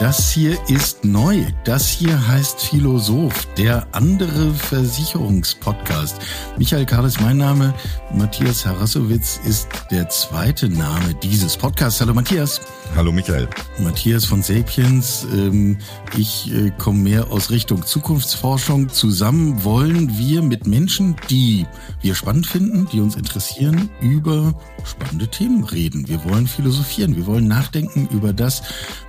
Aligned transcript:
Das 0.00 0.30
hier 0.32 0.56
ist 0.66 1.04
neu. 1.04 1.44
Das 1.64 1.86
hier 1.86 2.26
heißt 2.26 2.58
Philosoph, 2.58 3.46
der 3.58 3.86
andere 3.92 4.54
Versicherungspodcast. 4.54 6.16
Michael 6.56 6.86
Karl 6.86 7.04
ist 7.04 7.20
mein 7.20 7.36
Name. 7.36 7.74
Matthias 8.14 8.64
Harassowitz 8.64 9.38
ist 9.44 9.68
der 9.90 10.08
zweite 10.08 10.70
Name 10.70 11.12
dieses 11.22 11.54
Podcasts. 11.54 12.00
Hallo 12.00 12.14
Matthias. 12.14 12.62
Hallo 12.96 13.12
Michael. 13.12 13.46
Matthias 13.78 14.24
von 14.24 14.42
Sapiens. 14.42 15.26
Ähm, 15.34 15.76
ich 16.16 16.50
äh, 16.50 16.72
komme 16.78 17.00
mehr 17.00 17.30
aus 17.30 17.50
Richtung 17.50 17.84
Zukunftsforschung. 17.84 18.88
Zusammen 18.88 19.62
wollen 19.64 20.16
wir 20.16 20.40
mit 20.40 20.66
Menschen, 20.66 21.14
die 21.28 21.66
wir 22.00 22.14
spannend 22.14 22.46
finden, 22.46 22.88
die 22.90 23.00
uns 23.00 23.16
interessieren, 23.16 23.90
über 24.00 24.54
spannende 24.82 25.28
Themen 25.28 25.62
reden. 25.62 26.08
Wir 26.08 26.24
wollen 26.24 26.46
philosophieren. 26.46 27.16
Wir 27.16 27.26
wollen 27.26 27.46
nachdenken 27.46 28.08
über 28.10 28.32
das, 28.32 28.62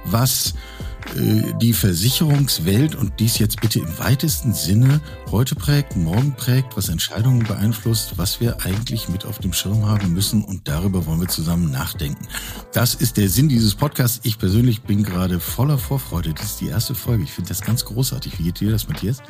was 0.03 0.53
die 1.15 1.73
Versicherungswelt 1.73 2.95
und 2.95 3.19
dies 3.19 3.39
jetzt 3.39 3.59
bitte 3.61 3.79
im 3.79 3.99
weitesten 3.99 4.53
Sinne 4.53 5.01
heute 5.29 5.55
prägt, 5.55 5.95
morgen 5.95 6.33
prägt, 6.33 6.77
was 6.77 6.89
Entscheidungen 6.89 7.43
beeinflusst, 7.43 8.17
was 8.17 8.39
wir 8.39 8.65
eigentlich 8.65 9.09
mit 9.09 9.25
auf 9.25 9.39
dem 9.39 9.53
Schirm 9.53 9.87
haben 9.87 10.13
müssen 10.13 10.43
und 10.43 10.67
darüber 10.67 11.05
wollen 11.05 11.19
wir 11.19 11.27
zusammen 11.27 11.71
nachdenken. 11.71 12.27
Das 12.73 12.95
ist 12.95 13.17
der 13.17 13.29
Sinn 13.29 13.49
dieses 13.49 13.75
Podcasts. 13.75 14.21
Ich 14.23 14.37
persönlich 14.37 14.83
bin 14.83 15.03
gerade 15.03 15.39
voller 15.39 15.77
Vorfreude. 15.77 16.33
Das 16.33 16.45
ist 16.45 16.61
die 16.61 16.67
erste 16.67 16.95
Folge. 16.95 17.23
Ich 17.23 17.31
finde 17.31 17.49
das 17.49 17.61
ganz 17.61 17.85
großartig. 17.85 18.39
Wie 18.39 18.43
geht 18.43 18.59
dir 18.59 18.71
das, 18.71 18.87
Matthias? 18.87 19.21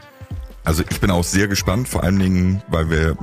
Also 0.64 0.84
ich 0.88 1.00
bin 1.00 1.10
auch 1.10 1.24
sehr 1.24 1.48
gespannt, 1.48 1.90
vor 1.90 2.04
allen 2.04 2.20
Dingen, 2.20 2.62
weil 2.68 2.90
wir 2.90 3.18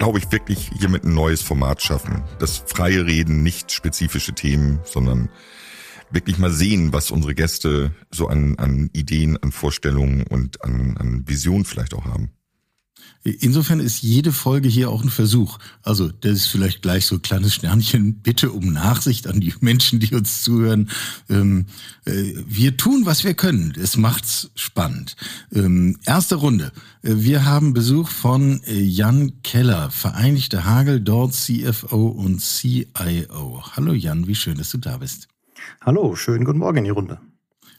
glaube 0.00 0.18
ich, 0.18 0.32
wirklich 0.32 0.70
hiermit 0.78 1.04
ein 1.04 1.12
neues 1.12 1.42
Format 1.42 1.82
schaffen. 1.82 2.22
Das 2.38 2.64
freie 2.66 3.04
Reden, 3.04 3.42
nicht 3.42 3.70
spezifische 3.70 4.32
Themen, 4.32 4.80
sondern 4.82 5.28
wirklich 6.10 6.38
mal 6.38 6.52
sehen, 6.52 6.92
was 6.92 7.10
unsere 7.10 7.34
Gäste 7.34 7.94
so 8.10 8.28
an, 8.28 8.58
an 8.58 8.90
Ideen, 8.92 9.36
an 9.42 9.52
Vorstellungen 9.52 10.26
und 10.26 10.62
an, 10.64 10.96
an 10.96 11.28
Visionen 11.28 11.64
vielleicht 11.64 11.94
auch 11.94 12.04
haben. 12.04 12.30
Insofern 13.22 13.80
ist 13.80 14.02
jede 14.02 14.32
Folge 14.32 14.70
hier 14.70 14.88
auch 14.88 15.02
ein 15.02 15.10
Versuch. 15.10 15.58
Also 15.82 16.08
das 16.08 16.32
ist 16.32 16.46
vielleicht 16.46 16.80
gleich 16.80 17.04
so 17.04 17.16
ein 17.16 17.22
kleines 17.22 17.54
Sternchen. 17.54 18.22
Bitte 18.22 18.50
um 18.50 18.72
Nachsicht 18.72 19.26
an 19.26 19.40
die 19.40 19.52
Menschen, 19.60 20.00
die 20.00 20.14
uns 20.14 20.42
zuhören. 20.42 20.88
Ähm, 21.28 21.66
äh, 22.06 22.32
wir 22.46 22.78
tun, 22.78 23.04
was 23.04 23.22
wir 23.22 23.34
können. 23.34 23.74
Es 23.78 23.98
macht's 23.98 24.50
spannend. 24.54 25.16
Ähm, 25.52 25.98
erste 26.06 26.36
Runde. 26.36 26.72
Äh, 27.02 27.16
wir 27.16 27.44
haben 27.44 27.74
Besuch 27.74 28.08
von 28.08 28.62
äh, 28.62 28.80
Jan 28.80 29.42
Keller, 29.42 29.90
Vereinigte 29.90 30.64
Hagel, 30.64 31.00
dort 31.00 31.34
CFO 31.34 32.06
und 32.06 32.40
CIO. 32.40 33.62
Hallo 33.76 33.92
Jan, 33.92 34.28
wie 34.28 34.34
schön, 34.34 34.56
dass 34.56 34.70
du 34.70 34.78
da 34.78 34.96
bist. 34.96 35.28
Hallo, 35.80 36.14
schönen 36.16 36.44
guten 36.44 36.58
Morgen 36.58 36.78
in 36.78 36.84
die 36.84 36.90
Runde. 36.90 37.20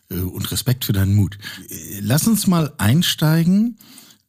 Äh, 0.09 0.19
und 0.19 0.51
Respekt 0.51 0.85
für 0.85 0.93
deinen 0.93 1.15
Mut. 1.15 1.37
Äh, 1.69 1.99
lass 2.01 2.27
uns 2.27 2.47
mal 2.47 2.73
einsteigen. 2.77 3.77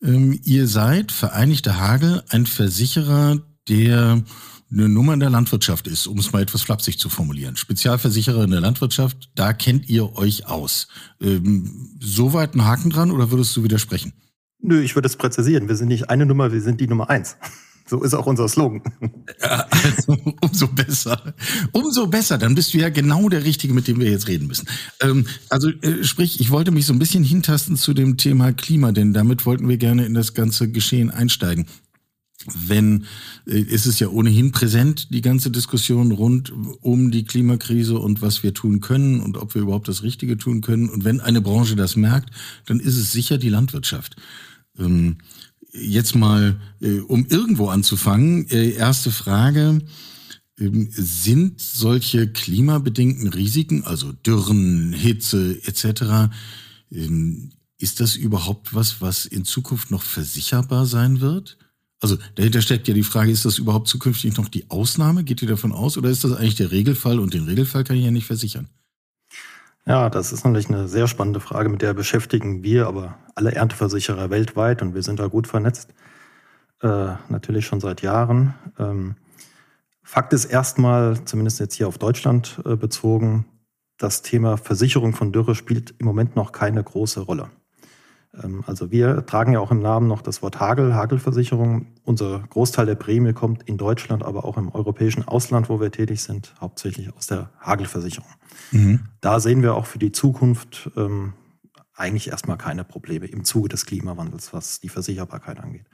Ähm, 0.03 0.39
ihr 0.45 0.67
seid 0.67 1.13
Vereinigte 1.13 1.79
Hagel, 1.79 2.23
ein 2.29 2.47
Versicherer, 2.47 3.39
der 3.69 4.23
eine 4.71 4.89
Nummer 4.89 5.15
in 5.15 5.21
der 5.21 5.31
Landwirtschaft 5.31 5.87
ist, 5.87 6.07
um 6.07 6.19
es 6.19 6.33
mal 6.33 6.43
etwas 6.43 6.63
flapsig 6.63 6.99
zu 6.99 7.09
formulieren. 7.09 7.57
Spezialversicherer 7.57 8.45
in 8.45 8.51
der 8.51 8.61
Landwirtschaft, 8.61 9.31
da 9.35 9.53
kennt 9.53 9.89
ihr 9.89 10.17
euch 10.17 10.47
aus. 10.47 10.89
Ähm, 11.21 11.99
Soweit 12.01 12.55
ein 12.55 12.65
Haken 12.65 12.91
dran 12.91 13.11
oder 13.11 13.31
würdest 13.31 13.57
du 13.57 13.63
widersprechen? 13.63 14.13
Nö, 14.61 14.81
ich 14.81 14.95
würde 14.95 15.07
es 15.07 15.17
präzisieren. 15.17 15.69
Wir 15.69 15.77
sind 15.77 15.89
nicht 15.89 16.09
eine 16.09 16.25
Nummer, 16.25 16.53
wir 16.53 16.61
sind 16.61 16.81
die 16.81 16.87
Nummer 16.87 17.11
eins. 17.11 17.37
So 17.87 18.03
ist 18.03 18.15
auch 18.15 18.27
unser 18.27 18.49
Slogan. 18.49 18.83
Ja, 19.41 19.67
also, 19.71 20.17
umso 20.41 20.69
besser. 20.69 21.35
Umso 21.73 22.07
besser. 22.07 22.39
Dann 22.39 22.55
bist 22.55 22.73
du 22.75 22.79
ja 22.79 22.89
genau 22.89 23.29
der 23.29 23.45
Richtige, 23.45 23.75
mit 23.75 23.89
dem 23.89 24.01
wir 24.01 24.11
jetzt 24.11 24.29
reden 24.29 24.47
müssen. 24.47 24.67
Ähm, 25.01 25.27
also 25.49 25.69
äh, 25.69 26.05
sprich, 26.05 26.41
ich 26.41 26.51
wollte 26.51 26.71
mich 26.71 26.87
so 26.87 26.93
ein 26.93 26.99
bisschen 26.99 27.25
hintasten 27.25 27.77
zu 27.77 27.93
dem 27.93 28.17
Thema 28.17 28.53
Klima, 28.53 28.93
denn 28.93 29.13
damit 29.13 29.47
wollten 29.47 29.69
wir 29.69 29.77
gerne 29.77 30.07
in 30.07 30.15
das 30.15 30.35
ganze 30.35 30.71
Geschehen 30.71 31.11
einsteigen. 31.11 31.67
Wenn 32.47 33.05
äh, 33.47 33.59
ist 33.61 33.87
es 33.87 33.99
ja 33.99 34.09
ohnehin 34.09 34.53
präsent, 34.53 35.09
die 35.11 35.21
ganze 35.21 35.51
Diskussion 35.51 36.13
rund 36.13 36.53
um 36.81 37.11
die 37.11 37.25
Klimakrise 37.25 37.99
und 37.99 38.23
was 38.23 38.43
wir 38.43 38.55
tun 38.55 38.81
können 38.81 39.21
und 39.21 39.37
ob 39.37 39.55
wir 39.55 39.63
überhaupt 39.63 39.89
das 39.89 40.03
Richtige 40.03 40.37
tun 40.37 40.61
können. 40.61 40.89
Und 40.89 41.05
wenn 41.05 41.21
eine 41.21 41.41
Branche 41.41 41.77
das 41.77 41.97
merkt, 41.97 42.31
dann 42.67 42.81
ist 42.81 42.97
es 42.97 43.13
sicher 43.13 43.39
die 43.39 43.49
Landwirtschaft. 43.49 44.17
Ähm, 44.79 45.17
jetzt 45.73 46.15
mal, 46.15 46.61
äh, 46.81 46.99
um 46.99 47.27
irgendwo 47.27 47.69
anzufangen, 47.69 48.49
äh, 48.51 48.71
erste 48.71 49.11
Frage. 49.11 49.81
Ähm, 50.59 50.89
sind 50.91 51.61
solche 51.61 52.31
klimabedingten 52.31 53.29
Risiken, 53.29 53.85
also 53.85 54.13
Dürren, 54.13 54.93
Hitze 54.93 55.59
etc., 55.65 56.31
ähm, 56.93 57.51
ist 57.79 57.99
das 57.99 58.15
überhaupt 58.15 58.75
was, 58.75 59.01
was 59.01 59.27
in 59.27 59.45
Zukunft 59.45 59.91
noch 59.91 60.03
versicherbar 60.03 60.87
sein 60.87 61.21
wird? 61.21 61.59
Also 62.01 62.17
dahinter 62.37 62.63
steckt 62.63 62.87
ja 62.87 62.95
die 62.95 63.03
Frage, 63.03 63.33
ist 63.33 63.45
das 63.45 63.59
überhaupt 63.59 63.89
zukünftig 63.89 64.37
noch 64.37 64.49
die 64.49 64.71
Ausnahme? 64.71 65.25
Geht 65.25 65.43
ihr 65.43 65.49
davon 65.49 65.73
aus? 65.73 65.97
Oder 65.97 66.11
ist 66.11 66.23
das 66.23 66.33
eigentlich 66.33 66.55
der 66.55 66.71
Regelfall 66.71 67.19
und 67.19 67.35
den 67.35 67.45
Regelfall 67.45 67.83
kann 67.83 67.97
ich 67.97 68.05
ja 68.05 68.11
nicht 68.11 68.27
versichern? 68.27 68.69
Ja, 69.85 70.11
das 70.11 70.33
ist 70.33 70.45
natürlich 70.45 70.69
eine 70.69 70.87
sehr 70.87 71.09
spannende 71.09 71.41
Frage, 71.41 71.69
mit 71.69 71.83
der 71.83 71.93
beschäftigen 71.93 72.63
wir 72.63 72.87
aber 72.87 73.19
alle 73.35 73.53
Ernteversicherer 73.53 74.31
weltweit 74.31 74.81
und 74.81 74.95
wir 74.95 75.03
sind 75.03 75.19
da 75.19 75.27
gut 75.27 75.49
vernetzt. 75.49 75.93
Äh, 76.83 77.15
natürlich 77.29 77.67
schon 77.67 77.81
seit 77.81 78.01
Jahren. 78.03 78.55
Ähm, 78.79 79.17
Fakt 80.05 80.33
ist 80.33 80.45
erstmal, 80.45 81.25
zumindest 81.25 81.59
jetzt 81.61 81.75
hier 81.75 81.89
auf 81.89 81.99
Deutschland 81.99 82.61
äh, 82.65 82.77
bezogen, 82.77 83.47
das 83.99 84.23
Thema 84.23 84.57
Versicherung 84.57 85.15
von 85.15 85.33
Dürre 85.33 85.55
spielt 85.55 85.95
im 85.99 86.07
Moment 86.07 86.37
noch 86.37 86.53
keine 86.53 86.83
große 86.83 87.21
Rolle. 87.21 87.51
Ähm, 88.41 88.65
also 88.67 88.91
wir 88.91 89.27
tragen 89.27 89.53
ja 89.53 89.61
auch 89.61 89.71
im 89.71 89.81
Namen 89.81 90.09
noch 90.09 90.23
das 90.23 90.43
Wort 90.43 90.61
Hagel, 90.61 90.95
Hagelversicherung. 90.95 91.87
Unser 92.05 92.41
Großteil 92.41 92.87
der 92.87 92.95
Prämie 92.95 93.33
kommt 93.33 93.63
in 93.65 93.77
Deutschland, 93.77 94.23
aber 94.23 94.45
auch 94.45 94.57
im 94.57 94.69
europäischen 94.69 95.27
Ausland, 95.27 95.69
wo 95.69 95.81
wir 95.81 95.91
tätig 95.91 96.23
sind, 96.23 96.55
hauptsächlich 96.61 97.15
aus 97.15 97.27
der 97.27 97.51
Hagelversicherung. 97.61 98.31
Mhm. 98.71 99.01
Da 99.21 99.41
sehen 99.41 99.63
wir 99.63 99.75
auch 99.75 99.87
für 99.87 99.99
die 99.99 100.13
Zukunft 100.13 100.91
ähm, 100.97 101.35
eigentlich 101.95 102.29
erstmal 102.29 102.57
keine 102.57 102.85
Probleme 102.85 103.27
im 103.27 103.45
Zuge 103.45 103.69
des 103.69 103.87
Klimawandels, 103.87 104.53
was 104.53 104.81
die 104.81 104.89
Versicherbarkeit 104.89 105.61
angeht. 105.61 105.87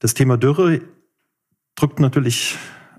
Das 0.00 0.14
Thema 0.14 0.36
Dürre 0.36 0.80
drückt 1.74 2.00
natürlich 2.00 2.56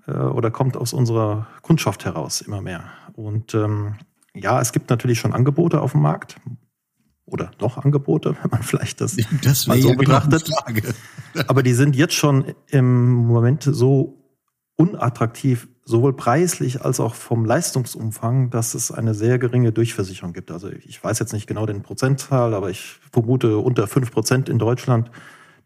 äh, 0.08 0.12
oder 0.12 0.52
kommt 0.52 0.78
aus 0.78 0.94
unserer 0.94 1.48
Kundschaft 1.62 2.06
heraus 2.06 2.42
immer 2.42 2.62
mehr. 2.62 2.86
Und 3.14 3.54
ähm, 3.54 3.96
ja, 4.34 4.62
es 4.62 4.72
gibt 4.72 4.90
natürlich 4.90 5.20
schon 5.20 5.34
Angebote 5.34 5.82
auf 5.82 5.92
dem 5.92 6.02
Markt, 6.02 6.38
oder 7.31 7.51
noch 7.59 7.78
Angebote, 7.78 8.35
wenn 8.41 8.51
man 8.51 8.63
vielleicht 8.63 9.01
das, 9.01 9.17
das 9.44 9.67
mal 9.67 9.79
so 9.81 9.90
genau 9.90 10.19
betrachtet. 10.19 10.50
Aber 11.47 11.63
die 11.63 11.73
sind 11.73 11.95
jetzt 11.95 12.13
schon 12.13 12.56
im 12.67 13.13
Moment 13.13 13.63
so 13.63 14.19
unattraktiv, 14.75 15.67
sowohl 15.84 16.16
preislich 16.16 16.85
als 16.85 17.00
auch 17.00 17.13
vom 17.13 17.45
Leistungsumfang, 17.45 18.50
dass 18.50 18.75
es 18.75 18.91
eine 18.91 19.13
sehr 19.13 19.38
geringe 19.40 19.72
Durchversicherung 19.72 20.34
gibt. 20.34 20.51
Also 20.51 20.69
ich 20.69 21.03
weiß 21.03 21.19
jetzt 21.19 21.34
nicht 21.34 21.47
genau 21.47 21.66
den 21.66 21.81
Prozentzahl, 21.81 22.53
aber 22.53 22.69
ich 22.69 23.00
vermute 23.12 23.57
unter 23.57 23.88
fünf 23.88 24.11
Prozent 24.11 24.47
in 24.47 24.57
Deutschland 24.57 25.11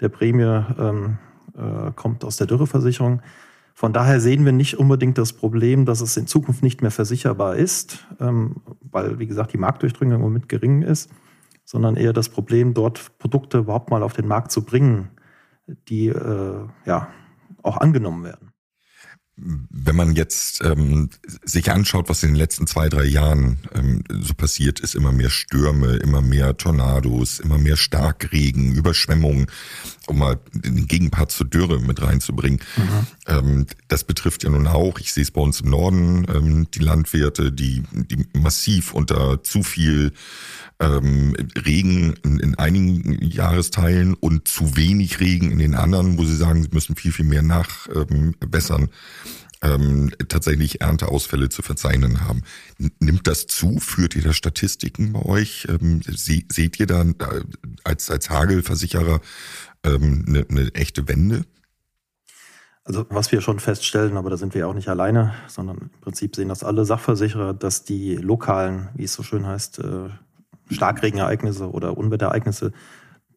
der 0.01 0.09
Prämie 0.09 0.63
ähm, 0.79 1.17
äh, 1.55 1.91
kommt 1.95 2.25
aus 2.25 2.37
der 2.37 2.47
Dürreversicherung. 2.47 3.21
Von 3.75 3.93
daher 3.93 4.19
sehen 4.19 4.45
wir 4.45 4.51
nicht 4.51 4.79
unbedingt 4.79 5.17
das 5.17 5.33
Problem, 5.33 5.85
dass 5.85 6.01
es 6.01 6.17
in 6.17 6.25
Zukunft 6.25 6.63
nicht 6.63 6.81
mehr 6.81 6.91
versicherbar 6.91 7.55
ist, 7.55 8.05
ähm, 8.19 8.57
weil, 8.81 9.19
wie 9.19 9.27
gesagt, 9.27 9.53
die 9.53 9.57
Marktdurchdringung 9.57 10.15
im 10.15 10.21
Moment 10.21 10.49
gering 10.49 10.81
ist 10.81 11.09
sondern 11.65 11.95
eher 11.95 12.13
das 12.13 12.29
Problem, 12.29 12.73
dort 12.73 13.17
Produkte 13.17 13.59
überhaupt 13.59 13.89
mal 13.89 14.03
auf 14.03 14.13
den 14.13 14.27
Markt 14.27 14.51
zu 14.51 14.63
bringen, 14.63 15.09
die 15.87 16.07
äh, 16.07 16.67
ja 16.85 17.07
auch 17.61 17.77
angenommen 17.77 18.23
werden. 18.23 18.52
Wenn 19.35 19.95
man 19.95 20.15
jetzt 20.15 20.63
ähm, 20.63 21.09
sich 21.43 21.71
anschaut, 21.71 22.07
was 22.07 22.21
in 22.21 22.29
den 22.29 22.35
letzten 22.35 22.67
zwei, 22.67 22.87
drei 22.87 23.05
Jahren 23.05 23.57
ähm, 23.73 24.03
so 24.21 24.35
passiert 24.35 24.79
ist, 24.79 24.93
immer 24.93 25.11
mehr 25.11 25.31
Stürme, 25.31 25.95
immer 25.95 26.21
mehr 26.21 26.55
Tornados, 26.55 27.39
immer 27.39 27.57
mehr 27.57 27.75
Starkregen, 27.75 28.75
Überschwemmungen, 28.75 29.47
um 30.05 30.19
mal 30.19 30.39
den 30.53 30.87
Gegenpart 30.87 31.31
zur 31.31 31.47
Dürre 31.47 31.79
mit 31.79 31.99
reinzubringen. 31.99 32.59
Mhm. 32.77 33.07
Ähm, 33.25 33.65
das 33.87 34.03
betrifft 34.03 34.43
ja 34.43 34.51
nun 34.51 34.67
auch, 34.67 34.99
ich 34.99 35.11
sehe 35.11 35.23
es 35.23 35.31
bei 35.31 35.41
uns 35.41 35.61
im 35.61 35.71
Norden, 35.71 36.27
ähm, 36.31 36.67
die 36.71 36.79
Landwirte, 36.79 37.51
die, 37.51 37.83
die 37.91 38.27
massiv 38.33 38.93
unter 38.93 39.43
zu 39.43 39.63
viel 39.63 40.13
ähm, 40.79 41.35
Regen 41.65 42.13
in, 42.23 42.39
in 42.39 42.55
einigen 42.55 43.21
Jahresteilen 43.23 44.13
und 44.13 44.47
zu 44.47 44.75
wenig 44.75 45.19
Regen 45.19 45.51
in 45.51 45.59
den 45.59 45.75
anderen, 45.75 46.17
wo 46.17 46.25
sie 46.25 46.35
sagen, 46.35 46.63
sie 46.63 46.69
müssen 46.71 46.95
viel, 46.95 47.11
viel 47.11 47.25
mehr 47.25 47.41
nachbessern. 47.41 48.83
Ähm, 48.83 48.89
tatsächlich 50.27 50.81
Ernteausfälle 50.81 51.49
zu 51.49 51.61
verzeichnen 51.61 52.21
haben. 52.21 52.41
Nimmt 52.99 53.27
das 53.27 53.47
zu? 53.47 53.79
Führt 53.79 54.15
ihr 54.15 54.21
da 54.21 54.33
Statistiken 54.33 55.13
bei 55.13 55.21
euch? 55.21 55.67
Ähm, 55.69 56.01
se 56.03 56.41
seht 56.51 56.79
ihr 56.79 56.87
da 56.87 57.01
äh, 57.03 57.43
als, 57.83 58.11
als 58.11 58.29
Hagelversicherer 58.29 59.21
ähm, 59.85 60.25
eine, 60.27 60.45
eine 60.49 60.75
echte 60.75 61.07
Wende? 61.07 61.45
Also 62.85 63.05
was 63.09 63.31
wir 63.31 63.39
schon 63.39 63.59
feststellen, 63.59 64.17
aber 64.17 64.29
da 64.29 64.35
sind 64.35 64.53
wir 64.53 64.67
auch 64.67 64.73
nicht 64.73 64.89
alleine, 64.89 65.33
sondern 65.47 65.77
im 65.77 65.89
Prinzip 66.01 66.35
sehen 66.35 66.49
das 66.49 66.65
alle 66.65 66.83
Sachversicherer, 66.83 67.53
dass 67.53 67.85
die 67.85 68.17
lokalen, 68.17 68.89
wie 68.95 69.05
es 69.05 69.13
so 69.13 69.23
schön 69.23 69.47
heißt, 69.47 69.79
äh, 69.79 70.09
Starkregenereignisse 70.69 71.71
oder 71.71 71.97
Unwetterereignisse 71.97 72.73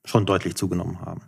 schon 0.04 0.26
deutlich 0.26 0.56
zugenommen 0.56 1.00
haben. 1.00 1.22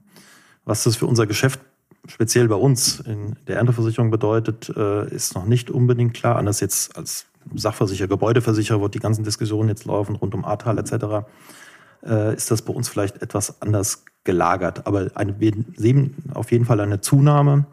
Was 0.64 0.82
das 0.84 0.96
für 0.96 1.06
unser 1.06 1.26
Geschäft 1.26 1.60
speziell 2.06 2.48
bei 2.48 2.54
uns 2.54 3.00
in 3.00 3.36
der 3.46 3.56
Ernteversicherung 3.56 4.10
bedeutet, 4.10 4.72
äh, 4.76 5.08
ist 5.14 5.34
noch 5.34 5.46
nicht 5.46 5.70
unbedingt 5.70 6.14
klar. 6.14 6.36
Anders 6.36 6.60
jetzt 6.60 6.96
als 6.96 7.26
Sachversicherer, 7.54 8.08
Gebäudeversicherer, 8.08 8.80
wo 8.80 8.88
die 8.88 8.98
ganzen 8.98 9.24
Diskussionen 9.24 9.68
jetzt 9.68 9.84
laufen 9.84 10.16
rund 10.16 10.34
um 10.34 10.44
Ahrtal 10.44 10.78
etc., 10.78 11.26
äh, 12.06 12.34
ist 12.34 12.50
das 12.50 12.62
bei 12.62 12.72
uns 12.72 12.88
vielleicht 12.88 13.22
etwas 13.22 13.60
anders 13.60 14.04
gelagert. 14.24 14.86
Aber 14.86 15.10
eine, 15.14 15.40
wir 15.40 15.52
sehen 15.76 16.14
auf 16.34 16.52
jeden 16.52 16.64
Fall 16.64 16.80
eine 16.80 17.00
Zunahme, 17.00 17.66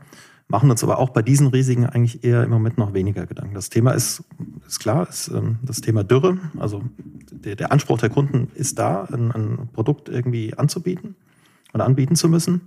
machen 0.48 0.70
uns 0.72 0.84
aber 0.84 1.00
auch 1.00 1.10
bei 1.10 1.22
diesen 1.22 1.48
Risiken 1.48 1.86
eigentlich 1.86 2.24
eher 2.24 2.44
im 2.44 2.50
Moment 2.50 2.78
noch 2.78 2.94
weniger 2.94 3.26
Gedanken. 3.26 3.56
Das 3.56 3.70
Thema 3.70 3.92
ist, 3.92 4.24
ist 4.68 4.80
klar, 4.80 5.08
ist 5.10 5.28
ähm, 5.30 5.60
das 5.64 5.82
Thema 5.82 6.04
Dürre. 6.04 6.38
Also 6.58 6.84
der, 7.32 7.56
der 7.56 7.72
Anspruch 7.72 8.00
der 8.00 8.10
Kunden 8.10 8.52
ist 8.56 8.80
da, 8.80 9.04
ein, 9.06 9.32
ein 9.32 9.70
Produkt 9.74 10.10
irgendwie 10.10 10.54
anzubieten 10.56 11.16
oder 11.74 11.86
anbieten 11.86 12.16
zu 12.16 12.30
müssen. 12.30 12.62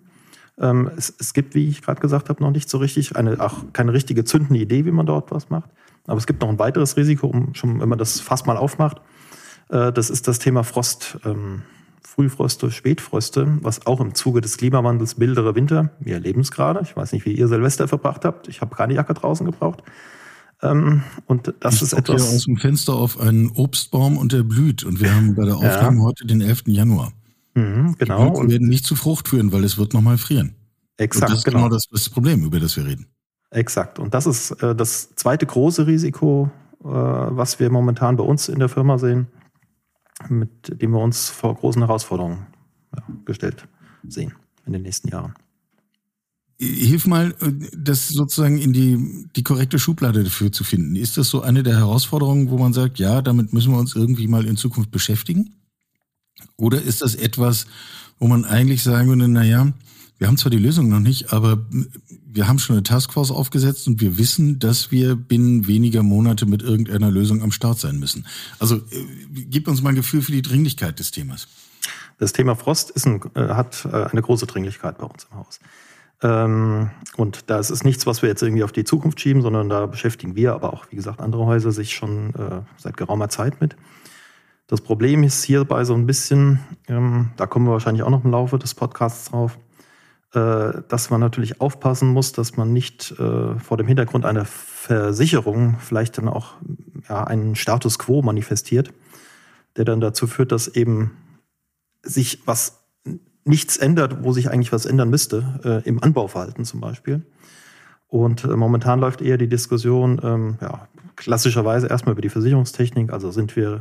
Ähm, 0.60 0.90
es, 0.96 1.14
es, 1.18 1.32
gibt, 1.34 1.54
wie 1.54 1.68
ich 1.68 1.82
gerade 1.82 2.00
gesagt 2.00 2.28
habe, 2.28 2.42
noch 2.42 2.50
nicht 2.50 2.68
so 2.68 2.78
richtig 2.78 3.16
eine, 3.16 3.40
auch 3.40 3.64
keine 3.72 3.92
richtige 3.92 4.24
zündende 4.24 4.60
Idee, 4.60 4.84
wie 4.84 4.90
man 4.90 5.06
dort 5.06 5.30
was 5.30 5.50
macht. 5.50 5.70
Aber 6.06 6.18
es 6.18 6.26
gibt 6.26 6.40
noch 6.40 6.48
ein 6.48 6.58
weiteres 6.58 6.96
Risiko, 6.96 7.28
um 7.28 7.54
schon, 7.54 7.80
wenn 7.80 7.88
man 7.88 7.98
das 7.98 8.20
fast 8.20 8.46
mal 8.46 8.56
aufmacht. 8.56 9.00
Äh, 9.68 9.92
das 9.92 10.10
ist 10.10 10.26
das 10.26 10.38
Thema 10.38 10.64
Frost. 10.64 11.18
Ähm, 11.24 11.62
Frühfröste, 12.18 12.72
Spätfröste, 12.72 13.58
was 13.62 13.86
auch 13.86 14.00
im 14.00 14.12
Zuge 14.12 14.40
des 14.40 14.56
Klimawandels 14.56 15.18
mildere 15.18 15.54
Winter, 15.54 15.90
wir 16.00 16.14
erleben 16.14 16.40
es 16.40 16.50
gerade. 16.50 16.80
Ich 16.82 16.96
weiß 16.96 17.12
nicht, 17.12 17.24
wie 17.26 17.32
ihr 17.32 17.46
Silvester 17.46 17.86
verbracht 17.86 18.24
habt. 18.24 18.48
Ich 18.48 18.60
habe 18.60 18.74
keine 18.74 18.94
Jacke 18.94 19.14
draußen 19.14 19.46
gebraucht. 19.46 19.84
Ähm, 20.60 21.04
und 21.26 21.54
das 21.60 21.76
ich 21.76 21.82
ist 21.82 21.92
etwas. 21.92 22.34
Aus 22.34 22.44
dem 22.44 22.56
Fenster 22.56 22.94
auf 22.94 23.20
einen 23.20 23.52
Obstbaum 23.52 24.18
und 24.18 24.32
der 24.32 24.42
blüht. 24.42 24.82
Und 24.82 25.00
wir 25.00 25.14
haben 25.14 25.36
bei 25.36 25.44
der 25.44 25.56
Aufnahme 25.58 25.98
ja. 25.98 26.02
heute 26.02 26.26
den 26.26 26.40
11. 26.40 26.64
Januar. 26.66 27.12
Mhm, 27.54 27.96
genau. 27.98 28.42
Die 28.42 28.52
werden 28.52 28.68
nicht 28.68 28.84
zu 28.84 28.94
Frucht 28.94 29.28
führen, 29.28 29.52
weil 29.52 29.64
es 29.64 29.78
wird 29.78 29.94
nochmal 29.94 30.18
frieren. 30.18 30.54
Exakt. 30.96 31.24
Und 31.24 31.30
das 31.30 31.38
ist 31.38 31.44
genau, 31.44 31.58
genau 31.58 31.68
das, 31.70 31.86
das 31.90 32.08
Problem, 32.08 32.44
über 32.44 32.60
das 32.60 32.76
wir 32.76 32.84
reden. 32.84 33.06
Exakt. 33.50 33.98
Und 33.98 34.14
das 34.14 34.26
ist 34.26 34.50
äh, 34.62 34.74
das 34.74 35.14
zweite 35.14 35.46
große 35.46 35.86
Risiko, 35.86 36.50
äh, 36.80 36.86
was 36.86 37.58
wir 37.60 37.70
momentan 37.70 38.16
bei 38.16 38.24
uns 38.24 38.48
in 38.48 38.58
der 38.58 38.68
Firma 38.68 38.98
sehen, 38.98 39.28
mit 40.28 40.80
dem 40.82 40.90
wir 40.90 41.00
uns 41.00 41.30
vor 41.30 41.54
großen 41.54 41.82
Herausforderungen 41.82 42.46
ja, 42.94 43.02
gestellt 43.24 43.66
sehen 44.06 44.34
in 44.66 44.72
den 44.72 44.82
nächsten 44.82 45.08
Jahren. 45.08 45.34
Hilf 46.60 47.06
mal, 47.06 47.34
äh, 47.40 47.52
das 47.76 48.08
sozusagen 48.08 48.58
in 48.58 48.72
die, 48.72 49.28
die 49.36 49.44
korrekte 49.44 49.78
Schublade 49.78 50.24
dafür 50.24 50.50
zu 50.50 50.64
finden. 50.64 50.96
Ist 50.96 51.16
das 51.16 51.30
so 51.30 51.40
eine 51.40 51.62
der 51.62 51.76
Herausforderungen, 51.76 52.50
wo 52.50 52.58
man 52.58 52.72
sagt, 52.72 52.98
ja, 52.98 53.22
damit 53.22 53.52
müssen 53.52 53.72
wir 53.72 53.78
uns 53.78 53.94
irgendwie 53.94 54.26
mal 54.26 54.44
in 54.46 54.56
Zukunft 54.56 54.90
beschäftigen? 54.90 55.54
Oder 56.56 56.82
ist 56.82 57.02
das 57.02 57.14
etwas, 57.14 57.66
wo 58.18 58.26
man 58.26 58.44
eigentlich 58.44 58.82
sagen 58.82 59.08
würde, 59.08 59.28
na 59.28 59.44
ja, 59.44 59.72
wir 60.18 60.26
haben 60.26 60.36
zwar 60.36 60.50
die 60.50 60.58
Lösung 60.58 60.88
noch 60.88 60.98
nicht, 60.98 61.32
aber 61.32 61.64
wir 62.26 62.48
haben 62.48 62.58
schon 62.58 62.74
eine 62.74 62.82
Taskforce 62.82 63.30
aufgesetzt 63.30 63.86
und 63.86 64.00
wir 64.00 64.18
wissen, 64.18 64.58
dass 64.58 64.90
wir 64.90 65.14
binnen 65.14 65.68
weniger 65.68 66.02
Monate 66.02 66.44
mit 66.46 66.62
irgendeiner 66.62 67.10
Lösung 67.10 67.42
am 67.42 67.52
Start 67.52 67.78
sein 67.78 67.98
müssen. 67.98 68.26
Also 68.58 68.76
äh, 68.76 68.80
gib 69.48 69.68
uns 69.68 69.80
mal 69.80 69.90
ein 69.90 69.94
Gefühl 69.94 70.22
für 70.22 70.32
die 70.32 70.42
Dringlichkeit 70.42 70.98
des 70.98 71.12
Themas. 71.12 71.46
Das 72.18 72.32
Thema 72.32 72.56
Frost 72.56 72.94
ein, 73.06 73.20
äh, 73.34 73.48
hat 73.48 73.86
äh, 73.90 74.04
eine 74.04 74.22
große 74.22 74.46
Dringlichkeit 74.46 74.98
bei 74.98 75.06
uns 75.06 75.28
im 75.30 75.38
Haus. 75.38 75.60
Ähm, 76.20 76.90
und 77.16 77.48
das 77.48 77.70
ist 77.70 77.84
nichts, 77.84 78.04
was 78.06 78.22
wir 78.22 78.28
jetzt 78.28 78.42
irgendwie 78.42 78.64
auf 78.64 78.72
die 78.72 78.84
Zukunft 78.84 79.20
schieben, 79.20 79.40
sondern 79.40 79.68
da 79.68 79.86
beschäftigen 79.86 80.34
wir, 80.34 80.52
aber 80.52 80.72
auch, 80.72 80.86
wie 80.90 80.96
gesagt, 80.96 81.20
andere 81.20 81.46
Häuser 81.46 81.70
sich 81.70 81.94
schon 81.94 82.34
äh, 82.34 82.62
seit 82.76 82.96
geraumer 82.96 83.28
Zeit 83.28 83.60
mit. 83.60 83.76
Das 84.68 84.82
Problem 84.82 85.24
ist 85.24 85.42
hierbei 85.44 85.82
so 85.84 85.94
ein 85.94 86.06
bisschen, 86.06 86.60
ähm, 86.88 87.30
da 87.36 87.46
kommen 87.46 87.66
wir 87.66 87.72
wahrscheinlich 87.72 88.02
auch 88.02 88.10
noch 88.10 88.22
im 88.22 88.30
Laufe 88.30 88.58
des 88.58 88.74
Podcasts 88.74 89.30
drauf, 89.30 89.58
äh, 90.34 90.82
dass 90.88 91.08
man 91.08 91.20
natürlich 91.20 91.62
aufpassen 91.62 92.08
muss, 92.10 92.32
dass 92.32 92.58
man 92.58 92.70
nicht 92.74 93.12
äh, 93.18 93.58
vor 93.58 93.78
dem 93.78 93.86
Hintergrund 93.86 94.26
einer 94.26 94.44
Versicherung 94.44 95.78
vielleicht 95.80 96.18
dann 96.18 96.28
auch 96.28 96.56
ja, 97.08 97.24
einen 97.24 97.56
Status 97.56 97.98
quo 97.98 98.20
manifestiert, 98.20 98.92
der 99.76 99.86
dann 99.86 100.02
dazu 100.02 100.26
führt, 100.26 100.52
dass 100.52 100.68
eben 100.68 101.12
sich 102.02 102.46
was 102.46 102.84
nichts 103.44 103.78
ändert, 103.78 104.22
wo 104.22 104.32
sich 104.32 104.50
eigentlich 104.50 104.72
was 104.72 104.84
ändern 104.84 105.08
müsste, 105.08 105.60
äh, 105.64 105.88
im 105.88 106.02
Anbauverhalten 106.02 106.66
zum 106.66 106.82
Beispiel. 106.82 107.24
Und 108.06 108.44
äh, 108.44 108.48
momentan 108.48 109.00
läuft 109.00 109.22
eher 109.22 109.38
die 109.38 109.48
Diskussion, 109.48 110.20
ähm, 110.22 110.58
ja, 110.60 110.88
klassischerweise 111.16 111.86
erstmal 111.86 112.12
über 112.12 112.22
die 112.22 112.28
Versicherungstechnik, 112.28 113.10
also 113.14 113.30
sind 113.30 113.56
wir, 113.56 113.80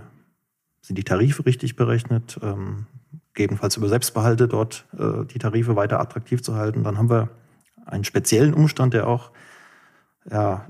sind 0.81 0.97
die 0.97 1.03
Tarife 1.03 1.45
richtig 1.45 1.75
berechnet, 1.75 2.39
ähm, 2.41 2.87
gegebenenfalls 3.33 3.77
über 3.77 3.89
Selbstbehalte 3.89 4.47
dort 4.47 4.85
äh, 4.97 5.25
die 5.25 5.39
Tarife 5.39 5.75
weiter 5.75 5.99
attraktiv 5.99 6.41
zu 6.41 6.55
halten. 6.55 6.83
Dann 6.83 6.97
haben 6.97 7.09
wir 7.09 7.29
einen 7.85 8.03
speziellen 8.03 8.53
Umstand, 8.53 8.93
der 8.93 9.07
auch 9.07 9.31
ja, 10.29 10.67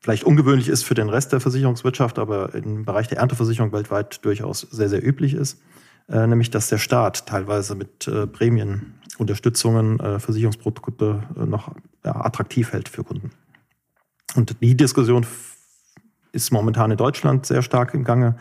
vielleicht 0.00 0.24
ungewöhnlich 0.24 0.68
ist 0.68 0.84
für 0.84 0.94
den 0.94 1.08
Rest 1.08 1.32
der 1.32 1.40
Versicherungswirtschaft, 1.40 2.18
aber 2.18 2.54
im 2.54 2.84
Bereich 2.84 3.08
der 3.08 3.18
Ernteversicherung 3.18 3.72
weltweit 3.72 4.24
durchaus 4.24 4.60
sehr, 4.60 4.88
sehr 4.88 5.06
üblich 5.06 5.34
ist, 5.34 5.60
äh, 6.08 6.26
nämlich 6.26 6.50
dass 6.50 6.68
der 6.68 6.78
Staat 6.78 7.26
teilweise 7.26 7.74
mit 7.74 8.08
äh, 8.08 8.26
Prämienunterstützungen 8.26 10.00
äh, 10.00 10.18
Versicherungsprodukte 10.18 11.22
äh, 11.36 11.44
noch 11.44 11.74
ja, 12.04 12.16
attraktiv 12.16 12.72
hält 12.72 12.88
für 12.88 13.04
Kunden. 13.04 13.30
Und 14.34 14.60
die 14.62 14.76
Diskussion 14.76 15.26
ist 16.32 16.52
momentan 16.52 16.90
in 16.90 16.96
Deutschland 16.96 17.46
sehr 17.46 17.62
stark 17.62 17.94
im 17.94 18.04
Gange. 18.04 18.36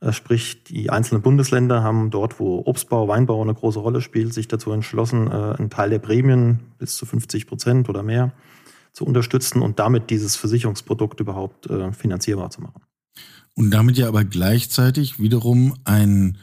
Äh, 0.00 0.12
sprich, 0.12 0.64
die 0.64 0.90
einzelnen 0.90 1.22
Bundesländer 1.22 1.82
haben 1.82 2.10
dort, 2.10 2.40
wo 2.40 2.62
Obstbau, 2.66 3.06
Weinbau 3.08 3.40
eine 3.40 3.54
große 3.54 3.78
Rolle 3.78 4.00
spielt, 4.00 4.34
sich 4.34 4.48
dazu 4.48 4.72
entschlossen, 4.72 5.28
äh, 5.28 5.54
einen 5.58 5.70
Teil 5.70 5.90
der 5.90 6.00
Prämien 6.00 6.60
bis 6.78 6.96
zu 6.96 7.06
50 7.06 7.46
Prozent 7.46 7.88
oder 7.88 8.02
mehr 8.02 8.32
zu 8.92 9.04
unterstützen 9.04 9.62
und 9.62 9.78
damit 9.78 10.10
dieses 10.10 10.36
Versicherungsprodukt 10.36 11.20
überhaupt 11.20 11.70
äh, 11.70 11.92
finanzierbar 11.92 12.50
zu 12.50 12.62
machen. 12.62 12.82
Und 13.54 13.70
damit 13.70 13.96
ja 13.96 14.08
aber 14.08 14.24
gleichzeitig 14.24 15.20
wiederum 15.20 15.74
ein, 15.84 16.38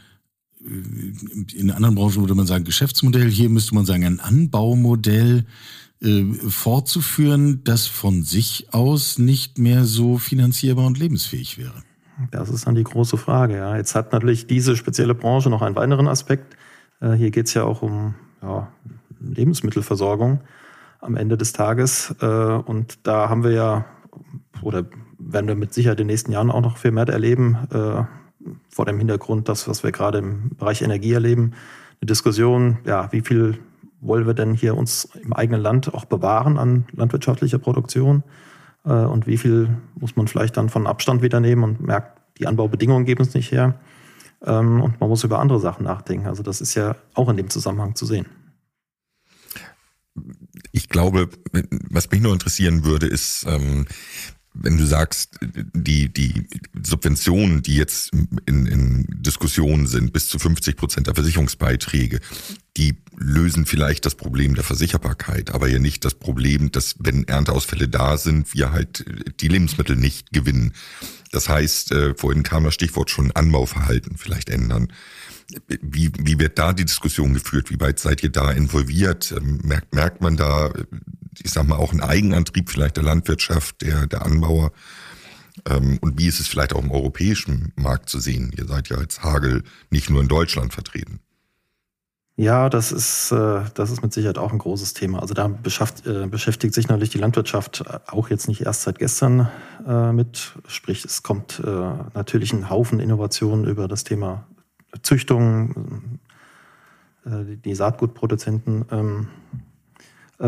in 0.60 1.70
anderen 1.70 1.94
Branchen 1.94 2.20
würde 2.20 2.34
man 2.34 2.46
sagen 2.46 2.64
Geschäftsmodell, 2.64 3.28
hier 3.30 3.48
müsste 3.48 3.74
man 3.74 3.84
sagen 3.84 4.04
ein 4.04 4.20
Anbaumodell 4.20 5.44
fortzuführen, 6.48 7.62
das 7.64 7.86
von 7.86 8.22
sich 8.22 8.68
aus 8.72 9.18
nicht 9.18 9.58
mehr 9.58 9.84
so 9.84 10.16
finanzierbar 10.16 10.86
und 10.86 10.98
lebensfähig 10.98 11.58
wäre. 11.58 11.82
Das 12.30 12.48
ist 12.50 12.66
dann 12.66 12.74
die 12.74 12.84
große 12.84 13.16
Frage. 13.16 13.56
Ja. 13.56 13.76
Jetzt 13.76 13.94
hat 13.94 14.12
natürlich 14.12 14.46
diese 14.46 14.76
spezielle 14.76 15.14
Branche 15.14 15.50
noch 15.50 15.62
einen 15.62 15.76
weiteren 15.76 16.08
Aspekt. 16.08 16.56
Äh, 17.00 17.12
hier 17.12 17.30
geht 17.30 17.46
es 17.46 17.54
ja 17.54 17.64
auch 17.64 17.82
um 17.82 18.14
ja, 18.42 18.68
Lebensmittelversorgung 19.20 20.40
am 21.00 21.16
Ende 21.16 21.36
des 21.36 21.52
Tages. 21.52 22.14
Äh, 22.20 22.26
und 22.26 23.06
da 23.06 23.28
haben 23.28 23.44
wir 23.44 23.52
ja, 23.52 23.84
oder 24.62 24.86
werden 25.18 25.48
wir 25.48 25.54
mit 25.54 25.74
Sicherheit 25.74 26.00
in 26.00 26.06
den 26.06 26.12
nächsten 26.12 26.32
Jahren 26.32 26.50
auch 26.50 26.60
noch 26.60 26.76
viel 26.78 26.92
mehr 26.92 27.08
erleben, 27.08 27.56
äh, 27.72 28.04
vor 28.70 28.86
dem 28.86 28.98
Hintergrund, 28.98 29.48
das, 29.48 29.68
was 29.68 29.82
wir 29.82 29.92
gerade 29.92 30.18
im 30.18 30.50
Bereich 30.56 30.80
Energie 30.80 31.12
erleben, 31.12 31.52
eine 32.00 32.06
Diskussion, 32.06 32.78
ja, 32.84 33.12
wie 33.12 33.20
viel 33.20 33.58
wollen 34.00 34.26
wir 34.26 34.34
denn 34.34 34.54
hier 34.54 34.76
uns 34.76 35.08
im 35.22 35.32
eigenen 35.32 35.60
Land 35.60 35.92
auch 35.92 36.04
bewahren 36.04 36.58
an 36.58 36.86
landwirtschaftlicher 36.92 37.58
Produktion? 37.58 38.22
Äh, 38.84 38.92
und 38.92 39.26
wie 39.26 39.36
viel 39.36 39.76
muss 39.94 40.16
man 40.16 40.28
vielleicht 40.28 40.56
dann 40.56 40.68
von 40.68 40.86
Abstand 40.86 41.22
wieder 41.22 41.40
nehmen 41.40 41.64
und 41.64 41.80
merkt, 41.80 42.20
die 42.38 42.46
Anbaubedingungen 42.46 43.04
geben 43.04 43.22
es 43.22 43.34
nicht 43.34 43.52
her. 43.52 43.78
Ähm, 44.42 44.80
und 44.80 45.00
man 45.00 45.08
muss 45.08 45.24
über 45.24 45.38
andere 45.38 45.60
Sachen 45.60 45.84
nachdenken. 45.84 46.26
Also 46.26 46.42
das 46.42 46.60
ist 46.60 46.74
ja 46.74 46.96
auch 47.14 47.28
in 47.28 47.36
dem 47.36 47.50
Zusammenhang 47.50 47.94
zu 47.94 48.06
sehen. 48.06 48.26
Ich 50.72 50.88
glaube, 50.88 51.28
was 51.90 52.10
mich 52.10 52.20
nur 52.20 52.32
interessieren 52.32 52.84
würde, 52.84 53.06
ist, 53.06 53.46
ähm, 53.46 53.86
wenn 54.52 54.76
du 54.76 54.84
sagst, 54.84 55.38
die, 55.40 56.12
die 56.12 56.46
Subventionen, 56.82 57.62
die 57.62 57.76
jetzt 57.76 58.10
in, 58.46 58.66
in 58.66 59.06
Diskussionen 59.08 59.86
sind, 59.86 60.12
bis 60.12 60.28
zu 60.28 60.38
50 60.38 60.76
Prozent 60.76 61.06
der 61.06 61.14
Versicherungsbeiträge, 61.14 62.20
die 62.76 62.96
lösen 63.16 63.66
vielleicht 63.66 64.06
das 64.06 64.14
Problem 64.14 64.54
der 64.54 64.64
Versicherbarkeit, 64.64 65.50
aber 65.50 65.68
ja 65.68 65.78
nicht 65.78 66.04
das 66.04 66.14
Problem, 66.14 66.72
dass 66.72 66.96
wenn 66.98 67.24
Ernteausfälle 67.28 67.88
da 67.88 68.16
sind, 68.16 68.54
wir 68.54 68.72
halt 68.72 69.04
die 69.40 69.48
Lebensmittel 69.48 69.96
nicht 69.96 70.32
gewinnen. 70.32 70.72
Das 71.30 71.48
heißt, 71.48 71.92
äh, 71.92 72.14
vorhin 72.16 72.42
kam 72.42 72.64
das 72.64 72.74
Stichwort 72.74 73.10
schon 73.10 73.30
Anbauverhalten 73.32 74.16
vielleicht 74.16 74.50
ändern. 74.50 74.92
Wie, 75.82 76.10
wie 76.18 76.38
wird 76.38 76.58
da 76.58 76.72
die 76.72 76.84
Diskussion 76.84 77.34
geführt? 77.34 77.70
Wie 77.70 77.80
weit 77.80 77.98
seid 77.98 78.22
ihr 78.22 78.30
da 78.30 78.50
involviert? 78.50 79.32
Ähm, 79.36 79.60
merkt, 79.62 79.94
merkt 79.94 80.20
man 80.20 80.36
da, 80.36 80.72
ich 81.38 81.50
sag 81.50 81.66
mal, 81.66 81.76
auch 81.76 81.92
einen 81.92 82.02
Eigenantrieb 82.02 82.70
vielleicht 82.70 82.96
der 82.96 83.04
Landwirtschaft, 83.04 83.82
der, 83.82 84.06
der 84.06 84.24
Anbauer? 84.24 84.72
Ähm, 85.68 85.98
und 86.00 86.18
wie 86.18 86.26
ist 86.26 86.40
es 86.40 86.48
vielleicht 86.48 86.74
auch 86.74 86.82
im 86.82 86.90
europäischen 86.90 87.72
Markt 87.76 88.08
zu 88.08 88.20
sehen? 88.20 88.52
Ihr 88.56 88.66
seid 88.66 88.88
ja 88.88 88.96
als 88.96 89.22
Hagel 89.22 89.62
nicht 89.90 90.10
nur 90.10 90.20
in 90.20 90.28
Deutschland 90.28 90.72
vertreten. 90.72 91.20
Ja, 92.36 92.70
das 92.70 92.90
ist, 92.90 93.32
äh, 93.32 93.60
das 93.74 93.90
ist 93.90 94.02
mit 94.02 94.14
Sicherheit 94.14 94.38
auch 94.38 94.52
ein 94.52 94.58
großes 94.58 94.94
Thema. 94.94 95.20
Also 95.20 95.34
da 95.34 95.46
äh, 95.46 96.26
beschäftigt 96.26 96.72
sich 96.72 96.88
natürlich 96.88 97.10
die 97.10 97.18
Landwirtschaft 97.18 97.84
auch 98.06 98.30
jetzt 98.30 98.48
nicht 98.48 98.62
erst 98.62 98.82
seit 98.82 98.98
gestern 98.98 99.50
äh, 99.86 100.12
mit. 100.12 100.54
Sprich, 100.66 101.04
es 101.04 101.22
kommt 101.22 101.62
natürlich 102.14 102.52
ein 102.54 102.70
Haufen 102.70 102.98
Innovationen 102.98 103.66
über 103.66 103.88
das 103.88 104.04
Thema 104.04 104.46
Züchtung. 105.02 106.18
Die 107.26 107.74
Saatgutproduzenten 107.74 108.86
ähm, 108.90 109.28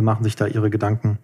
machen 0.00 0.25
sich 0.25 0.37
da 0.37 0.46
ihre 0.46 0.70
Gedanken. 0.70 1.18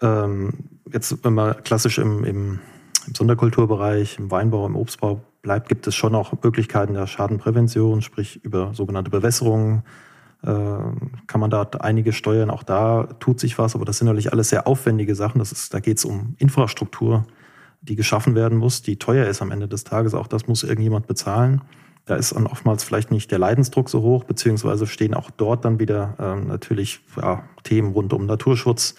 Ähm, 0.00 0.52
jetzt, 0.92 1.24
wenn 1.24 1.34
man 1.34 1.62
klassisch 1.62 1.98
im, 1.98 2.24
im, 2.24 2.58
im 3.06 3.14
Sonderkulturbereich, 3.14 4.18
im 4.18 4.30
Weinbau, 4.30 4.66
im 4.66 4.76
Obstbau 4.76 5.22
bleibt, 5.42 5.68
gibt 5.68 5.86
es 5.86 5.94
schon 5.94 6.14
auch 6.14 6.32
Möglichkeiten 6.42 6.94
der 6.94 7.06
Schadenprävention, 7.06 8.02
sprich 8.02 8.44
über 8.44 8.74
sogenannte 8.74 9.10
Bewässerungen 9.10 9.82
äh, 10.42 10.48
kann 11.26 11.40
man 11.40 11.50
da 11.50 11.62
einige 11.80 12.12
steuern. 12.12 12.50
Auch 12.50 12.62
da 12.62 13.04
tut 13.20 13.40
sich 13.40 13.58
was, 13.58 13.74
aber 13.74 13.84
das 13.84 13.98
sind 13.98 14.06
natürlich 14.06 14.32
alles 14.32 14.48
sehr 14.48 14.66
aufwendige 14.66 15.14
Sachen. 15.14 15.38
Das 15.38 15.52
ist, 15.52 15.72
da 15.72 15.80
geht 15.80 15.98
es 15.98 16.04
um 16.04 16.34
Infrastruktur, 16.38 17.24
die 17.80 17.96
geschaffen 17.96 18.34
werden 18.34 18.58
muss, 18.58 18.82
die 18.82 18.98
teuer 18.98 19.26
ist 19.26 19.42
am 19.42 19.50
Ende 19.50 19.68
des 19.68 19.84
Tages. 19.84 20.14
Auch 20.14 20.26
das 20.26 20.46
muss 20.46 20.62
irgendjemand 20.64 21.06
bezahlen. 21.06 21.62
Da 22.04 22.16
ist 22.16 22.34
dann 22.34 22.46
oftmals 22.46 22.82
vielleicht 22.82 23.10
nicht 23.10 23.30
der 23.30 23.38
Leidensdruck 23.38 23.88
so 23.88 24.02
hoch, 24.02 24.24
beziehungsweise 24.24 24.86
stehen 24.86 25.14
auch 25.14 25.30
dort 25.30 25.64
dann 25.64 25.78
wieder 25.78 26.16
äh, 26.18 26.46
natürlich 26.46 27.00
ja, 27.16 27.44
Themen 27.62 27.92
rund 27.92 28.12
um 28.12 28.26
Naturschutz, 28.26 28.96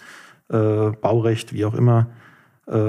äh, 0.50 0.92
Baurecht, 0.92 1.54
wie 1.54 1.66
auch 1.66 1.74
immer, 1.74 2.08
äh, 2.68 2.80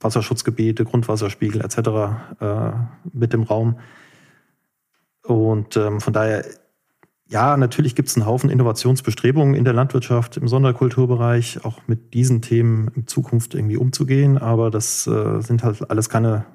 Wasserschutzgebiete, 0.00 0.84
Grundwasserspiegel 0.84 1.60
etc. 1.60 1.78
Äh, 2.40 2.72
mit 3.12 3.34
im 3.34 3.44
Raum. 3.44 3.78
Und 5.22 5.76
ähm, 5.76 6.00
von 6.00 6.12
daher, 6.12 6.44
ja, 7.28 7.56
natürlich 7.56 7.94
gibt 7.94 8.08
es 8.08 8.16
einen 8.16 8.26
Haufen 8.26 8.50
Innovationsbestrebungen 8.50 9.54
in 9.54 9.64
der 9.64 9.74
Landwirtschaft, 9.74 10.36
im 10.36 10.48
Sonderkulturbereich, 10.48 11.64
auch 11.64 11.78
mit 11.86 12.14
diesen 12.14 12.42
Themen 12.42 12.88
in 12.96 13.06
Zukunft 13.06 13.54
irgendwie 13.54 13.76
umzugehen. 13.76 14.38
Aber 14.38 14.70
das 14.70 15.06
äh, 15.06 15.40
sind 15.40 15.62
halt 15.62 15.88
alles 15.88 16.08
keine 16.08 16.46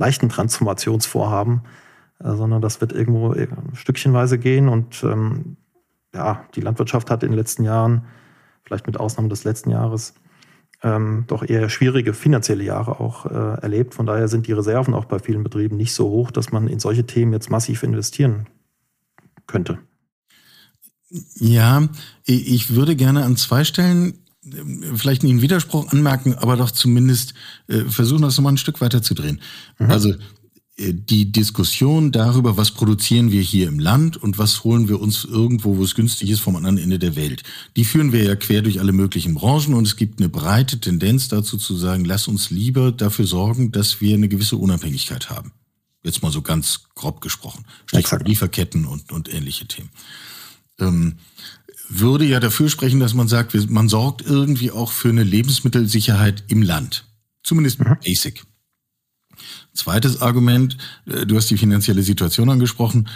leichten 0.00 0.28
Transformationsvorhaben, 0.28 1.60
äh, 2.18 2.34
sondern 2.34 2.60
das 2.60 2.80
wird 2.80 2.92
irgendwo 2.92 3.34
äh, 3.34 3.46
stückchenweise 3.74 4.38
gehen. 4.38 4.68
Und 4.68 5.04
ähm, 5.04 5.56
ja, 6.12 6.44
die 6.56 6.60
Landwirtschaft 6.60 7.10
hat 7.10 7.22
in 7.22 7.30
den 7.30 7.38
letzten 7.38 7.62
Jahren, 7.62 8.06
vielleicht 8.64 8.86
mit 8.86 8.98
Ausnahme 8.98 9.28
des 9.28 9.44
letzten 9.44 9.70
Jahres, 9.70 10.14
ähm, 10.82 11.24
doch 11.26 11.42
eher 11.46 11.68
schwierige 11.68 12.14
finanzielle 12.14 12.64
Jahre 12.64 12.98
auch 13.00 13.26
äh, 13.26 13.60
erlebt. 13.60 13.94
Von 13.94 14.06
daher 14.06 14.28
sind 14.28 14.46
die 14.46 14.52
Reserven 14.52 14.94
auch 14.94 15.04
bei 15.04 15.18
vielen 15.18 15.42
Betrieben 15.42 15.76
nicht 15.76 15.92
so 15.92 16.08
hoch, 16.08 16.30
dass 16.30 16.50
man 16.50 16.66
in 16.68 16.80
solche 16.80 17.04
Themen 17.04 17.32
jetzt 17.32 17.50
massiv 17.50 17.82
investieren 17.82 18.46
könnte. 19.46 19.78
Ja, 21.34 21.88
ich 22.24 22.74
würde 22.74 22.96
gerne 22.96 23.24
an 23.24 23.36
zwei 23.36 23.64
Stellen 23.64 24.14
äh, 24.44 24.96
vielleicht 24.96 25.22
einen 25.22 25.42
Widerspruch 25.42 25.92
anmerken, 25.92 26.34
aber 26.34 26.56
doch 26.56 26.70
zumindest 26.70 27.34
äh, 27.68 27.84
versuchen, 27.84 28.22
das 28.22 28.36
nochmal 28.36 28.54
ein 28.54 28.58
Stück 28.58 28.80
weiter 28.80 29.02
zu 29.02 29.14
drehen. 29.14 29.40
Mhm. 29.78 29.90
Also 29.90 30.14
die 30.80 31.30
Diskussion 31.30 32.10
darüber, 32.10 32.56
was 32.56 32.70
produzieren 32.70 33.30
wir 33.30 33.42
hier 33.42 33.68
im 33.68 33.78
Land 33.78 34.16
und 34.16 34.38
was 34.38 34.64
holen 34.64 34.88
wir 34.88 35.00
uns 35.00 35.24
irgendwo, 35.24 35.76
wo 35.76 35.84
es 35.84 35.94
günstig 35.94 36.30
ist, 36.30 36.40
vom 36.40 36.56
anderen 36.56 36.78
Ende 36.78 36.98
der 36.98 37.16
Welt. 37.16 37.42
Die 37.76 37.84
führen 37.84 38.12
wir 38.12 38.24
ja 38.24 38.34
quer 38.34 38.62
durch 38.62 38.80
alle 38.80 38.92
möglichen 38.92 39.34
Branchen 39.34 39.74
und 39.74 39.86
es 39.86 39.96
gibt 39.96 40.20
eine 40.20 40.30
breite 40.30 40.80
Tendenz 40.80 41.28
dazu 41.28 41.58
zu 41.58 41.76
sagen, 41.76 42.06
lass 42.06 42.28
uns 42.28 42.50
lieber 42.50 42.92
dafür 42.92 43.26
sorgen, 43.26 43.72
dass 43.72 44.00
wir 44.00 44.14
eine 44.14 44.28
gewisse 44.28 44.56
Unabhängigkeit 44.56 45.28
haben. 45.28 45.52
Jetzt 46.02 46.22
mal 46.22 46.32
so 46.32 46.40
ganz 46.40 46.84
grob 46.94 47.20
gesprochen. 47.20 47.66
Stichwort 47.84 48.26
Lieferketten 48.26 48.86
und, 48.86 49.12
und 49.12 49.32
ähnliche 49.32 49.66
Themen. 49.66 49.90
Ähm, 50.78 51.16
würde 51.90 52.24
ja 52.24 52.40
dafür 52.40 52.68
sprechen, 52.68 53.00
dass 53.00 53.14
man 53.14 53.28
sagt, 53.28 53.54
man 53.70 53.88
sorgt 53.88 54.22
irgendwie 54.22 54.70
auch 54.70 54.92
für 54.92 55.08
eine 55.08 55.24
Lebensmittelsicherheit 55.24 56.44
im 56.48 56.62
Land. 56.62 57.04
Zumindest 57.42 57.80
mhm. 57.80 57.96
basic. 58.02 58.44
Zweites 59.74 60.22
Argument, 60.22 60.76
äh, 61.06 61.26
du 61.26 61.36
hast 61.36 61.50
die 61.50 61.58
finanzielle 61.58 62.02
Situation 62.02 62.48
angesprochen. 62.48 63.08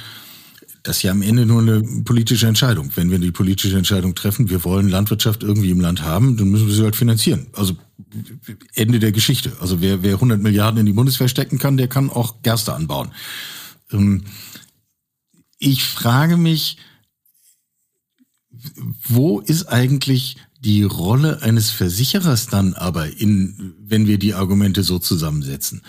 Das 0.83 0.99
ist 0.99 1.03
ja 1.05 1.13
am 1.13 1.23
Ende 1.23 1.47
nur 1.47 1.63
eine 1.63 1.83
politische 2.05 2.47
Entscheidung. 2.47 2.91
Wenn 2.95 3.11
wir 3.11 3.19
die 3.19 3.31
politische 3.31 3.77
Entscheidung 3.77 4.15
treffen, 4.15 4.51
wir 4.51 4.65
wollen 4.65 4.89
Landwirtschaft 4.89 5.43
irgendwie 5.43 5.71
im 5.71 5.81
Land 5.81 6.03
haben, 6.03 6.37
dann 6.37 6.49
müssen 6.49 6.67
wir 6.67 6.75
sie 6.75 6.83
halt 6.83 6.97
finanzieren. 6.97 7.47
Also 7.55 7.77
Ende 8.75 8.99
der 8.99 9.13
Geschichte. 9.13 9.53
Also 9.61 9.81
wer, 9.81 10.03
wer 10.03 10.15
100 10.15 10.43
Milliarden 10.43 10.81
in 10.81 10.87
die 10.87 10.93
Bundeswehr 10.93 11.29
stecken 11.29 11.59
kann, 11.59 11.77
der 11.77 11.89
kann 11.89 12.11
auch 12.11 12.43
Gerste 12.43 12.75
anbauen. 12.75 13.13
Ähm, 13.93 14.25
ich 15.59 15.85
frage 15.85 16.37
mich, 16.37 16.77
wo 19.09 19.41
ist 19.41 19.67
eigentlich 19.67 20.37
die 20.63 20.83
Rolle 20.83 21.43
eines 21.43 21.71
Versicherers 21.71 22.47
dann 22.47 22.75
aber 22.75 23.21
in, 23.21 23.75
wenn 23.81 24.07
wir 24.07 24.19
die 24.19 24.35
Argumente 24.35 24.83
so 24.83 24.99
zusammensetzen? 24.99 25.83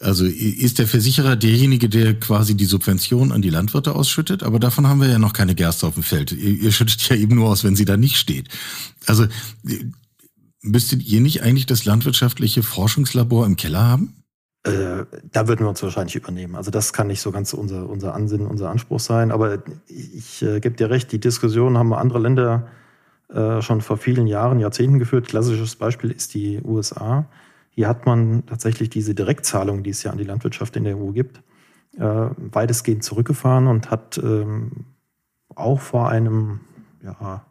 Also 0.00 0.24
ist 0.24 0.78
der 0.78 0.86
Versicherer 0.86 1.36
derjenige, 1.36 1.88
der 1.88 2.18
quasi 2.18 2.54
die 2.56 2.64
Subvention 2.64 3.32
an 3.32 3.42
die 3.42 3.50
Landwirte 3.50 3.94
ausschüttet? 3.94 4.42
Aber 4.42 4.58
davon 4.58 4.86
haben 4.86 5.00
wir 5.00 5.08
ja 5.08 5.18
noch 5.18 5.34
keine 5.34 5.54
Gerste 5.54 5.86
auf 5.86 5.94
dem 5.94 6.02
Feld. 6.02 6.32
Ihr, 6.32 6.62
ihr 6.62 6.72
schüttet 6.72 7.06
ja 7.08 7.16
eben 7.16 7.34
nur 7.34 7.50
aus, 7.50 7.64
wenn 7.64 7.76
sie 7.76 7.84
da 7.84 7.98
nicht 7.98 8.16
steht. 8.16 8.48
Also 9.06 9.26
müsstet 10.62 11.02
ihr 11.02 11.20
nicht 11.20 11.42
eigentlich 11.42 11.66
das 11.66 11.84
landwirtschaftliche 11.84 12.62
Forschungslabor 12.62 13.44
im 13.44 13.56
Keller 13.56 13.82
haben? 13.82 14.19
Äh, 14.62 15.06
da 15.32 15.48
würden 15.48 15.64
wir 15.64 15.70
uns 15.70 15.82
wahrscheinlich 15.82 16.16
übernehmen. 16.16 16.54
Also 16.54 16.70
das 16.70 16.92
kann 16.92 17.06
nicht 17.06 17.22
so 17.22 17.32
ganz 17.32 17.54
unser, 17.54 17.88
unser 17.88 18.14
Ansinnen, 18.14 18.46
unser 18.46 18.68
Anspruch 18.68 19.00
sein. 19.00 19.30
Aber 19.30 19.62
ich, 19.86 20.42
äh, 20.42 20.60
gebe 20.60 20.76
dir 20.76 20.90
recht, 20.90 21.10
die 21.12 21.20
Diskussion 21.20 21.78
haben 21.78 21.94
andere 21.94 22.18
Länder 22.18 22.68
äh, 23.28 23.62
schon 23.62 23.80
vor 23.80 23.96
vielen 23.96 24.26
Jahren, 24.26 24.60
Jahrzehnten 24.60 24.98
geführt. 24.98 25.28
Klassisches 25.28 25.76
Beispiel 25.76 26.10
ist 26.10 26.34
die 26.34 26.60
USA. 26.62 27.26
Hier 27.70 27.88
hat 27.88 28.04
man 28.04 28.44
tatsächlich 28.46 28.90
diese 28.90 29.14
Direktzahlung, 29.14 29.82
die 29.82 29.90
es 29.90 30.02
ja 30.02 30.10
an 30.10 30.18
die 30.18 30.24
Landwirtschaft 30.24 30.76
in 30.76 30.84
der 30.84 30.98
EU 30.98 31.12
gibt, 31.12 31.40
äh, 31.96 32.02
weitestgehend 32.36 33.02
zurückgefahren 33.02 33.66
und 33.66 33.90
hat 33.90 34.18
ähm, 34.18 34.84
auch 35.54 35.80
vor 35.80 36.10
einem 36.10 36.60
ja, 37.02 37.44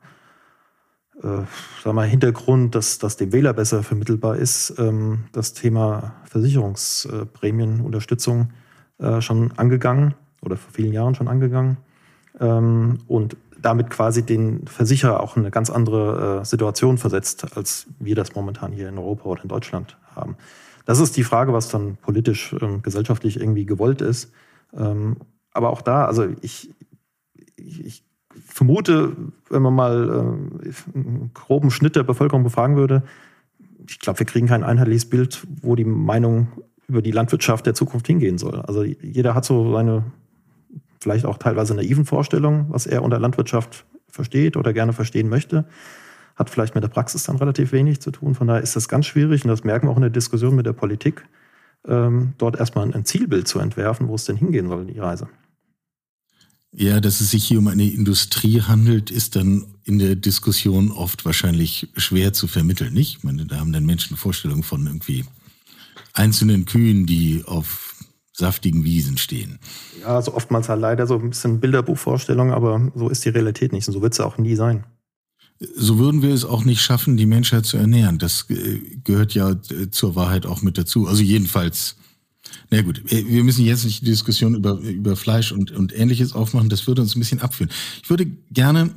äh, 1.23 1.43
sag 1.83 1.93
mal, 1.93 2.07
Hintergrund, 2.07 2.75
dass 2.75 2.99
das 2.99 3.17
dem 3.17 3.33
Wähler 3.33 3.53
besser 3.53 3.81
vermittelbar 3.83 4.37
ist, 4.37 4.75
ähm, 4.77 5.25
das 5.31 5.53
Thema 5.53 6.13
Versicherungsprämienunterstützung 6.25 8.49
äh, 8.99 9.21
schon 9.21 9.51
angegangen 9.57 10.13
oder 10.41 10.57
vor 10.57 10.71
vielen 10.71 10.93
Jahren 10.93 11.15
schon 11.15 11.27
angegangen. 11.27 11.77
Ähm, 12.39 12.99
und 13.07 13.35
damit 13.61 13.89
quasi 13.89 14.25
den 14.25 14.65
Versicherer 14.67 15.21
auch 15.21 15.35
in 15.35 15.43
eine 15.43 15.51
ganz 15.51 15.69
andere 15.69 16.41
äh, 16.41 16.45
Situation 16.45 16.97
versetzt, 16.97 17.57
als 17.57 17.87
wir 17.99 18.15
das 18.15 18.35
momentan 18.35 18.71
hier 18.71 18.89
in 18.89 18.97
Europa 18.97 19.25
oder 19.25 19.43
in 19.43 19.49
Deutschland 19.49 19.97
haben. 20.15 20.37
Das 20.85 20.99
ist 20.99 21.17
die 21.17 21.23
Frage, 21.23 21.53
was 21.53 21.69
dann 21.69 21.97
politisch, 21.97 22.55
ähm, 22.61 22.81
gesellschaftlich 22.81 23.39
irgendwie 23.39 23.65
gewollt 23.65 24.01
ist. 24.01 24.31
Ähm, 24.73 25.17
aber 25.51 25.71
auch 25.71 25.81
da, 25.81 26.05
also 26.05 26.27
ich, 26.41 26.73
ich, 27.57 27.85
ich 27.85 28.03
vermute, 28.45 29.15
wenn 29.49 29.61
man 29.61 29.73
mal 29.73 30.09
äh, 30.63 30.97
einen 30.97 31.31
groben 31.33 31.71
Schnitt 31.71 31.95
der 31.95 32.03
Bevölkerung 32.03 32.43
befragen 32.43 32.75
würde, 32.75 33.03
ich 33.87 33.99
glaube, 33.99 34.19
wir 34.19 34.25
kriegen 34.25 34.47
kein 34.47 34.63
einheitliches 34.63 35.09
Bild, 35.09 35.45
wo 35.61 35.75
die 35.75 35.85
Meinung 35.85 36.47
über 36.87 37.01
die 37.01 37.11
Landwirtschaft 37.11 37.65
der 37.65 37.73
Zukunft 37.73 38.07
hingehen 38.07 38.37
soll. 38.37 38.61
Also 38.61 38.83
jeder 38.83 39.35
hat 39.35 39.45
so 39.45 39.73
seine 39.73 40.03
vielleicht 40.99 41.25
auch 41.25 41.37
teilweise 41.37 41.75
naiven 41.75 42.05
Vorstellungen, 42.05 42.65
was 42.69 42.85
er 42.85 43.03
unter 43.03 43.19
Landwirtschaft 43.19 43.85
versteht 44.09 44.57
oder 44.57 44.73
gerne 44.73 44.93
verstehen 44.93 45.29
möchte. 45.29 45.65
Hat 46.35 46.49
vielleicht 46.49 46.75
mit 46.75 46.83
der 46.83 46.89
Praxis 46.89 47.23
dann 47.23 47.37
relativ 47.37 47.71
wenig 47.71 48.01
zu 48.01 48.11
tun. 48.11 48.35
Von 48.35 48.47
daher 48.47 48.61
ist 48.61 48.75
das 48.75 48.87
ganz 48.87 49.05
schwierig 49.05 49.43
und 49.43 49.49
das 49.49 49.63
merken 49.63 49.87
wir 49.87 49.91
auch 49.91 49.97
in 49.97 50.01
der 50.01 50.09
Diskussion 50.09 50.55
mit 50.55 50.65
der 50.65 50.73
Politik, 50.73 51.25
ähm, 51.87 52.33
dort 52.37 52.59
erstmal 52.59 52.91
ein 52.93 53.05
Zielbild 53.05 53.47
zu 53.47 53.59
entwerfen, 53.59 54.07
wo 54.07 54.15
es 54.15 54.25
denn 54.25 54.35
hingehen 54.35 54.67
soll, 54.67 54.85
die 54.85 54.99
Reise. 54.99 55.27
Ja, 56.71 56.99
dass 56.99 57.19
es 57.19 57.31
sich 57.31 57.45
hier 57.45 57.59
um 57.59 57.67
eine 57.67 57.89
Industrie 57.89 58.61
handelt, 58.61 59.09
ist 59.09 59.35
dann 59.35 59.65
in 59.85 59.97
der 59.97 60.15
Diskussion 60.15 60.91
oft 60.91 61.25
wahrscheinlich 61.25 61.87
schwer 61.97 62.31
zu 62.31 62.47
vermitteln, 62.47 62.93
nicht? 62.93 63.17
Ich 63.17 63.23
meine, 63.23 63.45
da 63.45 63.57
haben 63.57 63.73
dann 63.73 63.85
Menschen 63.85 64.17
Vorstellungen 64.17 64.63
von 64.63 64.85
irgendwie 64.85 65.25
einzelnen 66.13 66.65
Kühen, 66.65 67.07
die 67.07 67.43
auf 67.45 67.95
saftigen 68.39 68.83
Wiesen 68.83 69.17
stehen. 69.17 69.59
Ja, 70.01 70.15
also 70.15 70.33
oftmals 70.33 70.69
halt 70.69 70.81
leider 70.81 71.05
so 71.07 71.15
ein 71.15 71.29
bisschen 71.29 71.59
Bilderbuchvorstellung, 71.59 72.51
aber 72.51 72.91
so 72.95 73.09
ist 73.09 73.25
die 73.25 73.29
Realität 73.29 73.73
nicht 73.73 73.87
und 73.87 73.93
so 73.93 74.01
wird 74.01 74.13
es 74.13 74.19
auch 74.19 74.37
nie 74.37 74.55
sein. 74.55 74.85
So 75.75 75.99
würden 75.99 76.21
wir 76.21 76.33
es 76.33 76.45
auch 76.45 76.63
nicht 76.63 76.81
schaffen, 76.81 77.17
die 77.17 77.25
Menschheit 77.25 77.65
zu 77.65 77.77
ernähren. 77.77 78.17
Das 78.17 78.45
äh, 78.49 78.79
gehört 79.03 79.33
ja 79.33 79.51
äh, 79.51 79.89
zur 79.91 80.15
Wahrheit 80.15 80.45
auch 80.45 80.61
mit 80.61 80.77
dazu. 80.77 81.07
Also 81.07 81.21
jedenfalls, 81.21 81.97
na 82.69 82.81
gut, 82.81 83.11
äh, 83.11 83.25
wir 83.27 83.43
müssen 83.43 83.65
jetzt 83.65 83.85
nicht 83.85 84.01
die 84.01 84.05
Diskussion 84.05 84.55
über, 84.55 84.79
über 84.79 85.15
Fleisch 85.15 85.51
und, 85.51 85.71
und 85.71 85.97
ähnliches 85.97 86.33
aufmachen. 86.33 86.69
Das 86.69 86.87
würde 86.87 87.01
uns 87.01 87.15
ein 87.15 87.19
bisschen 87.19 87.41
abführen. 87.41 87.71
Ich 88.03 88.09
würde 88.09 88.25
gerne, 88.51 88.91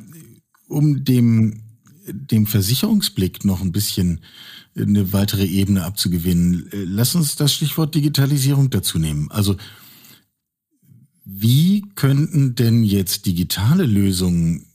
um 0.68 1.04
dem, 1.04 1.62
dem 2.06 2.46
Versicherungsblick 2.46 3.44
noch 3.44 3.60
ein 3.60 3.72
bisschen 3.72 4.20
eine 4.76 5.12
weitere 5.12 5.44
Ebene 5.44 5.84
abzugewinnen. 5.84 6.68
Lass 6.72 7.14
uns 7.14 7.36
das 7.36 7.52
Stichwort 7.52 7.94
Digitalisierung 7.94 8.70
dazu 8.70 8.98
nehmen. 8.98 9.30
Also 9.30 9.56
wie 11.24 11.84
könnten 11.94 12.54
denn 12.54 12.82
jetzt 12.82 13.26
digitale 13.26 13.84
Lösungen 13.84 14.66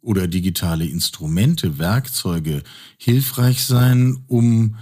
oder 0.00 0.28
digitale 0.28 0.86
Instrumente, 0.86 1.78
Werkzeuge 1.78 2.62
hilfreich 2.98 3.64
sein, 3.64 4.18
um, 4.26 4.74
äh, 4.74 4.78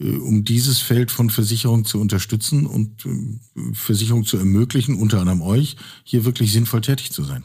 um 0.00 0.44
dieses 0.44 0.80
Feld 0.80 1.10
von 1.10 1.30
Versicherung 1.30 1.84
zu 1.84 2.00
unterstützen 2.00 2.66
und 2.66 3.04
äh, 3.04 3.74
Versicherung 3.74 4.24
zu 4.24 4.38
ermöglichen, 4.38 4.96
unter 4.96 5.20
anderem 5.20 5.42
euch, 5.42 5.76
hier 6.04 6.24
wirklich 6.24 6.52
sinnvoll 6.52 6.80
tätig 6.80 7.12
zu 7.12 7.22
sein? 7.22 7.44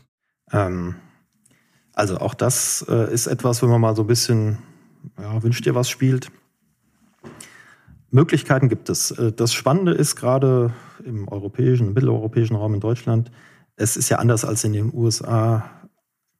Ähm, 0.52 0.96
also 1.94 2.18
auch 2.18 2.34
das 2.34 2.86
äh, 2.88 3.14
ist 3.14 3.28
etwas, 3.28 3.62
wenn 3.62 3.70
man 3.70 3.82
mal 3.82 3.96
so 3.96 4.04
ein 4.04 4.08
bisschen, 4.08 4.60
ja, 5.20 5.42
wünscht 5.44 5.66
dir 5.66 5.76
was 5.76 5.90
spielt. 5.90 6.32
Möglichkeiten 8.12 8.70
gibt 8.70 8.90
es. 8.90 9.12
Äh, 9.12 9.34
das 9.34 9.54
Spannende 9.54 9.92
ist 9.92 10.16
gerade 10.16 10.74
im 11.04 11.28
europäischen, 11.28 11.94
mitteleuropäischen 11.94 12.56
Raum 12.56 12.74
in 12.74 12.80
Deutschland, 12.80 13.32
es 13.76 13.98
ist 13.98 14.10
ja 14.10 14.20
anders 14.20 14.46
als 14.46 14.64
in 14.64 14.74
den 14.74 14.94
USA 14.94 15.70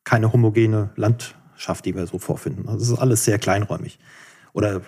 keine 0.06 0.32
homogene 0.32 0.92
Landschaft, 0.96 1.86
die 1.86 1.96
wir 1.96 2.08
so 2.08 2.20
vorfinden. 2.20 2.70
Also 2.70 2.84
es 2.84 2.90
ist 2.92 3.00
alles 3.00 3.26
sehr 3.26 3.40
kleinräumig 3.40 4.00
oder 4.54 4.82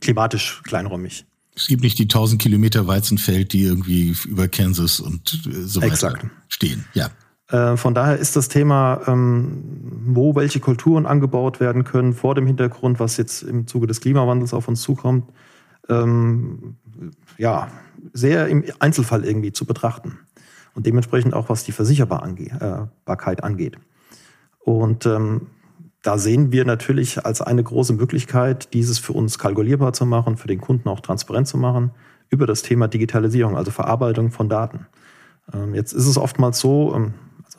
klimatisch 0.00 0.62
kleinräumig. 0.64 1.24
Es 1.54 1.66
gibt 1.66 1.82
nicht 1.82 1.98
die 1.98 2.04
1000 2.04 2.40
Kilometer 2.40 2.86
Weizenfeld, 2.86 3.52
die 3.52 3.64
irgendwie 3.64 4.16
über 4.26 4.48
Kansas 4.48 5.00
und 5.00 5.46
äh, 5.46 5.66
so 5.66 5.82
weiter 5.82 5.92
Exakt. 5.92 6.26
stehen. 6.48 6.86
Ja. 6.94 7.10
Äh, 7.48 7.76
von 7.76 7.94
daher 7.94 8.16
ist 8.16 8.36
das 8.36 8.48
Thema, 8.48 9.02
ähm, 9.06 9.62
wo 10.06 10.34
welche 10.34 10.60
Kulturen 10.60 11.04
angebaut 11.04 11.60
werden 11.60 11.84
können, 11.84 12.14
vor 12.14 12.34
dem 12.34 12.46
Hintergrund, 12.46 12.98
was 12.98 13.18
jetzt 13.18 13.42
im 13.42 13.66
Zuge 13.66 13.86
des 13.86 14.00
Klimawandels 14.00 14.54
auf 14.54 14.68
uns 14.68 14.80
zukommt, 14.80 15.30
ähm, 15.88 16.76
ja, 17.36 17.68
sehr 18.12 18.48
im 18.48 18.64
Einzelfall 18.78 19.24
irgendwie 19.24 19.52
zu 19.52 19.66
betrachten. 19.66 20.18
Und 20.74 20.86
dementsprechend 20.86 21.34
auch, 21.34 21.50
was 21.50 21.64
die 21.64 21.72
Versicherbarkeit 21.72 23.40
äh, 23.40 23.42
angeht. 23.42 23.76
Und 24.60 25.04
ähm, 25.04 25.48
da 26.02 26.18
sehen 26.18 26.50
wir 26.50 26.64
natürlich 26.64 27.24
als 27.24 27.40
eine 27.40 27.62
große 27.62 27.92
Möglichkeit, 27.92 28.74
dieses 28.74 28.98
für 28.98 29.12
uns 29.12 29.38
kalkulierbar 29.38 29.92
zu 29.92 30.04
machen, 30.04 30.36
für 30.36 30.48
den 30.48 30.60
Kunden 30.60 30.88
auch 30.88 31.00
transparent 31.00 31.46
zu 31.46 31.56
machen, 31.56 31.92
über 32.28 32.46
das 32.46 32.62
Thema 32.62 32.88
Digitalisierung, 32.88 33.56
also 33.56 33.70
Verarbeitung 33.70 34.32
von 34.32 34.48
Daten. 34.48 34.86
Ähm, 35.54 35.74
jetzt 35.74 35.92
ist 35.92 36.06
es 36.06 36.18
oftmals 36.18 36.58
so, 36.58 36.92
ähm, 36.94 37.14
also 37.44 37.58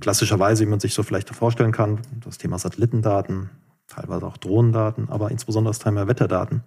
klassischerweise, 0.00 0.64
wie 0.64 0.70
man 0.70 0.80
sich 0.80 0.92
so 0.92 1.02
vielleicht 1.02 1.34
vorstellen 1.34 1.72
kann, 1.72 2.00
das 2.22 2.36
Thema 2.36 2.58
Satellitendaten, 2.58 3.48
teilweise 3.86 4.26
auch 4.26 4.36
Drohnendaten, 4.36 5.08
aber 5.08 5.30
insbesondere 5.30 5.70
das 5.70 5.78
Thema 5.78 6.08
Wetterdaten 6.08 6.62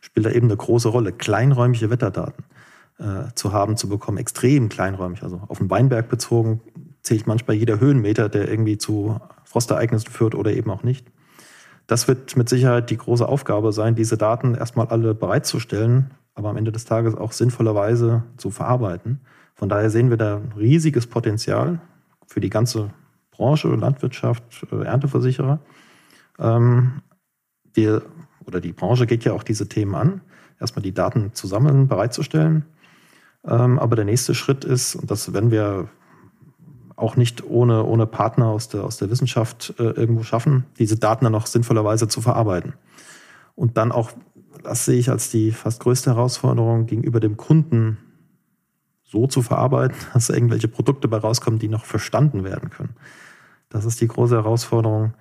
spielt 0.00 0.26
da 0.26 0.30
eben 0.30 0.48
eine 0.48 0.56
große 0.56 0.88
Rolle. 0.88 1.12
Kleinräumige 1.12 1.90
Wetterdaten 1.90 2.44
äh, 2.98 3.32
zu 3.34 3.52
haben, 3.52 3.76
zu 3.76 3.88
bekommen, 3.88 4.18
extrem 4.18 4.68
kleinräumig. 4.68 5.22
Also 5.22 5.40
auf 5.48 5.58
den 5.58 5.70
Weinberg 5.70 6.08
bezogen 6.08 6.60
zählt 7.08 7.26
manchmal 7.26 7.56
jeder 7.56 7.80
Höhenmeter, 7.80 8.28
der 8.28 8.50
irgendwie 8.50 8.76
zu 8.76 9.18
Frostereignissen 9.44 10.12
führt 10.12 10.34
oder 10.34 10.52
eben 10.52 10.70
auch 10.70 10.82
nicht. 10.82 11.06
Das 11.86 12.06
wird 12.06 12.36
mit 12.36 12.50
Sicherheit 12.50 12.90
die 12.90 12.98
große 12.98 13.26
Aufgabe 13.26 13.72
sein, 13.72 13.94
diese 13.94 14.18
Daten 14.18 14.54
erstmal 14.54 14.88
alle 14.88 15.14
bereitzustellen, 15.14 16.10
aber 16.34 16.50
am 16.50 16.58
Ende 16.58 16.70
des 16.70 16.84
Tages 16.84 17.14
auch 17.14 17.32
sinnvollerweise 17.32 18.24
zu 18.36 18.50
verarbeiten. 18.50 19.20
Von 19.54 19.70
daher 19.70 19.88
sehen 19.88 20.10
wir 20.10 20.18
da 20.18 20.36
ein 20.36 20.52
riesiges 20.52 21.06
Potenzial 21.06 21.80
für 22.26 22.40
die 22.40 22.50
ganze 22.50 22.90
Branche, 23.30 23.68
Landwirtschaft, 23.68 24.66
äh, 24.70 24.84
Ernteversicherer. 24.84 25.60
Ähm, 26.38 27.00
die, 27.74 27.88
oder 28.44 28.60
die 28.60 28.72
Branche 28.72 29.06
geht 29.06 29.24
ja 29.24 29.32
auch 29.32 29.44
diese 29.44 29.66
Themen 29.66 29.94
an, 29.94 30.20
erstmal 30.60 30.82
die 30.82 30.92
Daten 30.92 31.32
zu 31.32 31.46
sammeln, 31.46 31.88
bereitzustellen. 31.88 32.66
Ähm, 33.46 33.78
aber 33.78 33.96
der 33.96 34.04
nächste 34.04 34.34
Schritt 34.34 34.66
ist, 34.66 34.94
und 34.94 35.10
das 35.10 35.32
werden 35.32 35.50
wir 35.50 35.88
auch 36.98 37.16
nicht 37.16 37.44
ohne, 37.44 37.84
ohne 37.84 38.06
Partner 38.06 38.46
aus 38.46 38.68
der, 38.68 38.82
aus 38.84 38.96
der 38.96 39.08
Wissenschaft 39.08 39.74
äh, 39.78 39.84
irgendwo 39.84 40.24
schaffen, 40.24 40.64
diese 40.78 40.98
Daten 40.98 41.24
dann 41.24 41.34
auch 41.34 41.46
sinnvollerweise 41.46 42.08
zu 42.08 42.20
verarbeiten. 42.20 42.74
Und 43.54 43.76
dann 43.76 43.92
auch, 43.92 44.10
das 44.64 44.84
sehe 44.84 44.98
ich 44.98 45.08
als 45.08 45.30
die 45.30 45.52
fast 45.52 45.80
größte 45.80 46.10
Herausforderung, 46.10 46.86
gegenüber 46.86 47.20
dem 47.20 47.36
Kunden 47.36 47.98
so 49.04 49.26
zu 49.26 49.42
verarbeiten, 49.42 49.96
dass 50.12 50.28
irgendwelche 50.28 50.68
Produkte 50.68 51.08
dabei 51.08 51.22
rauskommen, 51.22 51.60
die 51.60 51.68
noch 51.68 51.84
verstanden 51.84 52.42
werden 52.44 52.70
können. 52.70 52.96
Das 53.68 53.84
ist 53.84 54.00
die 54.00 54.08
große 54.08 54.34
Herausforderung. 54.34 55.14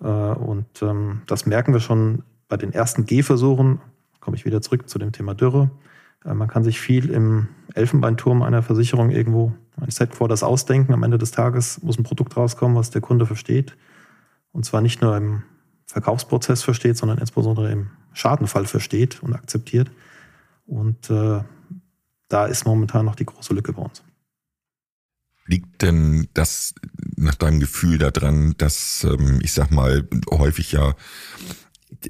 Äh, 0.00 0.06
und 0.06 0.82
ähm, 0.82 1.22
das 1.26 1.44
merken 1.44 1.74
wir 1.74 1.80
schon 1.80 2.22
bei 2.48 2.56
den 2.56 2.72
ersten 2.72 3.04
Gehversuchen. 3.04 3.80
Komme 4.20 4.36
ich 4.36 4.46
wieder 4.46 4.62
zurück 4.62 4.88
zu 4.88 4.98
dem 4.98 5.12
Thema 5.12 5.34
Dürre. 5.34 5.70
Äh, 6.24 6.34
man 6.34 6.48
kann 6.48 6.64
sich 6.64 6.80
viel 6.80 7.10
im 7.10 7.48
Elfenbeinturm 7.74 8.42
einer 8.42 8.62
Versicherung 8.62 9.10
irgendwo 9.10 9.52
ein 9.80 9.90
Set 9.90 10.14
vor 10.14 10.28
das 10.28 10.42
Ausdenken. 10.42 10.92
Am 10.92 11.02
Ende 11.02 11.18
des 11.18 11.30
Tages 11.30 11.82
muss 11.82 11.98
ein 11.98 12.04
Produkt 12.04 12.36
rauskommen, 12.36 12.76
was 12.76 12.90
der 12.90 13.00
Kunde 13.00 13.26
versteht. 13.26 13.76
Und 14.52 14.64
zwar 14.64 14.80
nicht 14.80 15.00
nur 15.02 15.16
im 15.16 15.42
Verkaufsprozess 15.86 16.62
versteht, 16.62 16.96
sondern 16.96 17.18
insbesondere 17.18 17.70
im 17.70 17.90
Schadenfall 18.12 18.66
versteht 18.66 19.22
und 19.22 19.34
akzeptiert. 19.34 19.90
Und 20.66 21.08
äh, 21.10 21.42
da 22.28 22.46
ist 22.46 22.66
momentan 22.66 23.06
noch 23.06 23.14
die 23.14 23.24
große 23.24 23.54
Lücke 23.54 23.72
bei 23.72 23.82
uns. 23.82 24.02
Liegt 25.46 25.80
denn 25.80 26.28
das 26.34 26.74
nach 27.16 27.36
deinem 27.36 27.58
Gefühl 27.58 27.96
daran, 27.96 28.54
dass 28.58 29.04
ähm, 29.04 29.40
ich 29.42 29.52
sag 29.52 29.70
mal 29.70 30.06
häufig 30.30 30.72
ja 30.72 30.94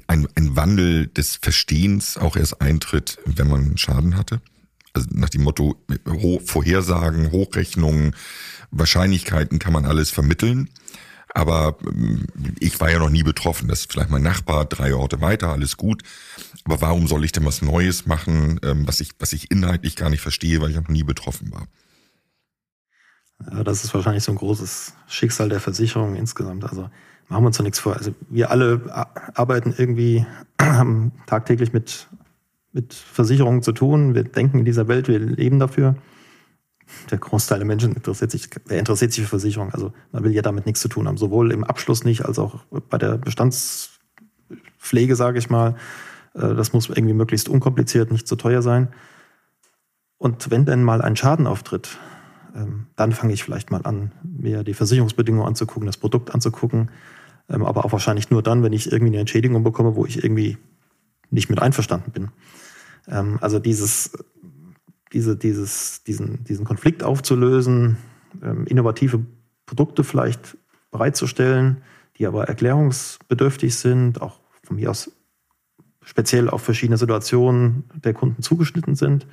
ein, 0.07 0.27
ein 0.35 0.55
Wandel 0.55 1.07
des 1.07 1.37
Verstehens 1.37 2.17
auch 2.17 2.35
erst 2.35 2.61
eintritt, 2.61 3.19
wenn 3.25 3.47
man 3.47 3.77
Schaden 3.77 4.15
hatte? 4.15 4.41
Also 4.93 5.07
nach 5.11 5.29
dem 5.29 5.43
Motto 5.43 5.75
Ho 6.07 6.41
Vorhersagen, 6.43 7.31
Hochrechnungen, 7.31 8.15
Wahrscheinlichkeiten 8.71 9.59
kann 9.59 9.73
man 9.73 9.85
alles 9.85 10.09
vermitteln. 10.09 10.69
Aber 11.33 11.77
ähm, 11.85 12.25
ich 12.59 12.79
war 12.79 12.91
ja 12.91 12.99
noch 12.99 13.09
nie 13.09 13.23
betroffen. 13.23 13.67
Das 13.67 13.81
ist 13.81 13.91
vielleicht 13.91 14.09
mein 14.09 14.23
Nachbar, 14.23 14.65
drei 14.65 14.93
Orte 14.95 15.21
weiter, 15.21 15.49
alles 15.49 15.77
gut. 15.77 16.03
Aber 16.65 16.81
warum 16.81 17.07
soll 17.07 17.23
ich 17.23 17.31
denn 17.31 17.45
was 17.45 17.61
Neues 17.61 18.05
machen, 18.05 18.59
ähm, 18.63 18.87
was 18.87 18.99
ich, 18.99 19.11
was 19.19 19.33
ich 19.33 19.51
inhaltlich 19.51 19.95
gar 19.95 20.09
nicht 20.09 20.21
verstehe, 20.21 20.59
weil 20.61 20.71
ich 20.71 20.75
noch 20.75 20.87
nie 20.87 21.03
betroffen 21.03 21.51
war? 21.51 21.67
Ja, 23.51 23.63
das 23.63 23.83
ist 23.83 23.93
wahrscheinlich 23.93 24.23
so 24.23 24.31
ein 24.31 24.37
großes 24.37 24.93
Schicksal 25.07 25.49
der 25.49 25.59
Versicherung 25.59 26.15
insgesamt. 26.15 26.63
Also 26.65 26.89
machen 27.29 27.43
wir 27.43 27.47
uns 27.47 27.57
doch 27.57 27.63
nichts 27.63 27.79
vor. 27.79 27.95
Also 27.95 28.13
wir 28.29 28.51
alle 28.51 28.81
arbeiten 29.35 29.73
irgendwie, 29.77 30.25
haben 30.61 31.13
tagtäglich 31.27 31.71
mit, 31.71 32.07
mit 32.73 32.93
Versicherungen 32.93 33.61
zu 33.61 33.71
tun. 33.71 34.15
Wir 34.15 34.23
denken 34.23 34.59
in 34.59 34.65
dieser 34.65 34.87
Welt, 34.87 35.07
wir 35.07 35.19
leben 35.19 35.59
dafür. 35.59 35.95
Der 37.11 37.19
Großteil 37.19 37.59
der 37.59 37.67
Menschen 37.67 37.93
interessiert 37.93 38.31
sich, 38.31 38.49
wer 38.65 38.79
interessiert 38.79 39.13
sich 39.13 39.23
für 39.23 39.29
Versicherungen? 39.29 39.73
Also 39.73 39.93
man 40.11 40.23
will 40.23 40.33
ja 40.33 40.41
damit 40.41 40.65
nichts 40.65 40.81
zu 40.81 40.87
tun 40.87 41.07
haben. 41.07 41.17
Sowohl 41.17 41.51
im 41.51 41.63
Abschluss 41.63 42.03
nicht, 42.03 42.25
als 42.25 42.39
auch 42.39 42.63
bei 42.89 42.97
der 42.97 43.17
Bestandspflege, 43.17 45.15
sage 45.15 45.37
ich 45.37 45.51
mal. 45.51 45.75
Äh, 46.33 46.55
das 46.55 46.73
muss 46.73 46.89
irgendwie 46.89 47.13
möglichst 47.13 47.47
unkompliziert, 47.47 48.11
nicht 48.11 48.27
zu 48.27 48.35
teuer 48.35 48.63
sein. 48.63 48.89
Und 50.17 50.49
wenn 50.49 50.65
denn 50.65 50.83
mal 50.83 51.03
ein 51.03 51.15
Schaden 51.15 51.45
auftritt, 51.45 51.99
ähm, 52.55 52.87
dann 52.95 53.11
fange 53.11 53.33
ich 53.33 53.43
vielleicht 53.43 53.69
mal 53.69 53.81
an, 53.83 54.11
mir 54.23 54.63
die 54.63 54.73
Versicherungsbedingungen 54.73 55.47
anzugucken, 55.47 55.85
das 55.85 55.97
Produkt 55.97 56.33
anzugucken, 56.33 56.89
ähm, 57.49 57.65
aber 57.65 57.85
auch 57.85 57.91
wahrscheinlich 57.91 58.29
nur 58.29 58.43
dann, 58.43 58.63
wenn 58.63 58.73
ich 58.73 58.91
irgendwie 58.91 59.11
eine 59.11 59.19
Entschädigung 59.19 59.63
bekomme, 59.63 59.95
wo 59.95 60.05
ich 60.05 60.23
irgendwie 60.23 60.57
nicht 61.29 61.49
mit 61.49 61.61
einverstanden 61.61 62.11
bin. 62.11 62.29
Ähm, 63.07 63.37
also 63.41 63.59
dieses, 63.59 64.11
diese, 65.13 65.35
dieses, 65.35 66.03
diesen, 66.03 66.43
diesen 66.43 66.65
Konflikt 66.65 67.03
aufzulösen, 67.03 67.97
ähm, 68.43 68.65
innovative 68.65 69.25
Produkte 69.65 70.03
vielleicht 70.03 70.57
bereitzustellen, 70.91 71.81
die 72.17 72.27
aber 72.27 72.47
erklärungsbedürftig 72.47 73.75
sind, 73.75 74.21
auch 74.21 74.39
von 74.63 74.75
mir 74.75 74.91
aus 74.91 75.11
speziell 76.03 76.49
auf 76.49 76.63
verschiedene 76.63 76.97
Situationen 76.97 77.83
der 77.93 78.13
Kunden 78.13 78.41
zugeschnitten 78.41 78.95
sind, 78.95 79.27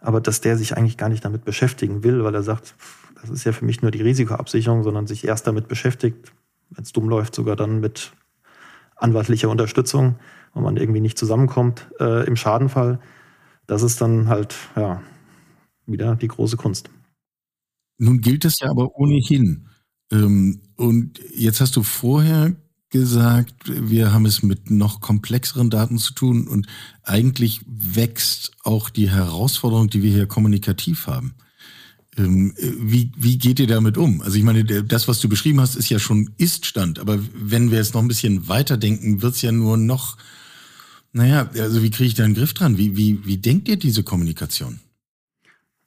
aber 0.00 0.20
dass 0.20 0.40
der 0.40 0.56
sich 0.56 0.76
eigentlich 0.76 0.96
gar 0.96 1.08
nicht 1.08 1.24
damit 1.24 1.44
beschäftigen 1.44 2.02
will, 2.02 2.24
weil 2.24 2.34
er 2.34 2.42
sagt, 2.42 2.74
das 3.20 3.30
ist 3.30 3.44
ja 3.44 3.52
für 3.52 3.64
mich 3.64 3.82
nur 3.82 3.90
die 3.90 4.02
Risikoabsicherung, 4.02 4.82
sondern 4.82 5.06
sich 5.06 5.26
erst 5.26 5.46
damit 5.46 5.68
beschäftigt, 5.68 6.32
wenn 6.70 6.84
es 6.84 6.92
dumm 6.92 7.08
läuft, 7.08 7.34
sogar 7.34 7.56
dann 7.56 7.80
mit 7.80 8.12
anwaltlicher 8.96 9.48
Unterstützung 9.48 10.16
und 10.54 10.62
man 10.62 10.76
irgendwie 10.76 11.00
nicht 11.00 11.18
zusammenkommt 11.18 11.88
äh, 12.00 12.26
im 12.26 12.36
Schadenfall. 12.36 13.00
Das 13.66 13.82
ist 13.82 14.00
dann 14.00 14.28
halt 14.28 14.54
ja 14.76 15.02
wieder 15.86 16.16
die 16.16 16.28
große 16.28 16.56
Kunst. 16.56 16.90
Nun 17.98 18.20
gilt 18.20 18.44
es 18.44 18.60
ja 18.60 18.70
aber 18.70 18.96
ohnehin. 18.96 19.68
Ähm, 20.10 20.60
und 20.76 21.20
jetzt 21.34 21.60
hast 21.60 21.76
du 21.76 21.82
vorher 21.82 22.54
gesagt, 22.90 23.54
wir 23.66 24.12
haben 24.12 24.24
es 24.24 24.42
mit 24.42 24.70
noch 24.70 25.00
komplexeren 25.00 25.68
Daten 25.68 25.98
zu 25.98 26.14
tun 26.14 26.48
und 26.48 26.66
eigentlich 27.02 27.60
wächst 27.66 28.52
auch 28.62 28.88
die 28.88 29.10
Herausforderung, 29.10 29.90
die 29.90 30.02
wir 30.02 30.10
hier 30.10 30.26
kommunikativ 30.26 31.06
haben. 31.06 31.34
Ähm, 32.18 32.54
wie, 32.58 33.12
wie 33.16 33.38
geht 33.38 33.60
ihr 33.60 33.66
damit 33.66 33.96
um? 33.96 34.22
Also 34.22 34.36
ich 34.36 34.42
meine, 34.42 34.64
das, 34.64 35.08
was 35.08 35.20
du 35.20 35.28
beschrieben 35.28 35.60
hast, 35.60 35.76
ist 35.76 35.88
ja 35.88 35.98
schon 35.98 36.30
Ist-Stand, 36.38 36.98
aber 36.98 37.18
wenn 37.34 37.70
wir 37.70 37.78
jetzt 37.78 37.94
noch 37.94 38.02
ein 38.02 38.08
bisschen 38.08 38.48
weiterdenken, 38.48 39.22
wird 39.22 39.34
es 39.34 39.42
ja 39.42 39.52
nur 39.52 39.76
noch, 39.76 40.16
naja, 41.12 41.48
also 41.54 41.82
wie 41.82 41.90
kriege 41.90 42.08
ich 42.08 42.14
da 42.14 42.24
einen 42.24 42.34
Griff 42.34 42.54
dran? 42.54 42.78
Wie, 42.78 42.96
wie, 42.96 43.24
wie 43.24 43.38
denkt 43.38 43.68
ihr 43.68 43.76
diese 43.76 44.02
Kommunikation? 44.02 44.80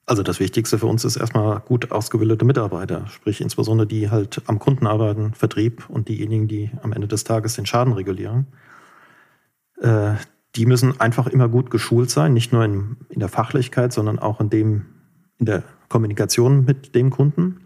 Also 0.05 0.23
das 0.23 0.39
Wichtigste 0.39 0.79
für 0.79 0.87
uns 0.87 1.05
ist 1.05 1.15
erstmal 1.15 1.59
gut 1.59 1.91
ausgebildete 1.91 2.43
Mitarbeiter, 2.43 3.07
sprich 3.07 3.39
insbesondere 3.39 3.87
die 3.87 4.09
halt 4.09 4.41
am 4.47 4.59
Kunden 4.59 4.87
arbeiten, 4.87 5.33
Vertrieb 5.33 5.89
und 5.89 6.09
diejenigen, 6.09 6.47
die 6.47 6.71
am 6.81 6.91
Ende 6.91 7.07
des 7.07 7.23
Tages 7.23 7.53
den 7.53 7.65
Schaden 7.65 7.93
regulieren. 7.93 8.47
Äh, 9.79 10.15
die 10.55 10.65
müssen 10.65 10.99
einfach 10.99 11.27
immer 11.27 11.47
gut 11.47 11.71
geschult 11.71 12.09
sein, 12.09 12.33
nicht 12.33 12.51
nur 12.51 12.65
in, 12.65 12.97
in 13.09 13.19
der 13.19 13.29
Fachlichkeit, 13.29 13.93
sondern 13.93 14.19
auch 14.19 14.41
in, 14.41 14.49
dem, 14.49 14.85
in 15.41 15.47
der 15.47 15.63
Kommunikation 15.89 16.63
mit 16.63 16.95
dem 16.95 17.09
Kunden. 17.09 17.57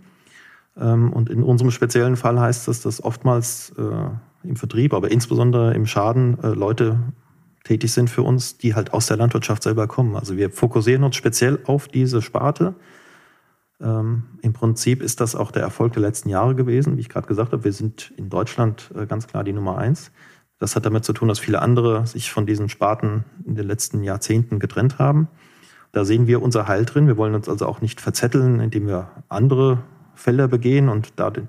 Ähm, 0.77 1.13
und 1.13 1.29
in 1.29 1.43
unserem 1.43 1.69
speziellen 1.69 2.15
Fall 2.15 2.39
heißt 2.39 2.67
das, 2.67 2.81
dass 2.81 3.03
oftmals 3.03 3.73
äh, 3.77 4.47
im 4.47 4.55
Vertrieb, 4.55 4.93
aber 4.93 5.11
insbesondere 5.11 5.73
im 5.75 5.85
Schaden 5.85 6.41
äh, 6.41 6.47
Leute 6.47 6.97
tätig 7.63 7.91
sind 7.91 8.09
für 8.09 8.23
uns, 8.23 8.57
die 8.57 8.75
halt 8.75 8.93
aus 8.93 9.07
der 9.07 9.17
Landwirtschaft 9.17 9.63
selber 9.63 9.87
kommen. 9.87 10.15
Also 10.15 10.37
wir 10.37 10.49
fokussieren 10.51 11.03
uns 11.03 11.15
speziell 11.15 11.59
auf 11.65 11.87
diese 11.87 12.21
Sparte. 12.21 12.75
Ähm, 13.81 14.23
Im 14.41 14.53
Prinzip 14.53 15.01
ist 15.01 15.19
das 15.19 15.35
auch 15.35 15.51
der 15.51 15.63
Erfolg 15.63 15.93
der 15.93 16.01
letzten 16.01 16.29
Jahre 16.29 16.55
gewesen. 16.55 16.95
Wie 16.95 17.01
ich 17.01 17.09
gerade 17.09 17.27
gesagt 17.27 17.51
habe, 17.51 17.63
wir 17.63 17.73
sind 17.73 18.13
in 18.17 18.29
Deutschland 18.29 18.91
äh, 18.95 19.05
ganz 19.05 19.27
klar 19.27 19.43
die 19.43 19.53
Nummer 19.53 19.77
eins. 19.77 20.11
Das 20.59 20.77
hat 20.77 20.85
damit 20.85 21.03
zu 21.03 21.11
tun, 21.11 21.27
dass 21.27 21.39
viele 21.39 21.61
andere 21.61 22.07
sich 22.07 22.31
von 22.31 22.45
diesen 22.45 22.69
Sparten 22.69 23.25
in 23.45 23.55
den 23.55 23.67
letzten 23.67 24.03
Jahrzehnten 24.03 24.59
getrennt 24.59 24.99
haben. 24.99 25.27
Da 25.95 26.03
sehen 26.03 26.27
wir 26.27 26.41
unser 26.41 26.67
Heil 26.67 26.83
drin. 26.83 27.07
Wir 27.07 27.15
wollen 27.15 27.35
uns 27.35 27.47
also 27.47 27.65
auch 27.65 27.79
nicht 27.79 28.01
verzetteln, 28.01 28.59
indem 28.59 28.85
wir 28.85 29.09
andere 29.29 29.81
Felder 30.13 30.49
begehen 30.49 30.89
und 30.89 31.13
da 31.15 31.29
den 31.29 31.47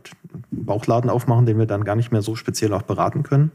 Bauchladen 0.52 1.10
aufmachen, 1.10 1.46
den 1.46 1.58
wir 1.58 1.66
dann 1.66 1.82
gar 1.82 1.96
nicht 1.96 2.12
mehr 2.12 2.22
so 2.22 2.36
speziell 2.36 2.72
auch 2.72 2.82
beraten 2.82 3.24
können. 3.24 3.50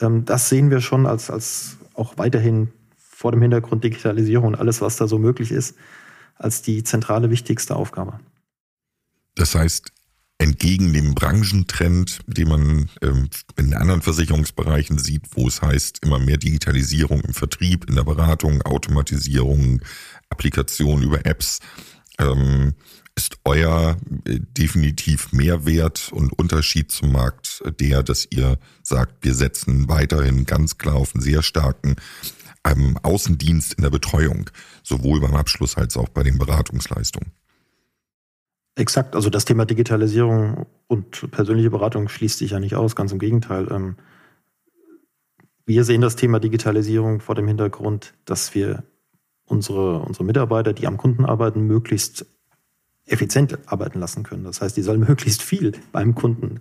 Ähm, 0.00 0.24
das 0.24 0.48
sehen 0.48 0.70
wir 0.70 0.80
schon 0.80 1.06
als, 1.06 1.28
als 1.28 1.76
auch 1.94 2.18
weiterhin 2.18 2.70
vor 2.96 3.32
dem 3.32 3.42
Hintergrund 3.42 3.82
Digitalisierung 3.82 4.46
und 4.46 4.54
alles, 4.54 4.80
was 4.80 4.94
da 4.94 5.08
so 5.08 5.18
möglich 5.18 5.50
ist, 5.50 5.76
als 6.36 6.62
die 6.62 6.84
zentrale 6.84 7.30
wichtigste 7.30 7.74
Aufgabe. 7.74 8.20
Das 9.34 9.56
heißt, 9.56 9.91
entgegen 10.42 10.92
dem 10.92 11.14
Branchentrend, 11.14 12.18
den 12.26 12.48
man 12.48 12.90
ähm, 13.00 13.28
in 13.56 13.74
anderen 13.74 14.02
Versicherungsbereichen 14.02 14.98
sieht, 14.98 15.22
wo 15.36 15.46
es 15.46 15.62
heißt, 15.62 16.00
immer 16.02 16.18
mehr 16.18 16.36
Digitalisierung 16.36 17.20
im 17.20 17.32
Vertrieb, 17.32 17.88
in 17.88 17.94
der 17.94 18.02
Beratung, 18.02 18.60
Automatisierung, 18.62 19.82
Applikation 20.30 21.02
über 21.02 21.24
Apps, 21.26 21.60
ähm, 22.18 22.74
ist 23.14 23.36
euer 23.44 23.96
äh, 24.24 24.40
definitiv 24.40 25.32
Mehrwert 25.32 26.10
und 26.12 26.32
Unterschied 26.32 26.90
zum 26.90 27.12
Markt 27.12 27.62
der, 27.78 28.02
dass 28.02 28.26
ihr 28.30 28.58
sagt, 28.82 29.24
wir 29.24 29.34
setzen 29.34 29.88
weiterhin 29.88 30.44
ganz 30.44 30.76
klar 30.76 30.96
auf 30.96 31.14
einen 31.14 31.22
sehr 31.22 31.42
starken 31.42 31.94
ähm, 32.64 32.98
Außendienst 33.02 33.74
in 33.74 33.82
der 33.82 33.90
Betreuung, 33.90 34.50
sowohl 34.82 35.20
beim 35.20 35.36
Abschluss 35.36 35.76
als 35.76 35.96
auch 35.96 36.08
bei 36.08 36.24
den 36.24 36.38
Beratungsleistungen? 36.38 37.32
Exakt, 38.74 39.14
also 39.14 39.28
das 39.28 39.44
Thema 39.44 39.66
Digitalisierung 39.66 40.66
und 40.86 41.30
persönliche 41.30 41.70
Beratung 41.70 42.08
schließt 42.08 42.38
sich 42.38 42.52
ja 42.52 42.60
nicht 42.60 42.74
aus, 42.74 42.96
ganz 42.96 43.12
im 43.12 43.18
Gegenteil. 43.18 43.68
Ähm, 43.70 43.96
wir 45.66 45.84
sehen 45.84 46.00
das 46.00 46.16
Thema 46.16 46.40
Digitalisierung 46.40 47.20
vor 47.20 47.34
dem 47.34 47.46
Hintergrund, 47.48 48.14
dass 48.24 48.54
wir 48.54 48.82
unsere, 49.44 50.00
unsere 50.00 50.24
Mitarbeiter, 50.24 50.72
die 50.72 50.86
am 50.86 50.96
Kunden 50.96 51.24
arbeiten, 51.24 51.66
möglichst 51.66 52.26
effizient 53.04 53.58
arbeiten 53.66 54.00
lassen 54.00 54.22
können. 54.22 54.44
Das 54.44 54.62
heißt, 54.62 54.76
die 54.76 54.82
sollen 54.82 55.00
möglichst 55.08 55.42
viel 55.42 55.72
beim 55.92 56.14
Kunden 56.14 56.60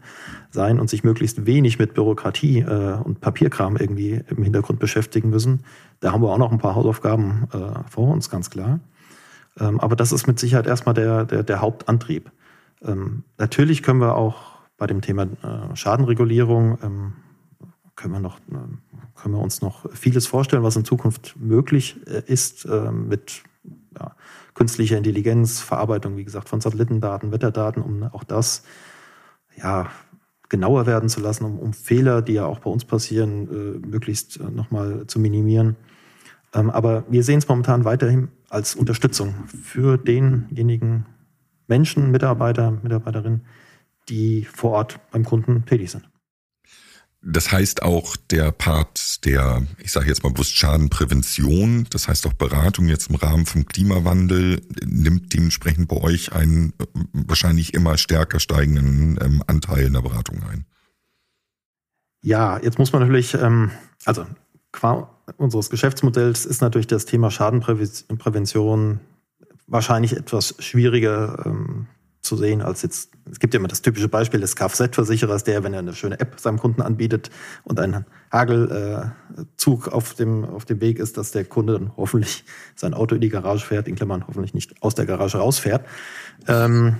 sein 0.50 0.80
und 0.80 0.90
sich 0.90 1.04
möglichst 1.04 1.46
wenig 1.46 1.80
mit 1.80 1.94
Bürokratie 1.94 2.60
äh, 2.60 2.98
und 3.02 3.22
Papierkram 3.22 3.78
irgendwie 3.78 4.22
im 4.28 4.44
Hintergrund 4.44 4.80
beschäftigen 4.80 5.30
müssen. 5.30 5.64
Da 6.00 6.12
haben 6.12 6.22
wir 6.22 6.30
auch 6.30 6.38
noch 6.38 6.52
ein 6.52 6.58
paar 6.58 6.76
Hausaufgaben 6.76 7.48
äh, 7.54 7.90
vor 7.90 8.10
uns, 8.12 8.30
ganz 8.30 8.50
klar. 8.50 8.80
Ähm, 9.60 9.80
aber 9.80 9.96
das 9.96 10.12
ist 10.12 10.28
mit 10.28 10.40
Sicherheit 10.40 10.68
erstmal 10.68 10.96
der, 10.96 11.26
der, 11.26 11.44
der 11.44 11.62
Hauptantrieb. 11.62 12.32
Ähm, 12.82 13.24
natürlich 13.38 13.84
können 13.84 14.00
wir 14.00 14.16
auch 14.16 14.60
bei 14.78 14.88
dem 14.88 15.02
Thema 15.02 15.24
äh, 15.24 15.76
Schadenregulierung 15.76 16.78
ähm, 16.82 17.14
können 17.96 18.14
wir 18.14 18.20
noch 18.20 18.40
äh, 18.40 18.58
können 19.16 19.36
wir 19.36 19.42
uns 19.42 19.62
noch 19.62 19.86
vieles 19.94 20.26
vorstellen, 20.26 20.64
was 20.64 20.76
in 20.76 20.86
Zukunft 20.86 21.36
möglich 21.38 22.00
äh, 22.08 22.24
ist 22.26 22.66
äh, 22.66 22.92
mit 22.92 23.44
ja, 24.00 24.16
künstlicher 24.54 24.98
Intelligenz, 24.98 25.60
Verarbeitung, 25.60 26.18
wie 26.18 26.24
gesagt, 26.24 26.50
von 26.50 26.62
Satellitendaten, 26.62 27.32
Wetterdaten, 27.32 27.84
um 27.84 28.04
auch 28.04 28.24
das 28.24 28.64
ja, 29.56 29.90
genauer 30.50 30.86
werden 30.86 31.10
zu 31.10 31.22
lassen, 31.22 31.46
um, 31.46 31.60
um 31.60 31.74
Fehler, 31.74 32.22
die 32.22 32.34
ja 32.34 32.46
auch 32.46 32.60
bei 32.60 32.70
uns 32.70 32.86
passieren, 32.86 33.48
äh, 33.84 33.88
möglichst 33.88 34.40
äh, 34.40 34.44
nochmal 34.44 35.06
zu 35.08 35.20
minimieren. 35.20 35.76
Ähm, 36.54 36.70
aber 36.70 37.06
wir 37.10 37.24
sehen 37.24 37.40
es 37.40 37.48
momentan 37.48 37.86
weiterhin 37.86 38.30
als 38.50 38.76
Unterstützung 38.76 39.34
für 39.48 39.98
denjenigen 39.98 41.06
Menschen, 41.68 42.12
Mitarbeiter, 42.12 42.72
Mitarbeiterinnen, 42.72 43.46
die 44.10 44.46
vor 44.46 44.72
Ort 44.72 45.00
beim 45.12 45.24
Kunden 45.24 45.66
tätig 45.66 45.92
sind. 45.92 46.12
Das 47.24 47.52
heißt 47.52 47.84
auch 47.84 48.16
der 48.18 48.52
Part 48.52 49.24
der, 49.26 49.62
ich 49.78 49.92
sage 49.92 50.08
jetzt 50.08 50.24
mal 50.24 50.32
bewusst 50.32 50.58
Schadenprävention, 50.58 51.86
das 51.92 52.08
heißt 52.08 52.26
auch 52.26 52.34
Beratung 52.34 52.88
jetzt 52.88 53.12
im 53.12 53.16
Rahmen 53.16 53.46
vom 53.46 53.66
Klimawandel, 53.66 54.62
nimmt 54.84 55.32
dementsprechend 55.32 55.88
bei 55.88 55.98
euch 55.98 56.34
einen 56.34 56.74
äh, 56.80 56.86
wahrscheinlich 57.14 57.76
immer 57.76 58.00
stärker 58.00 58.40
steigenden 58.40 59.20
ähm, 59.22 59.44
Anteil 59.46 59.86
in 59.86 59.94
der 59.94 60.02
Beratung 60.02 60.42
ein. 60.52 60.66
Ja, 62.24 62.60
jetzt 62.60 62.80
muss 62.80 62.92
man 62.92 63.04
natürlich, 63.04 63.36
ähm, 63.36 63.70
also 64.06 64.26
qua 64.72 65.21
unseres 65.38 65.70
Geschäftsmodells 65.70 66.46
ist 66.46 66.62
natürlich 66.62 66.88
das 66.88 67.06
Thema 67.06 67.32
Schadenprävention 67.32 69.00
wahrscheinlich 69.68 70.16
etwas 70.18 70.56
schwieriger 70.60 71.44
ähm, 71.46 71.88
zu 72.22 72.38
sehen 72.38 72.62
als 72.62 72.82
jetzt, 72.84 73.12
es 73.30 73.40
gibt 73.40 73.54
ja 73.54 73.60
immer 73.60 73.68
das 73.68 73.82
typische 73.82 74.08
Beispiel 74.08 74.40
des 74.40 74.56
Kfz-Versicherers, 74.56 75.44
der, 75.44 75.64
wenn 75.64 75.74
er 75.74 75.80
eine 75.80 75.96
schöne 75.96 76.20
App 76.20 76.40
seinem 76.40 76.60
Kunden 76.60 76.82
anbietet 76.82 77.32
und 77.64 77.80
ein 77.80 78.06
Hagelzug 78.32 79.88
äh, 79.88 79.92
auf, 79.92 80.14
dem, 80.14 80.46
auf 80.46 80.66
dem 80.66 80.82
Weg 80.82 81.00
ist, 81.00 81.18
dass 81.18 81.32
der 81.32 81.46
Kunde 81.46 81.74
dann 81.74 81.92
hoffentlich 81.98 82.46
sein 82.76 82.94
Auto 82.94 83.16
in 83.16 83.22
die 83.22 83.30
Garage 83.30 83.66
fährt, 83.66 83.88
in 83.88 83.96
Klammern 83.96 84.28
hoffentlich 84.28 84.54
nicht 84.54 84.82
aus 84.84 84.94
der 84.94 85.06
Garage 85.06 85.40
rausfährt. 85.40 85.86
Ähm, 86.48 86.98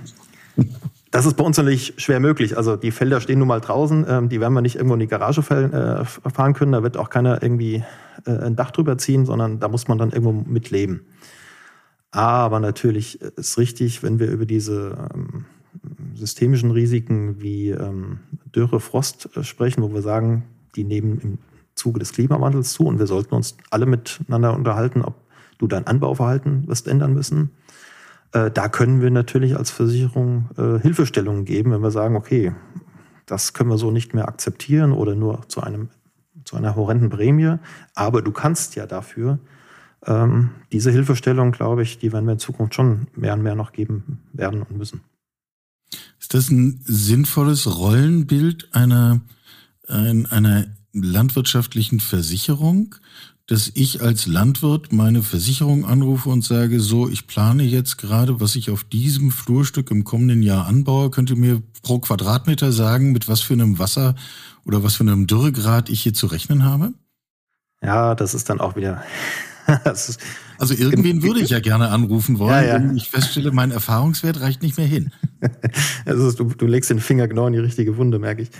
das 1.12 1.26
ist 1.26 1.36
bei 1.36 1.44
uns 1.44 1.58
natürlich 1.58 1.92
schwer 1.98 2.20
möglich. 2.20 2.56
Also 2.56 2.74
die 2.74 2.90
Felder 2.90 3.20
stehen 3.20 3.38
nun 3.38 3.48
mal 3.48 3.60
draußen, 3.60 4.06
ähm, 4.08 4.28
die 4.30 4.40
werden 4.40 4.54
wir 4.54 4.62
nicht 4.62 4.76
irgendwo 4.76 4.94
in 4.94 5.00
die 5.00 5.06
Garage 5.06 5.40
äh, 5.40 6.04
fahren 6.30 6.54
können. 6.54 6.72
Da 6.72 6.82
wird 6.82 6.96
auch 6.96 7.10
keiner 7.10 7.42
irgendwie 7.42 7.84
äh, 8.26 8.30
ein 8.30 8.56
Dach 8.56 8.70
drüber 8.70 8.96
ziehen, 8.96 9.26
sondern 9.26 9.60
da 9.60 9.68
muss 9.68 9.88
man 9.88 9.98
dann 9.98 10.10
irgendwo 10.10 10.32
mitleben. 10.32 11.02
Aber 12.12 12.60
natürlich 12.60 13.20
ist 13.20 13.58
richtig, 13.58 14.02
wenn 14.02 14.18
wir 14.18 14.30
über 14.30 14.46
diese 14.46 15.10
ähm, 15.14 15.44
systemischen 16.14 16.70
Risiken 16.70 17.42
wie 17.42 17.70
ähm, 17.70 18.20
Dürre, 18.54 18.80
Frost 18.80 19.28
äh, 19.36 19.44
sprechen, 19.44 19.82
wo 19.82 19.92
wir 19.92 20.02
sagen, 20.02 20.44
die 20.76 20.84
nehmen 20.84 21.18
im 21.20 21.38
Zuge 21.74 21.98
des 21.98 22.12
Klimawandels 22.12 22.72
zu 22.72 22.86
und 22.86 22.98
wir 22.98 23.06
sollten 23.06 23.34
uns 23.34 23.58
alle 23.70 23.84
miteinander 23.84 24.54
unterhalten, 24.54 25.02
ob 25.02 25.14
du 25.58 25.66
dein 25.66 25.86
Anbauverhalten 25.86 26.66
wirst 26.68 26.88
ändern 26.88 27.12
müssen. 27.12 27.50
Äh, 28.32 28.50
da 28.50 28.68
können 28.68 29.00
wir 29.00 29.10
natürlich 29.10 29.56
als 29.56 29.70
Versicherung 29.70 30.48
äh, 30.56 30.80
Hilfestellungen 30.80 31.44
geben, 31.44 31.70
wenn 31.70 31.82
wir 31.82 31.90
sagen, 31.90 32.16
okay, 32.16 32.52
das 33.26 33.52
können 33.52 33.70
wir 33.70 33.78
so 33.78 33.90
nicht 33.90 34.14
mehr 34.14 34.28
akzeptieren 34.28 34.92
oder 34.92 35.14
nur 35.14 35.48
zu 35.48 35.62
einem 35.62 35.88
zu 36.44 36.56
einer 36.56 36.74
horrenden 36.74 37.08
Prämie, 37.08 37.56
aber 37.94 38.20
du 38.20 38.32
kannst 38.32 38.74
ja 38.74 38.84
dafür 38.86 39.38
ähm, 40.04 40.50
diese 40.72 40.90
Hilfestellung, 40.90 41.52
glaube 41.52 41.84
ich, 41.84 41.98
die 41.98 42.12
werden 42.12 42.26
wir 42.26 42.32
in 42.32 42.40
Zukunft 42.40 42.74
schon 42.74 43.06
mehr 43.14 43.34
und 43.34 43.42
mehr 43.42 43.54
noch 43.54 43.72
geben 43.72 44.18
werden 44.32 44.62
und 44.62 44.76
müssen. 44.76 45.02
Ist 46.18 46.34
das 46.34 46.50
ein 46.50 46.80
sinnvolles 46.84 47.78
Rollenbild 47.78 48.74
einer, 48.74 49.20
einer 49.86 50.64
landwirtschaftlichen 50.92 52.00
Versicherung, 52.00 52.96
dass 53.52 53.70
ich 53.74 54.00
als 54.00 54.26
Landwirt 54.26 54.94
meine 54.94 55.22
Versicherung 55.22 55.84
anrufe 55.84 56.30
und 56.30 56.42
sage, 56.42 56.80
so, 56.80 57.10
ich 57.10 57.26
plane 57.26 57.64
jetzt 57.64 57.98
gerade, 57.98 58.40
was 58.40 58.56
ich 58.56 58.70
auf 58.70 58.82
diesem 58.82 59.30
Flurstück 59.30 59.90
im 59.90 60.04
kommenden 60.04 60.42
Jahr 60.42 60.66
anbaue. 60.66 61.10
Könnt 61.10 61.28
ihr 61.28 61.36
mir 61.36 61.60
pro 61.82 61.98
Quadratmeter 61.98 62.72
sagen, 62.72 63.12
mit 63.12 63.28
was 63.28 63.42
für 63.42 63.52
einem 63.52 63.78
Wasser 63.78 64.14
oder 64.64 64.82
was 64.82 64.94
für 64.94 65.02
einem 65.02 65.26
Dürregrad 65.26 65.90
ich 65.90 66.00
hier 66.00 66.14
zu 66.14 66.28
rechnen 66.28 66.64
habe? 66.64 66.94
Ja, 67.84 68.14
das 68.14 68.32
ist 68.32 68.48
dann 68.48 68.58
auch 68.58 68.74
wieder 68.74 69.02
also 69.84 70.74
irgendwen 70.74 71.22
würde 71.22 71.40
ich 71.40 71.50
ja 71.50 71.60
gerne 71.60 71.90
anrufen 71.90 72.38
wollen, 72.38 72.52
ja, 72.52 72.62
ja. 72.62 72.74
wenn 72.74 72.96
ich 72.96 73.10
feststelle, 73.10 73.52
mein 73.52 73.70
Erfahrungswert 73.70 74.40
reicht 74.40 74.62
nicht 74.62 74.76
mehr 74.78 74.86
hin. 74.86 75.12
also 76.06 76.32
du, 76.32 76.54
du 76.54 76.66
legst 76.66 76.90
den 76.90 77.00
Finger 77.00 77.28
genau 77.28 77.46
in 77.46 77.52
die 77.52 77.58
richtige 77.58 77.96
Wunde, 77.96 78.18
merke 78.18 78.42
ich. 78.42 78.50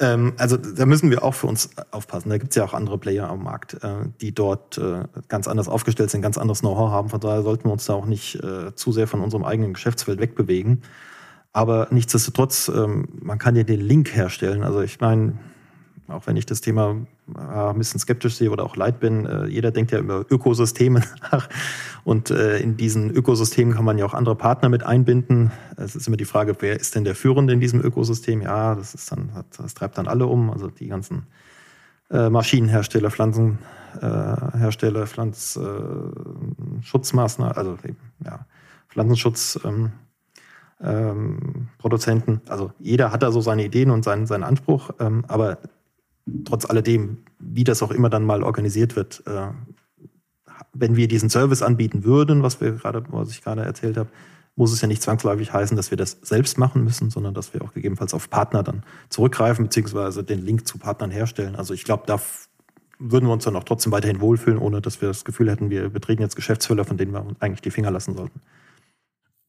Ähm, 0.00 0.32
also 0.38 0.56
da 0.56 0.86
müssen 0.86 1.10
wir 1.10 1.22
auch 1.22 1.34
für 1.34 1.46
uns 1.46 1.70
aufpassen. 1.90 2.30
Da 2.30 2.38
gibt 2.38 2.50
es 2.50 2.56
ja 2.56 2.64
auch 2.64 2.74
andere 2.74 2.98
Player 2.98 3.28
am 3.28 3.44
Markt, 3.44 3.74
äh, 3.84 4.06
die 4.20 4.34
dort 4.34 4.78
äh, 4.78 5.04
ganz 5.28 5.46
anders 5.46 5.68
aufgestellt 5.68 6.10
sind, 6.10 6.22
ganz 6.22 6.38
anderes 6.38 6.60
Know-how 6.60 6.90
haben. 6.90 7.10
Von 7.10 7.20
daher 7.20 7.42
sollten 7.42 7.64
wir 7.64 7.72
uns 7.72 7.84
da 7.84 7.94
auch 7.94 8.06
nicht 8.06 8.36
äh, 8.36 8.74
zu 8.74 8.92
sehr 8.92 9.06
von 9.06 9.20
unserem 9.20 9.44
eigenen 9.44 9.74
Geschäftsfeld 9.74 10.18
wegbewegen. 10.18 10.82
Aber 11.52 11.88
nichtsdestotrotz, 11.90 12.68
ähm, 12.74 13.08
man 13.20 13.38
kann 13.38 13.56
ja 13.56 13.62
den 13.62 13.80
Link 13.80 14.14
herstellen. 14.14 14.62
Also 14.62 14.80
ich 14.80 15.00
meine, 15.00 15.38
auch 16.08 16.26
wenn 16.26 16.36
ich 16.36 16.46
das 16.46 16.60
Thema 16.60 16.96
ein 17.36 17.78
bisschen 17.78 18.00
skeptisch 18.00 18.36
sehe 18.36 18.50
oder 18.50 18.64
auch 18.64 18.76
leid 18.76 19.00
bin. 19.00 19.26
Äh, 19.26 19.46
jeder 19.46 19.70
denkt 19.70 19.92
ja 19.92 19.98
über 19.98 20.24
Ökosysteme 20.30 21.02
nach. 21.32 21.48
Und 22.04 22.30
äh, 22.30 22.58
in 22.58 22.76
diesen 22.76 23.10
Ökosystemen 23.10 23.74
kann 23.74 23.84
man 23.84 23.98
ja 23.98 24.06
auch 24.06 24.14
andere 24.14 24.36
Partner 24.36 24.68
mit 24.68 24.82
einbinden. 24.82 25.52
Es 25.76 25.96
ist 25.96 26.08
immer 26.08 26.16
die 26.16 26.24
Frage, 26.24 26.56
wer 26.60 26.78
ist 26.78 26.94
denn 26.94 27.04
der 27.04 27.14
Führende 27.14 27.52
in 27.52 27.60
diesem 27.60 27.80
Ökosystem? 27.80 28.40
Ja, 28.42 28.74
das 28.74 28.94
ist 28.94 29.12
dann, 29.12 29.44
das 29.56 29.74
treibt 29.74 29.98
dann 29.98 30.08
alle 30.08 30.26
um. 30.26 30.50
Also 30.50 30.68
die 30.68 30.88
ganzen 30.88 31.26
Maschinenhersteller, 32.08 33.12
Pflanzenhersteller, 33.12 35.06
Pflanzenschutzmaßnahmen, 35.06 37.56
also 37.56 37.78
ja, 38.24 38.46
Pflanzenschutz. 38.88 39.60
Ähm, 39.64 39.92
ähm, 40.82 41.68
Produzenten. 41.78 42.40
Also 42.48 42.72
jeder 42.78 43.12
hat 43.12 43.22
da 43.22 43.30
so 43.30 43.40
seine 43.40 43.64
Ideen 43.64 43.90
und 43.90 44.04
seinen, 44.04 44.26
seinen 44.26 44.44
Anspruch, 44.44 44.90
ähm, 44.98 45.24
aber 45.28 45.58
trotz 46.44 46.64
alledem, 46.64 47.18
wie 47.38 47.64
das 47.64 47.82
auch 47.82 47.90
immer 47.90 48.08
dann 48.08 48.24
mal 48.24 48.42
organisiert 48.42 48.96
wird, 48.96 49.22
äh, 49.26 49.48
wenn 50.72 50.96
wir 50.96 51.08
diesen 51.08 51.30
Service 51.30 51.62
anbieten 51.62 52.04
würden, 52.04 52.42
was 52.42 52.60
wir 52.60 52.72
gerade, 52.72 53.04
was 53.10 53.30
ich 53.30 53.42
gerade 53.42 53.62
erzählt 53.62 53.96
habe, 53.96 54.10
muss 54.56 54.72
es 54.72 54.80
ja 54.80 54.88
nicht 54.88 55.02
zwangsläufig 55.02 55.52
heißen, 55.52 55.76
dass 55.76 55.90
wir 55.90 55.96
das 55.96 56.18
selbst 56.22 56.58
machen 56.58 56.84
müssen, 56.84 57.10
sondern 57.10 57.34
dass 57.34 57.54
wir 57.54 57.62
auch 57.62 57.72
gegebenenfalls 57.72 58.14
auf 58.14 58.28
Partner 58.28 58.62
dann 58.62 58.82
zurückgreifen, 59.08 59.64
beziehungsweise 59.64 60.22
den 60.22 60.44
Link 60.44 60.66
zu 60.66 60.78
Partnern 60.78 61.10
herstellen. 61.10 61.56
Also 61.56 61.72
ich 61.72 61.84
glaube, 61.84 62.04
da 62.06 62.20
würden 62.98 63.26
wir 63.26 63.32
uns 63.32 63.44
dann 63.44 63.56
auch 63.56 63.64
trotzdem 63.64 63.92
weiterhin 63.92 64.20
wohlfühlen, 64.20 64.58
ohne 64.58 64.82
dass 64.82 65.00
wir 65.00 65.08
das 65.08 65.24
Gefühl 65.24 65.50
hätten, 65.50 65.70
wir 65.70 65.88
betreten 65.88 66.22
jetzt 66.22 66.36
Geschäftsführer, 66.36 66.84
von 66.84 66.98
denen 66.98 67.12
wir 67.12 67.24
eigentlich 67.40 67.62
die 67.62 67.70
Finger 67.70 67.90
lassen 67.90 68.14
sollten. 68.14 68.40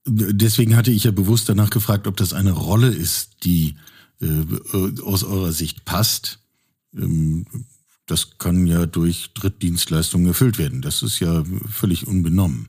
Deswegen 0.06 0.76
hatte 0.76 0.92
ich 0.92 1.04
ja 1.04 1.12
bewusst 1.12 1.50
danach 1.50 1.70
gefragt, 1.70 2.08
ob 2.08 2.18
das 2.18 2.34
eine 2.34 2.54
Rolle 2.54 2.88
ist, 2.88 3.44
die 3.44 3.76
äh, 4.22 5.02
aus 5.04 5.24
eurer 5.24 5.52
Sicht 5.52 5.86
passt. 5.86 6.40
Ähm, 6.96 7.46
das 8.12 8.38
kann 8.38 8.67
ja 8.67 8.86
durch 8.86 9.32
Drittdienstleistungen 9.34 10.28
erfüllt 10.28 10.58
werden. 10.58 10.82
Das 10.82 11.02
ist 11.02 11.19
ja 11.19 11.43
völlig 11.69 12.08
unbenommen. 12.08 12.67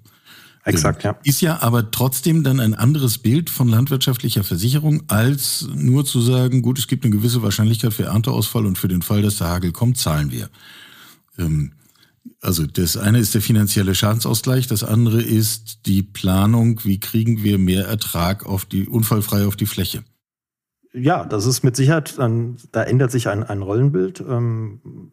Exakt, 0.64 1.02
ja. 1.02 1.18
Ist 1.24 1.40
ja 1.40 1.60
aber 1.60 1.90
trotzdem 1.90 2.44
dann 2.44 2.60
ein 2.60 2.74
anderes 2.74 3.18
Bild 3.18 3.50
von 3.50 3.66
landwirtschaftlicher 3.68 4.44
Versicherung, 4.44 5.02
als 5.08 5.66
nur 5.74 6.04
zu 6.04 6.20
sagen, 6.20 6.62
gut, 6.62 6.78
es 6.78 6.86
gibt 6.86 7.04
eine 7.04 7.14
gewisse 7.14 7.42
Wahrscheinlichkeit 7.42 7.92
für 7.92 8.04
Ernteausfall 8.04 8.64
und 8.66 8.78
für 8.78 8.86
den 8.86 9.02
Fall, 9.02 9.22
dass 9.22 9.38
der 9.38 9.48
Hagel 9.48 9.72
kommt, 9.72 9.98
zahlen 9.98 10.30
wir. 10.30 10.48
Ähm, 11.36 11.72
also 12.40 12.64
das 12.64 12.96
eine 12.96 13.18
ist 13.18 13.34
der 13.34 13.42
finanzielle 13.42 13.96
Schadensausgleich, 13.96 14.68
das 14.68 14.84
andere 14.84 15.20
ist 15.20 15.86
die 15.86 16.04
Planung, 16.04 16.84
wie 16.84 17.00
kriegen 17.00 17.42
wir 17.42 17.58
mehr 17.58 17.86
Ertrag 17.86 18.46
auf 18.46 18.64
die 18.64 18.86
unfallfrei 18.86 19.46
auf 19.46 19.56
die 19.56 19.66
Fläche. 19.66 20.04
Ja, 20.92 21.24
das 21.24 21.46
ist 21.46 21.64
mit 21.64 21.74
Sicherheit, 21.74 22.18
dann, 22.18 22.56
da 22.70 22.82
ändert 22.84 23.10
sich 23.10 23.28
ein, 23.28 23.42
ein 23.42 23.62
Rollenbild. 23.62 24.20
Ähm, 24.20 25.10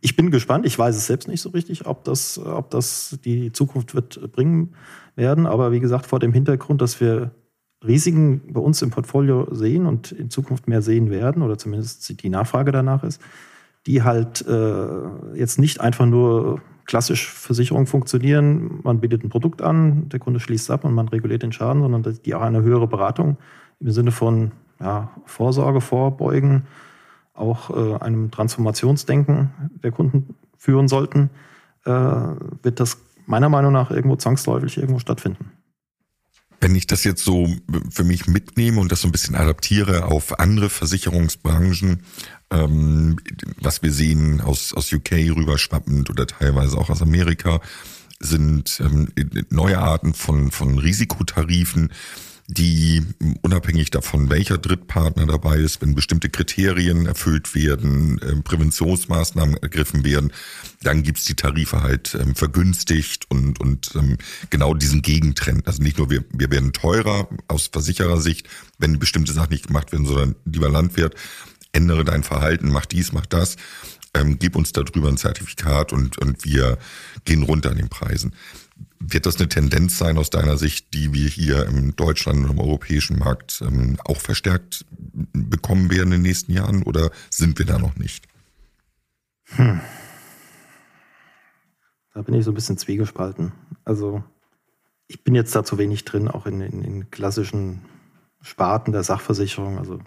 ich 0.00 0.16
bin 0.16 0.30
gespannt, 0.30 0.66
ich 0.66 0.78
weiß 0.78 0.96
es 0.96 1.06
selbst 1.06 1.28
nicht 1.28 1.40
so 1.40 1.50
richtig, 1.50 1.86
ob 1.86 2.04
das, 2.04 2.38
ob 2.38 2.70
das 2.70 3.18
die 3.24 3.52
Zukunft 3.52 3.94
wird 3.94 4.32
bringen 4.32 4.74
werden. 5.16 5.46
Aber 5.46 5.72
wie 5.72 5.80
gesagt, 5.80 6.06
vor 6.06 6.18
dem 6.18 6.32
Hintergrund, 6.32 6.80
dass 6.82 7.00
wir 7.00 7.32
Risiken 7.84 8.40
bei 8.52 8.60
uns 8.60 8.82
im 8.82 8.90
Portfolio 8.90 9.48
sehen 9.52 9.86
und 9.86 10.12
in 10.12 10.30
Zukunft 10.30 10.68
mehr 10.68 10.82
sehen 10.82 11.10
werden, 11.10 11.42
oder 11.42 11.58
zumindest 11.58 12.22
die 12.22 12.28
Nachfrage 12.28 12.72
danach 12.72 13.02
ist, 13.02 13.20
die 13.86 14.02
halt 14.02 14.46
äh, 14.46 15.36
jetzt 15.36 15.58
nicht 15.58 15.80
einfach 15.80 16.06
nur 16.06 16.60
klassisch 16.84 17.28
Versicherung 17.28 17.86
funktionieren. 17.86 18.80
Man 18.82 19.00
bietet 19.00 19.24
ein 19.24 19.30
Produkt 19.30 19.62
an, 19.62 20.08
der 20.08 20.20
Kunde 20.20 20.40
schließt 20.40 20.70
ab 20.70 20.84
und 20.84 20.94
man 20.94 21.08
reguliert 21.08 21.42
den 21.42 21.52
Schaden, 21.52 21.82
sondern 21.82 22.18
die 22.24 22.34
auch 22.34 22.42
eine 22.42 22.62
höhere 22.62 22.86
Beratung 22.86 23.36
im 23.80 23.90
Sinne 23.90 24.12
von 24.12 24.52
ja, 24.80 25.10
Vorsorge, 25.26 25.80
Vorbeugen, 25.80 26.64
auch 27.34 27.70
äh, 27.70 27.96
einem 28.02 28.30
Transformationsdenken 28.30 29.50
der 29.82 29.92
Kunden 29.92 30.34
führen 30.56 30.88
sollten, 30.88 31.30
äh, 31.84 31.90
wird 31.90 32.80
das 32.80 32.98
meiner 33.26 33.48
Meinung 33.48 33.72
nach 33.72 33.90
irgendwo 33.90 34.16
zwangsläufig 34.16 34.76
irgendwo 34.76 34.98
stattfinden. 34.98 35.52
Wenn 36.60 36.76
ich 36.76 36.86
das 36.86 37.02
jetzt 37.02 37.24
so 37.24 37.48
für 37.90 38.04
mich 38.04 38.28
mitnehme 38.28 38.80
und 38.80 38.92
das 38.92 39.00
so 39.00 39.08
ein 39.08 39.12
bisschen 39.12 39.34
adaptiere 39.34 40.04
auf 40.04 40.38
andere 40.38 40.70
Versicherungsbranchen, 40.70 42.02
ähm, 42.50 43.18
was 43.60 43.82
wir 43.82 43.90
sehen 43.90 44.40
aus, 44.40 44.72
aus 44.72 44.92
UK 44.92 45.12
rüberschwappend 45.34 46.08
oder 46.10 46.26
teilweise 46.26 46.78
auch 46.78 46.90
aus 46.90 47.02
Amerika, 47.02 47.60
sind 48.20 48.80
ähm, 48.80 49.08
neue 49.50 49.78
Arten 49.78 50.14
von, 50.14 50.52
von 50.52 50.78
Risikotarifen, 50.78 51.90
die 52.52 53.02
unabhängig 53.40 53.90
davon, 53.90 54.28
welcher 54.28 54.58
Drittpartner 54.58 55.26
dabei 55.26 55.56
ist, 55.56 55.80
wenn 55.80 55.94
bestimmte 55.94 56.28
Kriterien 56.28 57.06
erfüllt 57.06 57.54
werden, 57.54 58.18
äh, 58.18 58.36
Präventionsmaßnahmen 58.42 59.56
ergriffen 59.56 60.04
werden, 60.04 60.32
dann 60.82 61.02
gibt's 61.02 61.24
die 61.24 61.34
Tarife 61.34 61.82
halt 61.82 62.14
ähm, 62.20 62.34
vergünstigt 62.34 63.30
und, 63.30 63.60
und 63.60 63.92
ähm, 63.94 64.18
genau 64.50 64.74
diesen 64.74 65.02
Gegentrend. 65.02 65.66
Also 65.66 65.82
nicht 65.82 65.98
nur 65.98 66.10
wir, 66.10 66.24
wir 66.32 66.50
werden 66.50 66.72
teurer 66.72 67.28
aus 67.48 67.70
Versicherersicht, 67.72 68.48
wenn 68.78 68.98
bestimmte 68.98 69.32
Sachen 69.32 69.52
nicht 69.52 69.68
gemacht 69.68 69.92
werden, 69.92 70.06
sondern 70.06 70.34
lieber 70.44 70.68
Landwirt, 70.68 71.14
ändere 71.72 72.04
dein 72.04 72.22
Verhalten, 72.22 72.70
mach 72.70 72.86
dies, 72.86 73.12
mach 73.12 73.26
das, 73.26 73.56
ähm, 74.14 74.38
gib 74.38 74.56
uns 74.56 74.72
darüber 74.72 75.08
ein 75.08 75.16
Zertifikat 75.16 75.92
und, 75.92 76.18
und 76.18 76.44
wir 76.44 76.78
gehen 77.24 77.42
runter 77.44 77.70
an 77.70 77.78
den 77.78 77.88
Preisen. 77.88 78.34
Wird 79.04 79.26
das 79.26 79.36
eine 79.36 79.48
Tendenz 79.48 79.98
sein 79.98 80.16
aus 80.16 80.30
deiner 80.30 80.56
Sicht, 80.56 80.94
die 80.94 81.12
wir 81.12 81.28
hier 81.28 81.66
im 81.66 81.96
Deutschland 81.96 82.44
und 82.44 82.50
im 82.50 82.58
europäischen 82.60 83.18
Markt 83.18 83.60
ähm, 83.66 83.98
auch 84.04 84.20
verstärkt 84.20 84.84
bekommen 85.32 85.90
werden 85.90 86.12
in 86.12 86.20
den 86.20 86.22
nächsten 86.22 86.52
Jahren 86.52 86.84
oder 86.84 87.10
sind 87.28 87.58
wir 87.58 87.66
da 87.66 87.78
noch 87.78 87.96
nicht? 87.96 88.26
Hm. 89.56 89.80
Da 92.14 92.22
bin 92.22 92.34
ich 92.34 92.44
so 92.44 92.52
ein 92.52 92.54
bisschen 92.54 92.78
zwiegespalten. 92.78 93.52
Also 93.84 94.22
ich 95.08 95.24
bin 95.24 95.34
jetzt 95.34 95.54
da 95.54 95.64
zu 95.64 95.78
wenig 95.78 96.04
drin, 96.04 96.28
auch 96.28 96.46
in, 96.46 96.60
in 96.60 97.10
klassischen 97.10 97.82
Sparten 98.40 98.92
der 98.92 99.02
Sachversicherung. 99.02 99.78
Also 99.78 100.00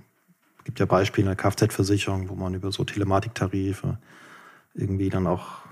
es 0.58 0.63
gibt 0.63 0.79
ja 0.79 0.86
Beispiele 0.86 1.29
in 1.29 1.36
der 1.36 1.36
Kfz-Versicherung, 1.36 2.29
wo 2.29 2.36
man 2.36 2.53
über 2.53 2.71
so 2.71 2.84
Telematiktarife 2.84 3.97
irgendwie 4.73 5.10
dann 5.10 5.27
auch 5.27 5.64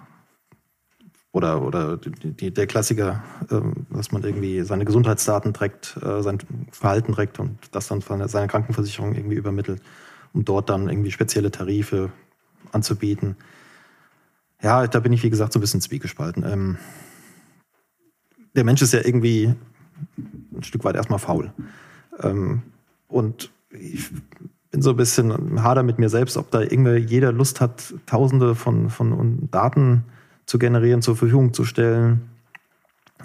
oder, 1.34 1.64
oder 1.64 1.98
die, 1.98 2.52
der 2.52 2.68
Klassiker, 2.68 3.24
ähm, 3.52 3.88
dass 3.90 4.12
man 4.12 4.24
irgendwie 4.24 4.62
seine 4.62 4.86
Gesundheitsdaten 4.86 5.54
trägt, 5.54 5.98
äh, 6.02 6.22
sein 6.22 6.38
Verhalten 6.72 7.14
trägt 7.14 7.40
und 7.40 7.58
das 7.72 7.88
dann 7.88 8.02
von 8.02 8.26
seiner 8.28 8.48
Krankenversicherung 8.48 9.16
irgendwie 9.16 9.36
übermittelt, 9.36 9.82
um 10.34 10.46
dort 10.46 10.70
dann 10.70 10.88
irgendwie 10.88 11.12
spezielle 11.12 11.50
Tarife 11.50 12.12
anzubieten. 12.72 13.36
Ja, 14.62 14.86
da 14.86 15.00
bin 15.00 15.12
ich, 15.12 15.24
wie 15.24 15.32
gesagt, 15.32 15.54
so 15.54 15.60
ein 15.60 15.62
bisschen 15.62 15.82
zwiegespalten. 15.82 16.44
Ähm, 16.46 16.78
der 18.56 18.64
Mensch 18.64 18.84
ist 18.84 18.94
ja 18.94 19.02
irgendwie 19.04 19.56
ein 20.56 20.64
Stück 20.64 20.84
weit 20.84 20.96
erstmal 20.96 21.20
faul. 21.20 21.52
Ähm, 22.22 22.62
und 23.08 23.52
ich 23.72 24.12
bin 24.70 24.84
so 24.84 24.92
ein 24.92 24.98
bisschen 24.98 25.64
hader 25.64 25.82
mit 25.82 25.98
mir 25.98 26.10
selbst, 26.10 26.38
ob 26.38 26.52
da 26.52 26.62
irgendwie 26.62 26.98
jeder 26.98 27.32
Lust 27.32 27.60
hat, 27.60 27.96
tausende 28.06 28.54
von, 28.54 28.92
von 28.92 29.50
Daten 29.50 30.06
zu 30.46 30.60
generieren, 30.60 31.02
zur 31.02 31.16
Verfügung 31.16 31.54
zu 31.54 31.66
stellen, 31.66 32.30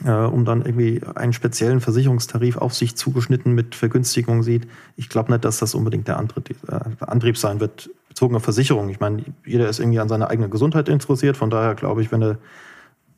äh, 0.05 0.11
um 0.11 0.45
dann 0.45 0.63
irgendwie 0.63 1.01
einen 1.15 1.33
speziellen 1.33 1.81
Versicherungstarif 1.81 2.57
auf 2.57 2.75
sich 2.75 2.97
zugeschnitten 2.97 3.55
mit 3.55 3.75
Vergünstigung 3.75 4.43
sieht. 4.43 4.69
Ich 4.97 5.09
glaube 5.09 5.33
nicht, 5.33 5.45
dass 5.45 5.59
das 5.59 5.75
unbedingt 5.75 6.09
der 6.09 6.19
Antrieb, 6.19 6.57
äh, 6.69 6.81
Antrieb 7.01 7.37
sein 7.37 7.61
wird, 7.61 7.91
bezogen 8.09 8.37
auf 8.37 8.45
Versicherung. 8.45 8.89
Ich 8.89 9.01
meine, 9.01 9.25
jeder 9.45 9.69
ist 9.69 9.81
irgendwie 9.81 10.01
an 10.01 10.09
seiner 10.09 10.31
eigenen 10.31 10.51
Gesundheit 10.51 10.89
interessiert. 10.89 11.37
Von 11.37 11.51
daher 11.51 11.75
glaube 11.75 12.03
ich, 12.03 12.13
wenn 12.13 12.23
er 12.23 12.39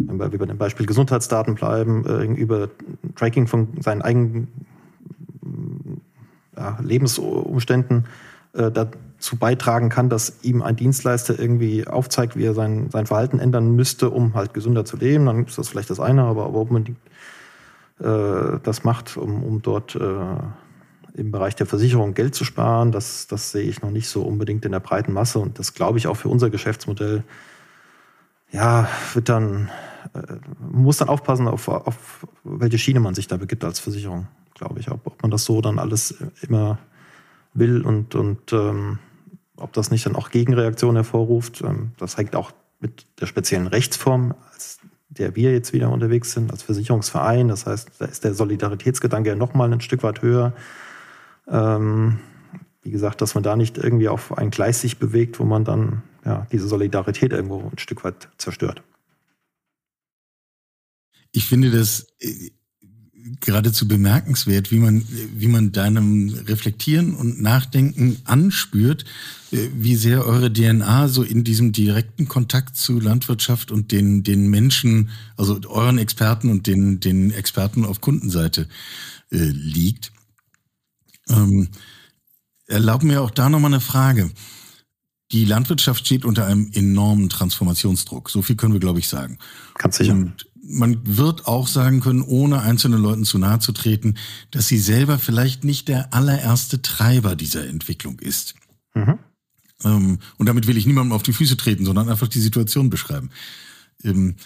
wenn 0.02 0.32
wir 0.32 0.38
bei 0.38 0.46
dem 0.46 0.56
Beispiel 0.56 0.86
Gesundheitsdaten 0.86 1.54
bleiben, 1.54 2.06
äh, 2.06 2.24
über 2.24 2.70
Tracking 3.16 3.46
von 3.46 3.68
seinen 3.80 4.00
eigenen 4.02 4.48
ja, 6.56 6.78
Lebensumständen 6.82 8.06
äh, 8.52 8.70
dazu 9.20 9.36
beitragen 9.36 9.90
kann, 9.90 10.08
dass 10.08 10.38
ihm 10.42 10.62
ein 10.62 10.76
Dienstleister 10.76 11.38
irgendwie 11.38 11.86
aufzeigt, 11.86 12.36
wie 12.36 12.44
er 12.44 12.54
sein, 12.54 12.88
sein 12.90 13.04
Verhalten 13.04 13.38
ändern 13.38 13.76
müsste, 13.76 14.08
um 14.08 14.32
halt 14.32 14.54
gesünder 14.54 14.86
zu 14.86 14.96
leben, 14.96 15.26
dann 15.26 15.44
ist 15.44 15.58
das 15.58 15.68
vielleicht 15.68 15.90
das 15.90 16.00
eine, 16.00 16.22
aber, 16.22 16.46
aber 16.46 16.58
ob 16.58 16.70
man 16.70 16.84
die, 16.84 16.96
äh, 18.02 18.58
das 18.62 18.82
macht, 18.82 19.18
um, 19.18 19.44
um 19.44 19.60
dort 19.60 19.94
äh, 19.94 21.18
im 21.18 21.32
Bereich 21.32 21.54
der 21.54 21.66
Versicherung 21.66 22.14
Geld 22.14 22.34
zu 22.34 22.44
sparen, 22.44 22.92
das, 22.92 23.26
das 23.26 23.52
sehe 23.52 23.64
ich 23.64 23.82
noch 23.82 23.90
nicht 23.90 24.08
so 24.08 24.22
unbedingt 24.22 24.64
in 24.64 24.72
der 24.72 24.80
breiten 24.80 25.12
Masse. 25.12 25.38
Und 25.38 25.58
das 25.58 25.74
glaube 25.74 25.98
ich 25.98 26.06
auch 26.06 26.16
für 26.16 26.30
unser 26.30 26.48
Geschäftsmodell, 26.48 27.22
ja, 28.52 28.88
wird 29.12 29.28
dann, 29.28 29.70
äh, 30.14 30.36
muss 30.72 30.96
dann 30.96 31.10
aufpassen, 31.10 31.46
auf, 31.46 31.68
auf 31.68 32.26
welche 32.42 32.78
Schiene 32.78 33.00
man 33.00 33.14
sich 33.14 33.28
da 33.28 33.36
begibt 33.36 33.64
als 33.64 33.80
Versicherung, 33.80 34.28
glaube 34.54 34.80
ich, 34.80 34.90
ob, 34.90 35.06
ob 35.06 35.20
man 35.20 35.30
das 35.30 35.44
so 35.44 35.60
dann 35.60 35.78
alles 35.78 36.14
immer 36.40 36.78
will 37.52 37.82
und, 37.82 38.14
und 38.14 38.54
ähm, 38.54 38.98
ob 39.60 39.72
das 39.72 39.90
nicht 39.90 40.06
dann 40.06 40.16
auch 40.16 40.30
Gegenreaktionen 40.30 40.96
hervorruft. 40.96 41.62
Ähm, 41.62 41.92
das 41.98 42.16
hängt 42.16 42.34
auch 42.36 42.52
mit 42.80 43.06
der 43.20 43.26
speziellen 43.26 43.66
Rechtsform, 43.66 44.34
als 44.52 44.78
der 45.08 45.34
wir 45.36 45.52
jetzt 45.52 45.72
wieder 45.72 45.90
unterwegs 45.90 46.32
sind, 46.32 46.50
als 46.52 46.62
Versicherungsverein. 46.62 47.48
Das 47.48 47.66
heißt, 47.66 47.90
da 47.98 48.04
ist 48.06 48.24
der 48.24 48.34
Solidaritätsgedanke 48.34 49.30
ja 49.30 49.36
nochmal 49.36 49.72
ein 49.72 49.80
Stück 49.80 50.02
weit 50.02 50.22
höher. 50.22 50.54
Ähm, 51.48 52.20
wie 52.82 52.90
gesagt, 52.90 53.20
dass 53.20 53.34
man 53.34 53.42
da 53.42 53.56
nicht 53.56 53.76
irgendwie 53.76 54.08
auf 54.08 54.36
ein 54.38 54.50
Gleis 54.50 54.80
sich 54.80 54.98
bewegt, 54.98 55.40
wo 55.40 55.44
man 55.44 55.64
dann 55.64 56.02
ja, 56.24 56.46
diese 56.52 56.68
Solidarität 56.68 57.32
irgendwo 57.32 57.70
ein 57.70 57.78
Stück 57.78 58.04
weit 58.04 58.28
zerstört. 58.38 58.82
Ich 61.32 61.46
finde 61.46 61.70
das 61.70 62.06
äh, 62.20 62.50
geradezu 63.40 63.88
bemerkenswert, 63.88 64.70
wie 64.70 64.78
man, 64.78 65.04
wie 65.36 65.48
man 65.48 65.72
deinem 65.72 66.28
Reflektieren 66.46 67.14
und 67.14 67.40
Nachdenken 67.40 68.18
anspürt, 68.24 69.04
äh, 69.52 69.68
wie 69.74 69.96
sehr 69.96 70.26
eure 70.26 70.52
DNA 70.52 71.08
so 71.08 71.22
in 71.22 71.44
diesem 71.44 71.72
direkten 71.72 72.28
Kontakt 72.28 72.76
zu 72.76 73.00
Landwirtschaft 73.00 73.70
und 73.70 73.92
den, 73.92 74.22
den 74.22 74.48
Menschen, 74.48 75.10
also 75.36 75.60
euren 75.68 75.98
Experten 75.98 76.50
und 76.50 76.66
den, 76.66 77.00
den 77.00 77.30
Experten 77.30 77.84
auf 77.84 78.00
Kundenseite 78.00 78.68
äh, 79.30 79.36
liegt. 79.38 80.12
Ähm, 81.28 81.68
erlaub 82.66 83.02
mir 83.02 83.22
auch 83.22 83.30
da 83.30 83.48
nochmal 83.48 83.72
eine 83.72 83.80
Frage. 83.80 84.30
Die 85.32 85.44
Landwirtschaft 85.44 86.04
steht 86.04 86.24
unter 86.24 86.46
einem 86.46 86.70
enormen 86.74 87.28
Transformationsdruck. 87.28 88.30
So 88.30 88.42
viel 88.42 88.56
können 88.56 88.72
wir, 88.72 88.80
glaube 88.80 88.98
ich, 88.98 89.08
sagen. 89.08 89.38
Ganz 89.74 89.96
sicher. 89.96 90.12
Und 90.12 90.49
man 90.70 91.00
wird 91.16 91.46
auch 91.46 91.66
sagen 91.66 92.00
können, 92.00 92.22
ohne 92.22 92.60
einzelnen 92.60 93.02
Leuten 93.02 93.24
zu 93.24 93.38
nahe 93.38 93.58
zu 93.58 93.72
treten, 93.72 94.14
dass 94.50 94.68
sie 94.68 94.78
selber 94.78 95.18
vielleicht 95.18 95.64
nicht 95.64 95.88
der 95.88 96.14
allererste 96.14 96.80
Treiber 96.82 97.36
dieser 97.36 97.66
Entwicklung 97.66 98.18
ist. 98.20 98.54
Mhm. 98.94 99.18
Ähm, 99.84 100.18
und 100.38 100.46
damit 100.46 100.66
will 100.66 100.76
ich 100.76 100.86
niemandem 100.86 101.12
auf 101.12 101.22
die 101.22 101.32
Füße 101.32 101.56
treten, 101.56 101.84
sondern 101.84 102.08
einfach 102.08 102.28
die 102.28 102.40
Situation 102.40 102.90
beschreiben. 102.90 103.30
Ähm, 104.04 104.36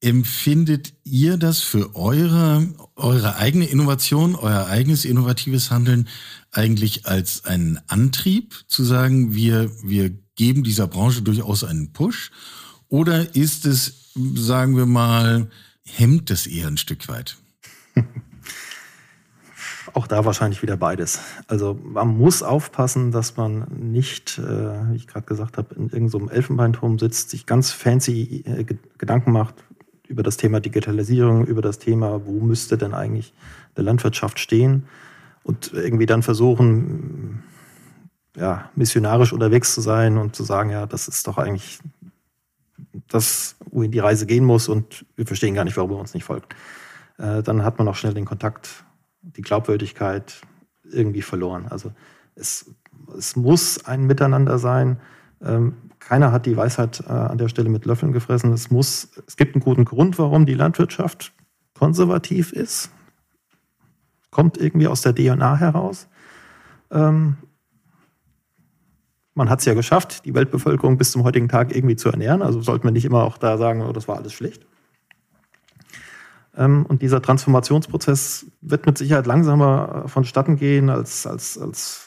empfindet 0.00 0.94
ihr 1.04 1.36
das 1.36 1.60
für 1.60 1.94
eure, 1.94 2.68
eure 2.96 3.36
eigene 3.36 3.66
Innovation, 3.66 4.34
euer 4.34 4.66
eigenes 4.66 5.04
innovatives 5.04 5.70
Handeln 5.70 6.08
eigentlich 6.50 7.06
als 7.06 7.44
einen 7.44 7.78
Antrieb 7.86 8.64
zu 8.66 8.82
sagen, 8.82 9.34
wir, 9.34 9.70
wir 9.82 10.10
geben 10.36 10.64
dieser 10.64 10.86
Branche 10.86 11.22
durchaus 11.22 11.64
einen 11.64 11.92
Push? 11.92 12.30
Oder 12.88 13.34
ist 13.34 13.66
es, 13.66 14.09
sagen 14.34 14.76
wir 14.76 14.86
mal, 14.86 15.48
hemmt 15.84 16.30
es 16.30 16.46
eher 16.46 16.68
ein 16.68 16.76
Stück 16.76 17.08
weit? 17.08 17.36
Auch 19.92 20.06
da 20.06 20.24
wahrscheinlich 20.24 20.62
wieder 20.62 20.76
beides. 20.76 21.18
Also 21.48 21.78
man 21.82 22.16
muss 22.16 22.42
aufpassen, 22.42 23.10
dass 23.10 23.36
man 23.36 23.66
nicht, 23.72 24.38
äh, 24.38 24.90
wie 24.90 24.96
ich 24.96 25.08
gerade 25.08 25.26
gesagt 25.26 25.58
habe, 25.58 25.74
in 25.74 25.84
irgendeinem 25.84 26.08
so 26.08 26.30
Elfenbeinturm 26.30 26.98
sitzt, 26.98 27.30
sich 27.30 27.46
ganz 27.46 27.72
fancy 27.72 28.44
äh, 28.46 28.64
Gedanken 28.98 29.32
macht 29.32 29.64
über 30.06 30.22
das 30.22 30.36
Thema 30.36 30.60
Digitalisierung, 30.60 31.46
über 31.46 31.62
das 31.62 31.78
Thema, 31.78 32.24
wo 32.24 32.40
müsste 32.40 32.78
denn 32.78 32.94
eigentlich 32.94 33.32
eine 33.74 33.84
Landwirtschaft 33.86 34.38
stehen 34.38 34.84
und 35.42 35.72
irgendwie 35.72 36.06
dann 36.06 36.22
versuchen, 36.22 37.42
ja, 38.36 38.70
missionarisch 38.74 39.32
unterwegs 39.32 39.74
zu 39.74 39.80
sein 39.80 40.18
und 40.18 40.36
zu 40.36 40.44
sagen, 40.44 40.70
ja, 40.70 40.86
das 40.86 41.08
ist 41.08 41.26
doch 41.26 41.38
eigentlich 41.38 41.80
das, 43.08 43.56
wohin 43.70 43.90
die 43.90 43.98
Reise 43.98 44.26
gehen 44.26 44.44
muss 44.44 44.68
und 44.68 45.04
wir 45.16 45.26
verstehen 45.26 45.54
gar 45.54 45.64
nicht, 45.64 45.76
warum 45.76 45.92
er 45.92 45.98
uns 45.98 46.14
nicht 46.14 46.24
folgt. 46.24 46.54
Äh, 47.18 47.42
dann 47.42 47.64
hat 47.64 47.78
man 47.78 47.88
auch 47.88 47.94
schnell 47.94 48.14
den 48.14 48.24
Kontakt, 48.24 48.84
die 49.22 49.42
Glaubwürdigkeit 49.42 50.40
irgendwie 50.90 51.22
verloren. 51.22 51.66
Also 51.68 51.92
es, 52.34 52.74
es 53.16 53.36
muss 53.36 53.84
ein 53.84 54.04
Miteinander 54.06 54.58
sein. 54.58 55.00
Ähm, 55.42 55.74
keiner 55.98 56.32
hat 56.32 56.46
die 56.46 56.56
Weisheit 56.56 57.04
äh, 57.06 57.12
an 57.12 57.38
der 57.38 57.48
Stelle 57.48 57.68
mit 57.68 57.84
Löffeln 57.84 58.12
gefressen. 58.12 58.52
Es 58.52 58.70
muss, 58.70 59.10
es 59.26 59.36
gibt 59.36 59.54
einen 59.54 59.62
guten 59.62 59.84
Grund, 59.84 60.18
warum 60.18 60.46
die 60.46 60.54
Landwirtschaft 60.54 61.32
konservativ 61.74 62.52
ist. 62.52 62.90
Kommt 64.30 64.58
irgendwie 64.58 64.88
aus 64.88 65.02
der 65.02 65.14
DNA 65.14 65.56
heraus. 65.56 66.08
Ähm, 66.90 67.36
man 69.40 69.48
hat 69.48 69.60
es 69.60 69.64
ja 69.64 69.72
geschafft, 69.72 70.26
die 70.26 70.34
Weltbevölkerung 70.34 70.98
bis 70.98 71.12
zum 71.12 71.24
heutigen 71.24 71.48
Tag 71.48 71.74
irgendwie 71.74 71.96
zu 71.96 72.10
ernähren. 72.10 72.42
Also 72.42 72.60
sollte 72.60 72.84
man 72.84 72.92
nicht 72.92 73.06
immer 73.06 73.24
auch 73.24 73.38
da 73.38 73.56
sagen, 73.56 73.80
oh, 73.80 73.90
das 73.90 74.06
war 74.06 74.18
alles 74.18 74.34
schlecht. 74.34 74.66
Ähm, 76.54 76.84
und 76.86 77.00
dieser 77.00 77.22
Transformationsprozess 77.22 78.44
wird 78.60 78.84
mit 78.84 78.98
Sicherheit 78.98 79.24
langsamer 79.24 80.04
vonstatten 80.08 80.56
gehen, 80.56 80.90
als, 80.90 81.26
als, 81.26 81.56
als 81.56 82.06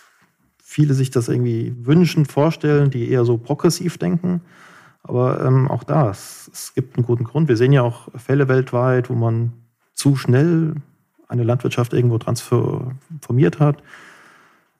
viele 0.61 0.93
sich 0.93 1.09
das 1.09 1.27
irgendwie 1.27 1.75
wünschen, 1.79 2.25
vorstellen, 2.25 2.91
die 2.91 3.09
eher 3.09 3.25
so 3.25 3.39
progressiv 3.39 3.97
denken. 3.97 4.41
Aber 5.01 5.43
ähm, 5.43 5.71
auch 5.71 5.83
da, 5.83 6.11
es, 6.11 6.51
es, 6.53 6.75
gibt 6.75 6.97
einen 6.97 7.05
guten 7.07 7.23
Grund. 7.23 7.47
Wir 7.47 7.57
sehen 7.57 7.73
ja 7.73 7.81
auch 7.81 8.09
Fälle 8.15 8.47
weltweit, 8.47 9.09
wo 9.09 9.15
man 9.15 9.53
zu 9.95 10.15
schnell 10.15 10.75
eine 11.27 11.43
Landwirtschaft 11.43 11.93
irgendwo 11.93 12.19
transformiert 12.19 13.59
hat. 13.59 13.81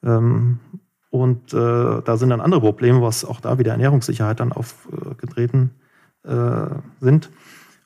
Ähm, 0.04 0.60
und 1.13 1.54
äh, 1.54 2.02
da 2.04 2.17
sind 2.17 2.32
dann 2.32 2.41
andere 2.41 2.60
Probleme, 2.60 3.04
was 3.04 3.23
auch 3.23 3.39
da 3.39 3.60
wieder 3.60 3.73
Ernährungssicherheit 3.73 4.39
dann 4.39 4.52
aufgetreten 4.52 5.69
äh, 6.23 6.65
sind. 7.02 7.30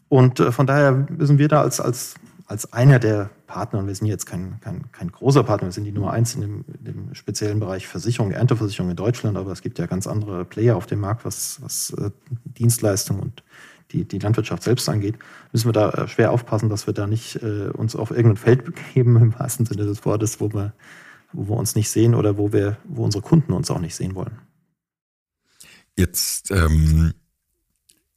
Und 0.07 0.39
äh, 0.39 0.53
von 0.53 0.65
daher 0.65 0.93
müssen 0.93 1.37
wir 1.37 1.49
da 1.49 1.59
als, 1.59 1.81
als, 1.81 2.15
als 2.45 2.71
einer 2.71 2.99
der 2.99 3.29
Partner, 3.45 3.79
und 3.79 3.87
wir 3.87 3.95
sind 3.95 4.07
jetzt 4.07 4.27
kein, 4.27 4.61
kein, 4.61 4.89
kein 4.93 5.11
großer 5.11 5.43
Partner, 5.43 5.67
wir 5.67 5.73
sind 5.73 5.83
die 5.83 5.91
Nummer 5.91 6.11
eins 6.11 6.35
in 6.35 6.41
dem, 6.41 6.65
in 6.79 6.85
dem 6.85 7.15
speziellen 7.15 7.59
Bereich 7.59 7.85
Versicherung, 7.85 8.31
Ernteversicherung 8.31 8.91
in 8.91 8.95
Deutschland, 8.95 9.35
aber 9.35 9.51
es 9.51 9.61
gibt 9.61 9.77
ja 9.77 9.87
ganz 9.87 10.07
andere 10.07 10.45
Player 10.45 10.77
auf 10.77 10.85
dem 10.85 11.01
Markt, 11.01 11.25
was, 11.25 11.61
was 11.61 11.89
äh, 11.99 12.11
Dienstleistungen 12.45 13.21
und 13.21 13.43
die, 13.91 14.05
die 14.05 14.19
Landwirtschaft 14.19 14.63
selbst 14.63 14.87
angeht, 14.87 15.15
müssen 15.51 15.67
wir 15.67 15.73
da 15.73 15.89
äh, 15.89 16.07
schwer 16.07 16.31
aufpassen, 16.31 16.69
dass 16.69 16.87
wir 16.87 16.93
da 16.93 17.07
nicht 17.07 17.43
äh, 17.43 17.71
uns 17.73 17.97
auf 17.97 18.11
irgendein 18.11 18.37
Feld 18.37 18.63
begeben, 18.63 19.17
im 19.17 19.37
wahrsten 19.37 19.65
Sinne 19.65 19.85
des 19.85 20.05
Wortes, 20.05 20.39
wo 20.39 20.53
wir 20.53 20.71
wo 21.37 21.53
wir 21.53 21.59
uns 21.59 21.75
nicht 21.75 21.89
sehen 21.89 22.15
oder 22.15 22.37
wo 22.37 22.51
wir, 22.51 22.77
wo 22.85 23.03
unsere 23.03 23.21
Kunden 23.21 23.53
uns 23.53 23.69
auch 23.69 23.79
nicht 23.79 23.95
sehen 23.95 24.15
wollen. 24.15 24.39
Jetzt 25.95 26.51
ähm, 26.51 27.13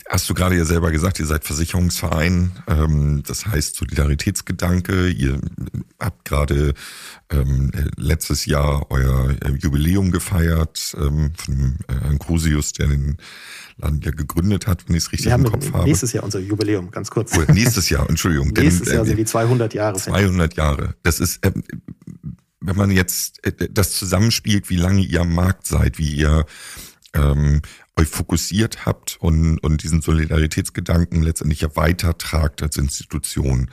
hast 0.08 0.28
du 0.28 0.34
gerade 0.34 0.56
ja 0.56 0.64
selber 0.64 0.90
gesagt, 0.90 1.20
ihr 1.20 1.26
seid 1.26 1.44
Versicherungsverein, 1.44 2.52
ähm, 2.66 3.22
das 3.26 3.46
heißt 3.46 3.76
Solidaritätsgedanke. 3.76 5.08
Ihr 5.08 5.38
habt 5.98 6.24
gerade 6.24 6.72
ähm, 7.30 7.70
letztes 7.96 8.46
Jahr 8.46 8.90
euer 8.90 9.30
äh, 9.42 9.50
Jubiläum 9.52 10.10
gefeiert 10.10 10.96
ähm, 10.98 11.32
von 11.36 11.76
äh, 11.88 11.94
Herrn 12.02 12.18
Crusius, 12.18 12.72
der 12.72 12.88
den 12.88 13.18
Laden 13.76 14.00
ja 14.00 14.10
gegründet 14.10 14.66
hat, 14.66 14.88
wenn 14.88 14.96
ich 14.96 15.04
es 15.04 15.12
richtig 15.12 15.26
Wir 15.26 15.34
im 15.34 15.44
Kopf 15.44 15.72
habe. 15.72 15.84
Nächstes 15.84 16.12
Jahr 16.12 16.24
unser 16.24 16.40
Jubiläum, 16.40 16.90
ganz 16.90 17.10
kurz. 17.10 17.36
Oh, 17.36 17.52
nächstes 17.52 17.88
Jahr, 17.90 18.08
Entschuldigung. 18.08 18.48
nächstes 18.48 18.88
denn, 18.88 18.96
Jahr 18.96 19.04
sind 19.04 19.16
die 19.16 19.24
200 19.24 19.74
Jahre. 19.74 19.96
200 19.96 20.54
Jahre. 20.54 20.94
Das 21.02 21.20
ist, 21.20 21.44
äh, 21.44 21.52
wenn 22.60 22.76
man 22.76 22.90
jetzt 22.90 23.44
äh, 23.44 23.68
das 23.70 23.92
zusammenspielt, 23.92 24.70
wie 24.70 24.76
lange 24.76 25.02
ihr 25.02 25.22
am 25.22 25.34
Markt 25.34 25.66
seid, 25.66 25.98
wie 25.98 26.14
ihr 26.14 26.46
ähm, 27.14 27.62
euch 27.96 28.08
fokussiert 28.08 28.86
habt 28.86 29.16
und, 29.20 29.58
und 29.58 29.82
diesen 29.82 30.00
Solidaritätsgedanken 30.00 31.22
letztendlich 31.22 31.60
ja 31.62 31.74
weitertragt 31.76 32.62
als 32.62 32.76
Institution. 32.76 33.70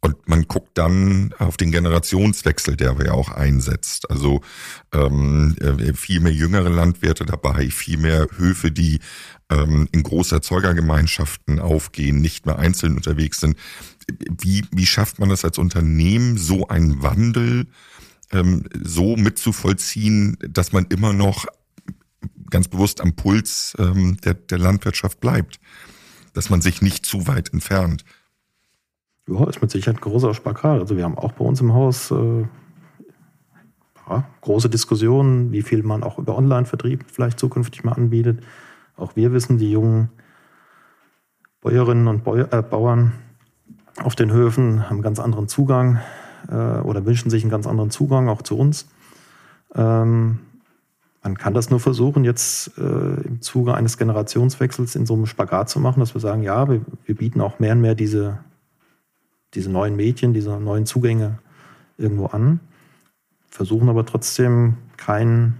Und 0.00 0.28
man 0.28 0.46
guckt 0.46 0.78
dann 0.78 1.34
auf 1.38 1.56
den 1.56 1.72
Generationswechsel, 1.72 2.76
der 2.76 2.96
ja 3.04 3.12
auch 3.12 3.30
einsetzt. 3.30 4.08
Also 4.10 4.42
ähm, 4.92 5.56
äh, 5.60 5.92
viel 5.92 6.20
mehr 6.20 6.32
jüngere 6.32 6.68
Landwirte 6.68 7.26
dabei, 7.26 7.68
viel 7.70 7.96
mehr 7.96 8.28
Höfe, 8.36 8.70
die 8.70 9.00
ähm, 9.50 9.88
in 9.90 10.04
Großerzeugergemeinschaften 10.04 11.58
aufgehen, 11.58 12.20
nicht 12.20 12.46
mehr 12.46 12.60
einzeln 12.60 12.94
unterwegs 12.94 13.40
sind. 13.40 13.56
Wie, 14.40 14.64
wie 14.70 14.86
schafft 14.86 15.18
man 15.18 15.30
das 15.30 15.44
als 15.44 15.58
Unternehmen, 15.58 16.38
so 16.38 16.68
einen 16.68 17.02
Wandel 17.02 17.66
ähm, 18.32 18.64
so 18.82 19.16
mitzuvollziehen, 19.16 20.36
dass 20.40 20.72
man 20.72 20.86
immer 20.86 21.12
noch 21.12 21.46
ganz 22.50 22.68
bewusst 22.68 23.00
am 23.00 23.14
Puls 23.14 23.74
ähm, 23.78 24.16
der, 24.24 24.34
der 24.34 24.58
Landwirtschaft 24.58 25.20
bleibt, 25.20 25.60
dass 26.32 26.50
man 26.50 26.60
sich 26.60 26.82
nicht 26.82 27.06
zu 27.06 27.26
weit 27.26 27.52
entfernt. 27.52 28.04
Ja, 29.28 29.46
ist 29.48 29.60
mit 29.60 29.70
Sicherheit 29.70 29.98
ein 29.98 30.00
großer 30.00 30.32
Spagat. 30.34 30.80
Also 30.80 30.96
wir 30.96 31.04
haben 31.04 31.18
auch 31.18 31.32
bei 31.32 31.44
uns 31.44 31.60
im 31.60 31.74
Haus 31.74 32.10
äh, 32.10 32.46
ja, 34.08 34.24
große 34.40 34.70
Diskussionen, 34.70 35.52
wie 35.52 35.62
viel 35.62 35.82
man 35.82 36.02
auch 36.02 36.18
über 36.18 36.36
Online-Vertrieb 36.36 37.04
vielleicht 37.10 37.38
zukünftig 37.38 37.84
mal 37.84 37.92
anbietet. 37.92 38.42
Auch 38.96 39.16
wir 39.16 39.32
wissen, 39.32 39.58
die 39.58 39.70
jungen 39.70 40.10
Bäuerinnen 41.60 42.08
und 42.08 42.24
Bäu 42.24 42.46
äh, 42.50 42.62
Bauern 42.62 43.12
auf 44.02 44.14
den 44.14 44.32
Höfen 44.32 44.88
haben 44.88 45.02
ganz 45.02 45.18
anderen 45.18 45.48
Zugang 45.48 46.00
äh, 46.50 46.80
oder 46.80 47.04
wünschen 47.04 47.30
sich 47.30 47.42
einen 47.42 47.50
ganz 47.50 47.66
anderen 47.66 47.90
Zugang 47.90 48.28
auch 48.28 48.42
zu 48.42 48.56
uns. 48.58 48.88
Ähm, 49.74 50.38
man 51.22 51.36
kann 51.36 51.52
das 51.52 51.70
nur 51.70 51.80
versuchen, 51.80 52.24
jetzt 52.24 52.78
äh, 52.78 52.80
im 52.80 53.42
Zuge 53.42 53.74
eines 53.74 53.98
Generationswechsels 53.98 54.94
in 54.94 55.04
so 55.04 55.14
einem 55.14 55.26
Spagat 55.26 55.68
zu 55.68 55.80
machen, 55.80 56.00
dass 56.00 56.14
wir 56.14 56.20
sagen, 56.20 56.42
ja, 56.42 56.68
wir, 56.68 56.80
wir 57.04 57.14
bieten 57.14 57.40
auch 57.40 57.58
mehr 57.58 57.72
und 57.72 57.80
mehr 57.80 57.94
diese, 57.94 58.38
diese 59.54 59.70
neuen 59.70 59.96
Medien, 59.96 60.32
diese 60.32 60.58
neuen 60.58 60.86
Zugänge 60.86 61.38
irgendwo 61.98 62.26
an, 62.26 62.60
versuchen 63.50 63.88
aber 63.88 64.06
trotzdem 64.06 64.76
keinen, 64.96 65.58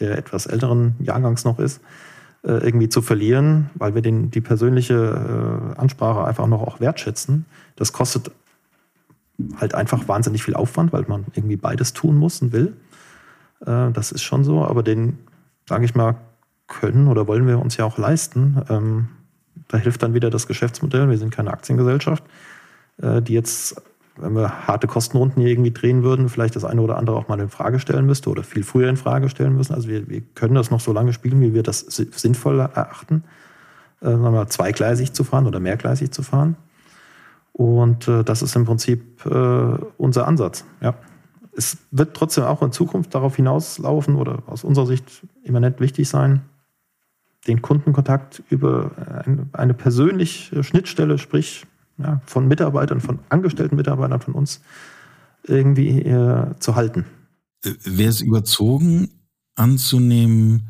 der 0.00 0.16
etwas 0.16 0.46
älteren 0.46 0.94
Jahrgangs 0.98 1.44
noch 1.44 1.58
ist, 1.58 1.80
äh, 2.42 2.52
irgendwie 2.52 2.88
zu 2.88 3.02
verlieren, 3.02 3.68
weil 3.74 3.94
wir 3.94 4.02
den, 4.02 4.30
die 4.30 4.40
persönliche 4.40 5.74
äh, 5.76 5.78
Ansprache 5.78 6.24
einfach 6.24 6.46
noch 6.46 6.62
auch 6.62 6.80
wertschätzen. 6.80 7.44
Das 7.76 7.92
kostet 7.92 8.30
halt 9.60 9.74
einfach 9.74 10.08
wahnsinnig 10.08 10.42
viel 10.42 10.54
Aufwand, 10.54 10.92
weil 10.92 11.04
man 11.08 11.26
irgendwie 11.34 11.56
beides 11.56 11.92
tun 11.92 12.16
muss 12.16 12.42
und 12.42 12.52
will. 12.52 12.76
Äh, 13.66 13.90
das 13.92 14.12
ist 14.12 14.22
schon 14.22 14.44
so, 14.44 14.64
aber 14.64 14.82
den, 14.82 15.18
sage 15.68 15.84
ich 15.84 15.94
mal, 15.94 16.16
können 16.66 17.08
oder 17.08 17.26
wollen 17.26 17.46
wir 17.46 17.58
uns 17.58 17.76
ja 17.76 17.84
auch 17.84 17.98
leisten. 17.98 18.62
Ähm, 18.68 19.08
da 19.68 19.78
hilft 19.78 20.02
dann 20.02 20.14
wieder 20.14 20.30
das 20.30 20.46
Geschäftsmodell. 20.46 21.08
Wir 21.10 21.18
sind 21.18 21.30
keine 21.30 21.52
Aktiengesellschaft, 21.52 22.24
äh, 23.02 23.20
die 23.20 23.34
jetzt, 23.34 23.82
wenn 24.16 24.34
wir 24.34 24.66
harte 24.66 24.86
Kostenrunden 24.86 25.42
hier 25.42 25.50
irgendwie 25.50 25.72
drehen 25.72 26.02
würden, 26.02 26.28
vielleicht 26.28 26.56
das 26.56 26.64
eine 26.64 26.80
oder 26.80 26.96
andere 26.96 27.16
auch 27.16 27.28
mal 27.28 27.38
in 27.40 27.50
Frage 27.50 27.78
stellen 27.80 28.06
müsste 28.06 28.30
oder 28.30 28.42
viel 28.42 28.62
früher 28.62 28.88
in 28.88 28.96
Frage 28.96 29.28
stellen 29.28 29.56
müssen. 29.56 29.74
Also 29.74 29.88
wir, 29.88 30.08
wir 30.08 30.22
können 30.34 30.54
das 30.54 30.70
noch 30.70 30.80
so 30.80 30.92
lange 30.92 31.12
spielen, 31.12 31.40
wie 31.40 31.54
wir 31.54 31.62
das 31.62 31.80
sinnvoll 31.80 32.60
erachten, 32.60 33.24
äh, 34.00 34.06
sagen 34.06 34.32
wir, 34.32 34.48
zweigleisig 34.48 35.12
zu 35.12 35.24
fahren 35.24 35.46
oder 35.46 35.60
mehrgleisig 35.60 36.10
zu 36.12 36.22
fahren. 36.22 36.56
Und 37.52 38.08
äh, 38.08 38.24
das 38.24 38.42
ist 38.42 38.56
im 38.56 38.64
Prinzip 38.64 39.24
äh, 39.26 39.78
unser 39.98 40.26
Ansatz. 40.26 40.64
Ja. 40.80 40.94
Es 41.56 41.78
wird 41.90 42.16
trotzdem 42.16 42.44
auch 42.44 42.62
in 42.62 42.72
Zukunft 42.72 43.14
darauf 43.14 43.36
hinauslaufen 43.36 44.14
oder 44.14 44.42
aus 44.46 44.64
unserer 44.64 44.86
Sicht 44.86 45.26
immanent 45.42 45.80
wichtig 45.80 46.08
sein, 46.08 46.42
den 47.46 47.60
Kundenkontakt 47.60 48.42
über 48.50 48.92
eine, 49.26 49.48
eine 49.52 49.74
persönliche 49.74 50.62
Schnittstelle, 50.62 51.18
sprich 51.18 51.66
ja, 51.98 52.20
von 52.24 52.46
Mitarbeitern, 52.48 53.00
von 53.00 53.18
angestellten 53.28 53.76
Mitarbeitern 53.76 54.20
von 54.20 54.34
uns, 54.34 54.60
irgendwie 55.44 56.02
äh, 56.02 56.54
zu 56.58 56.76
halten. 56.76 57.04
Äh, 57.64 57.72
Wäre 57.84 58.10
es 58.10 58.20
überzogen 58.20 59.10
anzunehmen, 59.54 60.68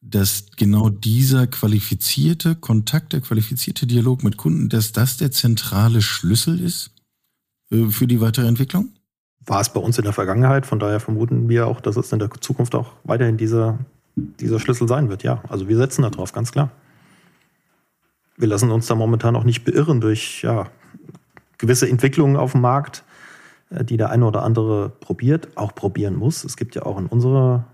dass 0.00 0.46
genau 0.56 0.88
dieser 0.88 1.46
qualifizierte 1.46 2.56
Kontakt, 2.56 3.12
der 3.12 3.20
qualifizierte 3.20 3.86
Dialog 3.86 4.24
mit 4.24 4.36
Kunden, 4.36 4.68
dass 4.68 4.92
das 4.92 5.18
der 5.18 5.30
zentrale 5.30 6.00
Schlüssel 6.00 6.60
ist 6.60 6.90
äh, 7.70 7.86
für 7.86 8.06
die 8.06 8.20
weitere 8.20 8.46
Entwicklung? 8.46 8.90
War 9.44 9.60
es 9.60 9.72
bei 9.72 9.80
uns 9.80 9.98
in 9.98 10.04
der 10.04 10.12
Vergangenheit, 10.12 10.66
von 10.66 10.78
daher 10.78 11.00
vermuten 11.00 11.48
wir 11.48 11.66
auch, 11.66 11.80
dass 11.80 11.96
es 11.96 12.12
in 12.12 12.18
der 12.18 12.30
Zukunft 12.40 12.74
auch 12.74 12.92
weiterhin 13.04 13.36
dieser, 13.36 13.78
dieser 14.16 14.60
Schlüssel 14.60 14.88
sein 14.88 15.08
wird, 15.08 15.22
ja. 15.22 15.42
Also 15.48 15.68
wir 15.68 15.76
setzen 15.76 16.02
darauf, 16.02 16.32
ganz 16.32 16.52
klar. 16.52 16.70
Wir 18.36 18.48
lassen 18.48 18.70
uns 18.70 18.86
da 18.86 18.94
momentan 18.94 19.36
auch 19.36 19.44
nicht 19.44 19.64
beirren 19.64 20.00
durch 20.00 20.42
ja, 20.42 20.66
gewisse 21.58 21.88
Entwicklungen 21.88 22.36
auf 22.36 22.52
dem 22.52 22.62
Markt, 22.62 23.04
äh, 23.68 23.84
die 23.84 23.98
der 23.98 24.10
eine 24.10 24.24
oder 24.24 24.44
andere 24.44 24.88
probiert, 24.88 25.56
auch 25.56 25.74
probieren 25.74 26.16
muss. 26.16 26.44
Es 26.44 26.56
gibt 26.56 26.74
ja 26.74 26.86
auch 26.86 26.98
in 26.98 27.06
unserer 27.06 27.66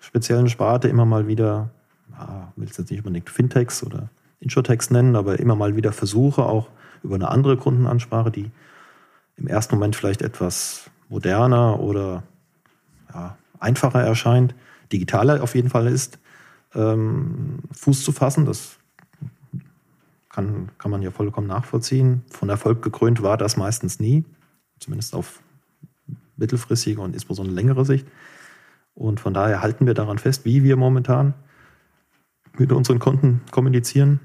speziellen 0.00 0.48
Sparte 0.48 0.88
immer 0.88 1.04
mal 1.04 1.26
wieder, 1.26 1.70
ja, 2.12 2.52
will 2.56 2.68
es 2.68 2.76
jetzt 2.76 2.90
nicht 2.90 3.00
unbedingt 3.00 3.30
Fintechs 3.30 3.82
oder 3.82 4.10
Insurtechs 4.40 4.90
nennen, 4.90 5.16
aber 5.16 5.38
immer 5.40 5.56
mal 5.56 5.76
wieder 5.76 5.92
Versuche 5.92 6.44
auch 6.44 6.68
über 7.02 7.16
eine 7.16 7.28
andere 7.28 7.56
Kundenansprache, 7.56 8.30
die 8.30 8.50
im 9.36 9.46
ersten 9.46 9.76
Moment 9.76 9.96
vielleicht 9.96 10.22
etwas 10.22 10.90
moderner 11.08 11.80
oder 11.80 12.22
ja, 13.12 13.36
einfacher 13.60 14.02
erscheint, 14.02 14.54
digitaler 14.92 15.42
auf 15.42 15.54
jeden 15.54 15.70
Fall 15.70 15.86
ist, 15.86 16.18
ähm, 16.74 17.60
Fuß 17.72 18.04
zu 18.04 18.12
fassen. 18.12 18.44
Das 18.44 18.78
kann, 20.28 20.70
kann 20.78 20.90
man 20.90 21.02
ja 21.02 21.10
vollkommen 21.10 21.46
nachvollziehen. 21.46 22.22
Von 22.30 22.48
Erfolg 22.48 22.82
gekrönt 22.82 23.22
war 23.22 23.36
das 23.36 23.56
meistens 23.56 24.00
nie, 24.00 24.24
zumindest 24.78 25.14
auf 25.14 25.40
mittelfristige 26.36 27.00
und 27.00 27.14
insbesondere 27.14 27.54
längere 27.54 27.84
Sicht. 27.84 28.06
Und 28.98 29.20
von 29.20 29.32
daher 29.32 29.62
halten 29.62 29.86
wir 29.86 29.94
daran 29.94 30.18
fest, 30.18 30.44
wie 30.44 30.64
wir 30.64 30.76
momentan 30.76 31.34
mit 32.58 32.72
unseren 32.72 32.98
Kunden 32.98 33.42
kommunizieren. 33.52 34.18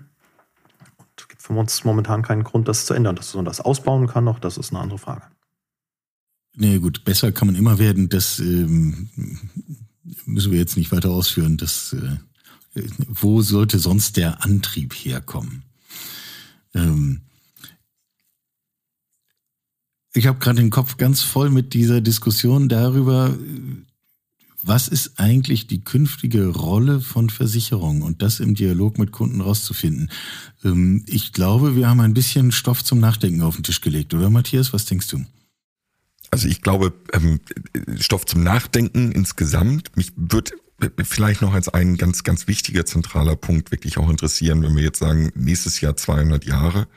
Und 0.97 1.07
es 1.15 1.27
gibt 1.27 1.43
für 1.43 1.53
uns 1.53 1.83
momentan 1.83 2.23
keinen 2.23 2.43
Grund, 2.43 2.67
das 2.67 2.87
zu 2.87 2.95
ändern. 2.95 3.15
Dass 3.15 3.35
man 3.35 3.45
das 3.45 3.61
ausbauen 3.61 4.07
kann 4.07 4.23
noch, 4.23 4.39
das 4.39 4.57
ist 4.57 4.71
eine 4.71 4.79
andere 4.79 4.97
Frage. 4.97 5.27
Nee, 6.55 6.79
gut, 6.79 7.05
besser 7.05 7.31
kann 7.31 7.47
man 7.47 7.55
immer 7.55 7.77
werden. 7.77 8.09
Das 8.09 8.39
ähm, 8.39 9.09
müssen 10.25 10.51
wir 10.51 10.57
jetzt 10.57 10.75
nicht 10.75 10.91
weiter 10.91 11.11
ausführen. 11.11 11.57
Das, 11.57 11.93
äh, 11.93 12.83
wo 13.07 13.43
sollte 13.43 13.77
sonst 13.77 14.17
der 14.17 14.43
Antrieb 14.43 14.95
herkommen? 14.95 15.65
Ähm, 16.73 17.21
ich 20.13 20.25
habe 20.25 20.39
gerade 20.39 20.61
den 20.61 20.71
Kopf 20.71 20.97
ganz 20.97 21.21
voll 21.21 21.51
mit 21.51 21.75
dieser 21.75 22.01
Diskussion 22.01 22.69
darüber, 22.69 23.35
was 24.63 24.87
ist 24.87 25.19
eigentlich 25.19 25.67
die 25.67 25.83
künftige 25.83 26.47
Rolle 26.47 27.01
von 27.01 27.29
Versicherungen 27.29 28.01
und 28.01 28.21
das 28.21 28.39
im 28.39 28.55
Dialog 28.55 28.97
mit 28.97 29.11
Kunden 29.11 29.41
rauszufinden. 29.41 30.09
Ähm, 30.63 31.03
ich 31.07 31.33
glaube, 31.33 31.75
wir 31.75 31.89
haben 31.89 31.99
ein 31.99 32.13
bisschen 32.13 32.51
Stoff 32.51 32.83
zum 32.83 32.99
Nachdenken 32.99 33.41
auf 33.41 33.55
den 33.55 33.63
Tisch 33.63 33.81
gelegt, 33.81 34.13
oder 34.13 34.29
Matthias? 34.29 34.73
Was 34.73 34.85
denkst 34.85 35.07
du? 35.07 35.25
Also 36.31 36.47
ich 36.47 36.61
glaube, 36.61 36.93
ähm, 37.11 37.41
Stoff 37.99 38.25
zum 38.25 38.41
Nachdenken 38.41 39.11
insgesamt. 39.11 39.95
Mich 39.97 40.13
wird 40.15 40.53
vielleicht 41.03 41.41
noch 41.41 41.53
als 41.53 41.69
ein 41.69 41.97
ganz, 41.97 42.23
ganz 42.23 42.47
wichtiger 42.47 42.85
zentraler 42.85 43.35
Punkt 43.35 43.71
wirklich 43.71 43.97
auch 43.97 44.09
interessieren, 44.09 44.63
wenn 44.63 44.75
wir 44.75 44.83
jetzt 44.83 44.99
sagen, 44.99 45.31
nächstes 45.35 45.81
Jahr 45.81 45.95
200 45.95 46.45
Jahre. 46.45 46.87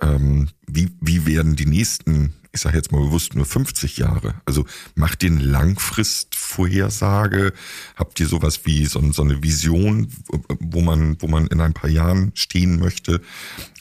Ähm, 0.00 0.48
wie, 0.66 0.90
wie 1.00 1.26
werden 1.26 1.56
die 1.56 1.66
nächsten 1.66 2.34
ich 2.56 2.62
sage 2.62 2.78
jetzt 2.78 2.90
mal 2.90 3.02
bewusst 3.02 3.34
nur 3.34 3.44
50 3.44 3.98
Jahre. 3.98 4.36
Also 4.46 4.64
macht 4.94 5.22
ihr 5.22 5.30
eine 5.30 5.42
Langfristvorhersage? 5.42 7.52
Habt 7.96 8.18
ihr 8.18 8.26
sowas 8.26 8.64
wie 8.64 8.86
so, 8.86 9.12
so, 9.12 9.20
eine 9.22 9.42
Vision, 9.42 10.10
wo 10.58 10.80
man, 10.80 11.20
wo 11.20 11.28
man 11.28 11.48
in 11.48 11.60
ein 11.60 11.74
paar 11.74 11.90
Jahren 11.90 12.32
stehen 12.34 12.78
möchte 12.78 13.20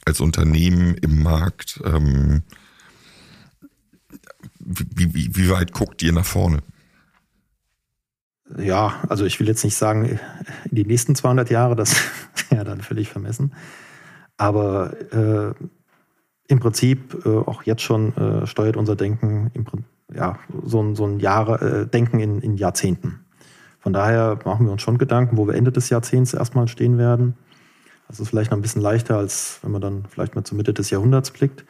als 0.04 0.20
Unternehmen 0.20 0.96
im 0.96 1.24
Markt? 1.24 1.80
Ähm, 1.86 2.44
wie, 4.60 5.14
wie, 5.14 5.34
wie 5.38 5.50
weit 5.50 5.72
guckt 5.72 6.04
ihr 6.04 6.12
nach 6.12 6.26
vorne? 6.26 6.60
Ja, 8.58 9.02
also 9.08 9.26
ich 9.26 9.40
will 9.40 9.48
jetzt 9.48 9.64
nicht 9.64 9.76
sagen, 9.76 10.20
in 10.66 10.76
die 10.76 10.86
nächsten 10.86 11.16
200 11.16 11.50
Jahre, 11.50 11.78
das 11.78 11.96
wäre 12.50 12.66
dann 12.66 12.82
völlig 12.82 13.08
vermessen. 13.08 13.54
Aber 14.36 14.94
äh, 15.14 15.54
im 16.48 16.60
Prinzip 16.60 17.26
äh, 17.26 17.30
auch 17.30 17.64
jetzt 17.64 17.82
schon 17.82 18.16
äh, 18.16 18.46
steuert 18.46 18.78
unser 18.78 18.96
Denken 18.96 19.52
im, 19.54 19.66
ja, 20.14 20.38
so 20.64 20.82
ein, 20.82 20.96
so 20.96 21.06
ein 21.06 21.20
Jahre, 21.20 21.82
äh, 21.82 21.88
Denken 21.88 22.20
in, 22.20 22.42
in 22.42 22.56
Jahrzehnten. 22.56 23.26
Von 23.80 23.94
daher 23.94 24.40
machen 24.46 24.66
wir 24.66 24.72
uns 24.72 24.82
schon 24.82 24.98
Gedanken, 24.98 25.38
wo 25.38 25.48
wir 25.48 25.56
Ende 25.56 25.72
des 25.72 25.90
Jahrzehnts 25.90 26.34
erstmal 26.34 26.68
stehen 26.68 26.98
werden. 26.98 27.36
Das 28.08 28.20
ist 28.20 28.30
vielleicht 28.30 28.52
noch 28.52 28.58
ein 28.58 28.62
bisschen 28.62 28.82
leichter, 28.82 29.18
als 29.18 29.60
wenn 29.62 29.72
man 29.72 29.82
dann 29.82 30.06
vielleicht 30.10 30.36
mal 30.36 30.44
zur 30.44 30.58
Mitte 30.58 30.74
des 30.74 30.90
Jahrhunderts 30.90 31.32
blickt. 31.32 31.66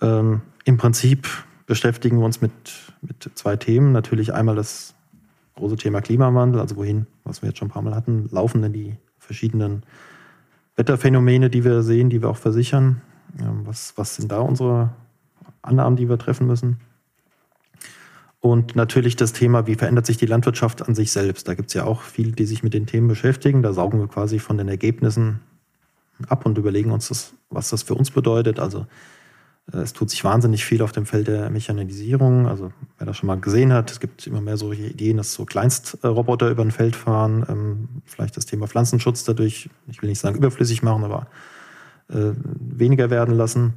Ähm, 0.00 0.42
Im 0.64 0.76
Prinzip 0.76 1.26
beschäftigen 1.66 2.18
wir 2.18 2.24
uns 2.24 2.40
mit, 2.40 2.52
mit 3.02 3.30
zwei 3.34 3.56
Themen. 3.56 3.92
Natürlich 3.92 4.34
einmal 4.34 4.56
das 4.56 4.94
große 5.56 5.76
Thema 5.76 6.00
Klimawandel, 6.00 6.60
also 6.60 6.76
wohin, 6.76 7.06
was 7.24 7.42
wir 7.42 7.48
jetzt 7.48 7.58
schon 7.58 7.68
ein 7.68 7.72
paar 7.72 7.82
Mal 7.82 7.94
hatten, 7.94 8.28
laufen 8.30 8.62
denn 8.62 8.72
die 8.72 8.96
verschiedenen 9.18 9.82
Wetterphänomene, 10.76 11.50
die 11.50 11.64
wir 11.64 11.82
sehen, 11.82 12.10
die 12.10 12.22
wir 12.22 12.30
auch 12.30 12.36
versichern. 12.36 13.02
Was, 13.64 13.94
was 13.96 14.16
sind 14.16 14.32
da 14.32 14.40
unsere 14.40 14.90
Annahmen, 15.62 15.96
die 15.96 16.08
wir 16.08 16.18
treffen 16.18 16.46
müssen? 16.46 16.80
Und 18.40 18.74
natürlich 18.74 19.16
das 19.16 19.34
Thema, 19.34 19.66
wie 19.66 19.74
verändert 19.74 20.06
sich 20.06 20.16
die 20.16 20.26
Landwirtschaft 20.26 20.88
an 20.88 20.94
sich 20.94 21.12
selbst? 21.12 21.46
Da 21.46 21.54
gibt 21.54 21.68
es 21.68 21.74
ja 21.74 21.84
auch 21.84 22.00
viele, 22.00 22.32
die 22.32 22.46
sich 22.46 22.62
mit 22.62 22.72
den 22.72 22.86
Themen 22.86 23.06
beschäftigen. 23.06 23.62
Da 23.62 23.74
saugen 23.74 24.00
wir 24.00 24.08
quasi 24.08 24.38
von 24.38 24.56
den 24.56 24.68
Ergebnissen 24.68 25.40
ab 26.28 26.46
und 26.46 26.56
überlegen 26.56 26.90
uns, 26.90 27.08
das, 27.08 27.34
was 27.50 27.68
das 27.68 27.82
für 27.82 27.94
uns 27.94 28.10
bedeutet. 28.10 28.58
Also 28.58 28.86
äh, 29.72 29.78
es 29.78 29.92
tut 29.92 30.08
sich 30.08 30.24
wahnsinnig 30.24 30.64
viel 30.64 30.80
auf 30.80 30.92
dem 30.92 31.04
Feld 31.04 31.28
der 31.28 31.50
Mechanisierung. 31.50 32.46
Also 32.46 32.72
wer 32.98 33.06
das 33.06 33.18
schon 33.18 33.26
mal 33.26 33.38
gesehen 33.38 33.74
hat, 33.74 33.90
es 33.90 34.00
gibt 34.00 34.26
immer 34.26 34.40
mehr 34.40 34.56
solche 34.56 34.86
Ideen, 34.86 35.18
dass 35.18 35.34
so 35.34 35.44
Kleinstroboter 35.44 36.50
über 36.50 36.62
ein 36.62 36.70
Feld 36.70 36.96
fahren, 36.96 37.44
ähm, 37.48 37.88
vielleicht 38.06 38.38
das 38.38 38.46
Thema 38.46 38.66
Pflanzenschutz 38.68 39.24
dadurch, 39.24 39.68
ich 39.88 40.00
will 40.00 40.08
nicht 40.08 40.20
sagen 40.20 40.36
überflüssig 40.36 40.82
machen, 40.82 41.04
aber 41.04 41.26
weniger 42.12 43.10
werden 43.10 43.34
lassen. 43.34 43.74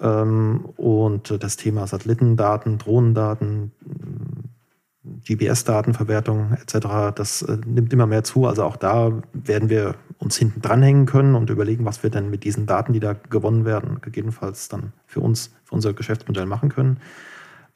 Ähm, 0.00 0.64
und 0.76 1.42
das 1.42 1.56
Thema 1.56 1.86
Satellitendaten, 1.86 2.78
Drohnendaten, 2.78 3.72
GPS-Datenverwertung 5.04 6.52
etc., 6.52 7.14
das 7.14 7.42
äh, 7.42 7.58
nimmt 7.66 7.92
immer 7.92 8.06
mehr 8.06 8.24
zu. 8.24 8.46
Also 8.46 8.64
auch 8.64 8.76
da 8.76 9.22
werden 9.32 9.68
wir 9.68 9.94
uns 10.18 10.36
hinten 10.36 10.60
dranhängen 10.60 11.06
können 11.06 11.34
und 11.34 11.50
überlegen, 11.50 11.84
was 11.84 12.02
wir 12.02 12.10
denn 12.10 12.30
mit 12.30 12.44
diesen 12.44 12.66
Daten, 12.66 12.92
die 12.92 13.00
da 13.00 13.12
gewonnen 13.12 13.64
werden, 13.64 14.00
gegebenenfalls 14.00 14.68
dann 14.68 14.92
für 15.06 15.20
uns, 15.20 15.52
für 15.64 15.74
unser 15.74 15.92
Geschäftsmodell 15.92 16.46
machen 16.46 16.68
können. 16.68 16.98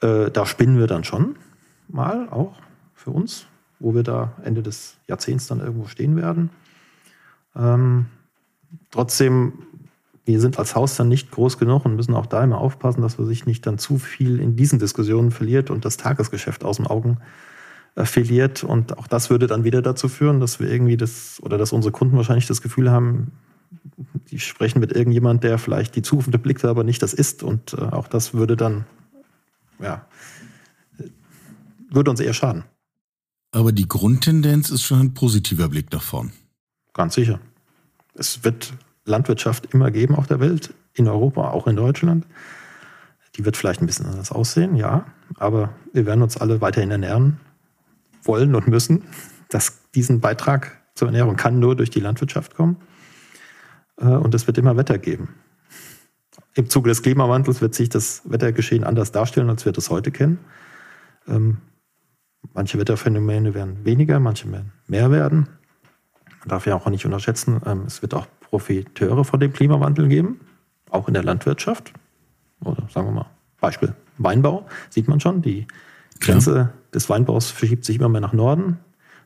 Äh, 0.01 0.31
da 0.31 0.45
spinnen 0.45 0.77
wir 0.77 0.87
dann 0.87 1.03
schon 1.03 1.35
mal 1.89 2.29
auch 2.29 2.55
für 2.93 3.11
uns, 3.11 3.47
wo 3.79 3.93
wir 3.93 4.03
da 4.03 4.33
Ende 4.43 4.63
des 4.63 4.97
Jahrzehnts 5.07 5.47
dann 5.47 5.59
irgendwo 5.59 5.87
stehen 5.87 6.15
werden. 6.15 6.49
Ähm, 7.55 8.07
trotzdem 8.91 9.53
wir 10.27 10.41
sind 10.41 10.59
als 10.59 10.75
Haus 10.75 10.97
dann 10.97 11.07
nicht 11.07 11.31
groß 11.31 11.57
genug 11.57 11.85
und 11.85 11.95
müssen 11.95 12.13
auch 12.13 12.25
da 12.25 12.43
immer 12.43 12.57
aufpassen, 12.57 13.01
dass 13.01 13.17
wir 13.17 13.25
sich 13.25 13.45
nicht 13.45 13.65
dann 13.65 13.77
zu 13.77 13.97
viel 13.97 14.41
in 14.41 14.57
diesen 14.57 14.77
Diskussionen 14.77 15.31
verliert 15.31 15.69
und 15.69 15.85
das 15.85 15.95
Tagesgeschäft 15.95 16.65
aus 16.65 16.77
den 16.77 16.85
Augen 16.85 17.19
äh, 17.95 18.03
verliert. 18.03 18.65
Und 18.65 18.97
auch 18.97 19.07
das 19.07 19.29
würde 19.29 19.47
dann 19.47 19.63
wieder 19.63 19.81
dazu 19.81 20.09
führen, 20.09 20.41
dass 20.41 20.59
wir 20.59 20.69
irgendwie 20.69 20.97
das 20.97 21.39
oder 21.41 21.57
dass 21.57 21.71
unsere 21.71 21.93
Kunden 21.93 22.17
wahrscheinlich 22.17 22.45
das 22.45 22.61
Gefühl 22.61 22.91
haben, 22.91 23.31
die 24.29 24.39
sprechen 24.39 24.79
mit 24.81 24.91
irgendjemand, 24.91 25.45
der 25.45 25.57
vielleicht 25.57 25.95
die 25.95 26.01
Zukunft 26.01 26.41
blickt, 26.41 26.65
aber 26.65 26.83
nicht 26.83 27.01
das 27.01 27.13
ist. 27.13 27.41
Und 27.41 27.73
äh, 27.73 27.77
auch 27.77 28.09
das 28.09 28.33
würde 28.33 28.57
dann, 28.57 28.85
ja, 29.81 30.05
würde 31.89 32.11
uns 32.11 32.19
eher 32.19 32.33
schaden. 32.33 32.65
Aber 33.51 33.71
die 33.71 33.87
Grundtendenz 33.87 34.71
ist 34.71 34.83
schon 34.83 34.99
ein 34.99 35.13
positiver 35.13 35.69
Blick 35.69 35.89
nach 35.93 36.03
vorn. 36.03 36.33
Ganz 36.93 37.15
sicher. 37.15 37.39
Es 38.17 38.43
wird 38.43 38.73
Landwirtschaft 39.05 39.73
immer 39.73 39.91
geben 39.91 40.15
auf 40.15 40.27
der 40.27 40.39
Welt, 40.39 40.73
in 40.93 41.07
Europa, 41.07 41.51
auch 41.51 41.67
in 41.67 41.75
Deutschland. 41.75 42.25
Die 43.35 43.45
wird 43.45 43.55
vielleicht 43.55 43.81
ein 43.81 43.85
bisschen 43.85 44.07
anders 44.07 44.31
aussehen, 44.31 44.75
ja, 44.75 45.05
aber 45.37 45.69
wir 45.93 46.05
werden 46.05 46.23
uns 46.23 46.37
alle 46.37 46.59
weiterhin 46.59 46.91
ernähren 46.91 47.39
wollen 48.23 48.55
und 48.55 48.67
müssen. 48.67 49.03
Das, 49.49 49.79
diesen 49.93 50.19
Beitrag 50.19 50.81
zur 50.95 51.07
Ernährung 51.07 51.35
kann 51.35 51.59
nur 51.59 51.75
durch 51.75 51.91
die 51.91 51.99
Landwirtschaft 51.99 52.55
kommen. 52.55 52.77
Äh, 53.97 54.05
und 54.07 54.33
es 54.33 54.47
wird 54.47 54.57
immer 54.57 54.75
Wetter 54.77 54.97
geben. 54.97 55.35
Im 56.55 56.69
Zuge 56.69 56.89
des 56.89 57.03
Klimawandels 57.03 57.61
wird 57.61 57.75
sich 57.75 57.89
das 57.89 58.23
Wettergeschehen 58.25 58.83
anders 58.83 59.11
darstellen, 59.11 59.49
als 59.49 59.65
wir 59.65 59.71
das 59.71 59.91
heute 59.91 60.11
kennen. 60.11 60.39
Ähm, 61.27 61.57
manche 62.53 62.79
Wetterphänomene 62.79 63.53
werden 63.53 63.85
weniger, 63.85 64.19
manche 64.19 64.51
werden 64.51 64.73
mehr 64.87 65.11
werden. 65.11 65.47
Man 66.47 66.55
darf 66.55 66.65
ja 66.65 66.75
auch 66.75 66.89
nicht 66.89 67.05
unterschätzen, 67.05 67.59
ähm, 67.65 67.83
es 67.87 68.01
wird 68.01 68.13
auch 68.13 68.25
Profiteure 68.39 69.25
von 69.25 69.37
dem 69.41 69.51
Klimawandel 69.51 70.07
geben, 70.07 70.39
auch 70.89 71.09
in 71.09 71.13
der 71.13 71.21
Landwirtschaft. 71.25 71.91
Oder 72.63 72.87
sagen 72.89 73.07
wir 73.07 73.11
mal, 73.11 73.25
Beispiel 73.59 73.93
Weinbau, 74.17 74.65
sieht 74.89 75.09
man 75.09 75.19
schon, 75.19 75.41
die 75.41 75.67
Grenze 76.21 76.55
ja. 76.55 76.69
des 76.93 77.09
Weinbaus 77.09 77.51
verschiebt 77.51 77.83
sich 77.83 77.97
immer 77.97 78.07
mehr 78.07 78.21
nach 78.21 78.31
Norden. 78.31 78.79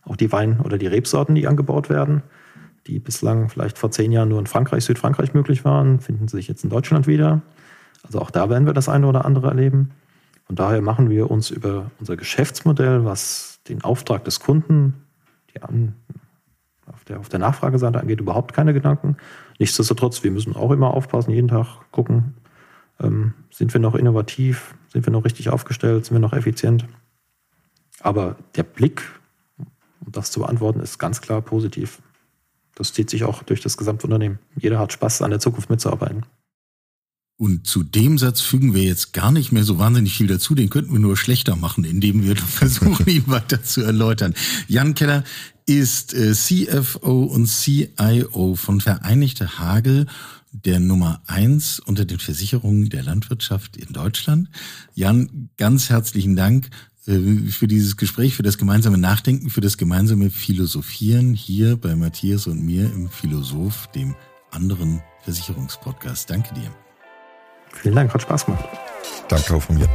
Auch 0.03 0.15
die 0.15 0.31
Wein- 0.31 0.61
oder 0.61 0.79
die 0.79 0.87
Rebsorten, 0.87 1.35
die 1.35 1.45
angebaut 1.45 1.91
werden, 1.91 2.23
die 2.87 2.97
bislang 2.97 3.49
vielleicht 3.49 3.77
vor 3.77 3.91
zehn 3.91 4.11
Jahren 4.11 4.29
nur 4.29 4.39
in 4.39 4.47
Frankreich, 4.47 4.83
Südfrankreich 4.83 5.35
möglich 5.35 5.63
waren, 5.63 5.99
finden 5.99 6.27
sich 6.27 6.47
jetzt 6.47 6.63
in 6.63 6.71
Deutschland 6.71 7.05
wieder. 7.05 7.43
Also 8.01 8.19
auch 8.19 8.31
da 8.31 8.49
werden 8.49 8.65
wir 8.65 8.73
das 8.73 8.89
eine 8.89 9.05
oder 9.05 9.25
andere 9.25 9.49
erleben. 9.49 9.91
Von 10.47 10.55
daher 10.55 10.81
machen 10.81 11.11
wir 11.11 11.29
uns 11.29 11.51
über 11.51 11.91
unser 11.99 12.17
Geschäftsmodell, 12.17 13.05
was 13.05 13.59
den 13.69 13.83
Auftrag 13.83 14.23
des 14.23 14.39
Kunden 14.39 14.95
die 15.53 15.61
an, 15.61 15.93
auf, 16.93 17.03
der, 17.05 17.19
auf 17.19 17.29
der 17.29 17.39
Nachfrageseite 17.39 17.99
angeht, 17.99 18.19
überhaupt 18.19 18.53
keine 18.53 18.73
Gedanken. 18.73 19.17
Nichtsdestotrotz, 19.59 20.23
wir 20.23 20.31
müssen 20.31 20.55
auch 20.55 20.71
immer 20.71 20.93
aufpassen, 20.93 21.31
jeden 21.31 21.47
Tag 21.47 21.67
gucken, 21.91 22.35
ähm, 22.99 23.33
sind 23.49 23.73
wir 23.73 23.81
noch 23.81 23.95
innovativ, 23.95 24.75
sind 24.89 25.05
wir 25.05 25.13
noch 25.13 25.25
richtig 25.25 25.49
aufgestellt, 25.49 26.05
sind 26.05 26.15
wir 26.15 26.19
noch 26.19 26.33
effizient. 26.33 26.85
Aber 27.99 28.35
der 28.55 28.63
Blick, 28.63 29.03
um 29.57 30.11
das 30.11 30.31
zu 30.31 30.39
beantworten, 30.39 30.79
ist 30.79 30.97
ganz 30.97 31.21
klar 31.21 31.41
positiv. 31.41 32.01
Das 32.75 32.93
zieht 32.93 33.09
sich 33.09 33.23
auch 33.23 33.43
durch 33.43 33.61
das 33.61 33.77
gesamte 33.77 34.07
Unternehmen. 34.07 34.39
Jeder 34.55 34.79
hat 34.79 34.93
Spaß, 34.93 35.21
an 35.21 35.29
der 35.29 35.39
Zukunft 35.39 35.69
mitzuarbeiten. 35.69 36.25
Und 37.41 37.65
zu 37.65 37.81
dem 37.81 38.19
Satz 38.19 38.39
fügen 38.39 38.75
wir 38.75 38.83
jetzt 38.83 39.13
gar 39.13 39.31
nicht 39.31 39.51
mehr 39.51 39.63
so 39.63 39.79
wahnsinnig 39.79 40.13
viel 40.13 40.27
dazu. 40.27 40.53
Den 40.53 40.69
könnten 40.69 40.93
wir 40.93 40.99
nur 40.99 41.17
schlechter 41.17 41.55
machen, 41.55 41.85
indem 41.85 42.23
wir 42.23 42.35
versuchen, 42.35 43.07
ihn 43.07 43.23
weiter 43.25 43.63
zu 43.63 43.81
erläutern. 43.81 44.35
Jan 44.67 44.93
Keller 44.93 45.23
ist 45.65 46.13
äh, 46.13 46.33
CFO 46.33 47.23
und 47.23 47.47
CIO 47.47 48.53
von 48.55 48.79
Vereinigte 48.79 49.57
Hagel, 49.57 50.05
der 50.51 50.79
Nummer 50.79 51.23
eins 51.25 51.79
unter 51.79 52.05
den 52.05 52.19
Versicherungen 52.19 52.89
der 52.89 53.01
Landwirtschaft 53.01 53.75
in 53.75 53.91
Deutschland. 53.91 54.47
Jan, 54.93 55.49
ganz 55.57 55.89
herzlichen 55.89 56.35
Dank 56.35 56.69
äh, 57.07 57.49
für 57.49 57.67
dieses 57.67 57.97
Gespräch, 57.97 58.35
für 58.35 58.43
das 58.43 58.59
gemeinsame 58.59 58.99
Nachdenken, 58.99 59.49
für 59.49 59.61
das 59.61 59.79
gemeinsame 59.79 60.29
Philosophieren 60.29 61.33
hier 61.33 61.75
bei 61.75 61.95
Matthias 61.95 62.45
und 62.45 62.63
mir 62.63 62.83
im 62.83 63.09
Philosoph, 63.09 63.87
dem 63.95 64.13
anderen 64.51 65.01
Versicherungspodcast. 65.23 66.29
Danke 66.29 66.53
dir. 66.53 66.71
Vielen 67.73 67.95
Dank, 67.95 68.13
hat 68.13 68.21
Spaß 68.21 68.45
gemacht. 68.45 68.65
Danke 69.27 69.55
auch 69.55 69.61
von 69.61 69.77
mir. 69.77 69.87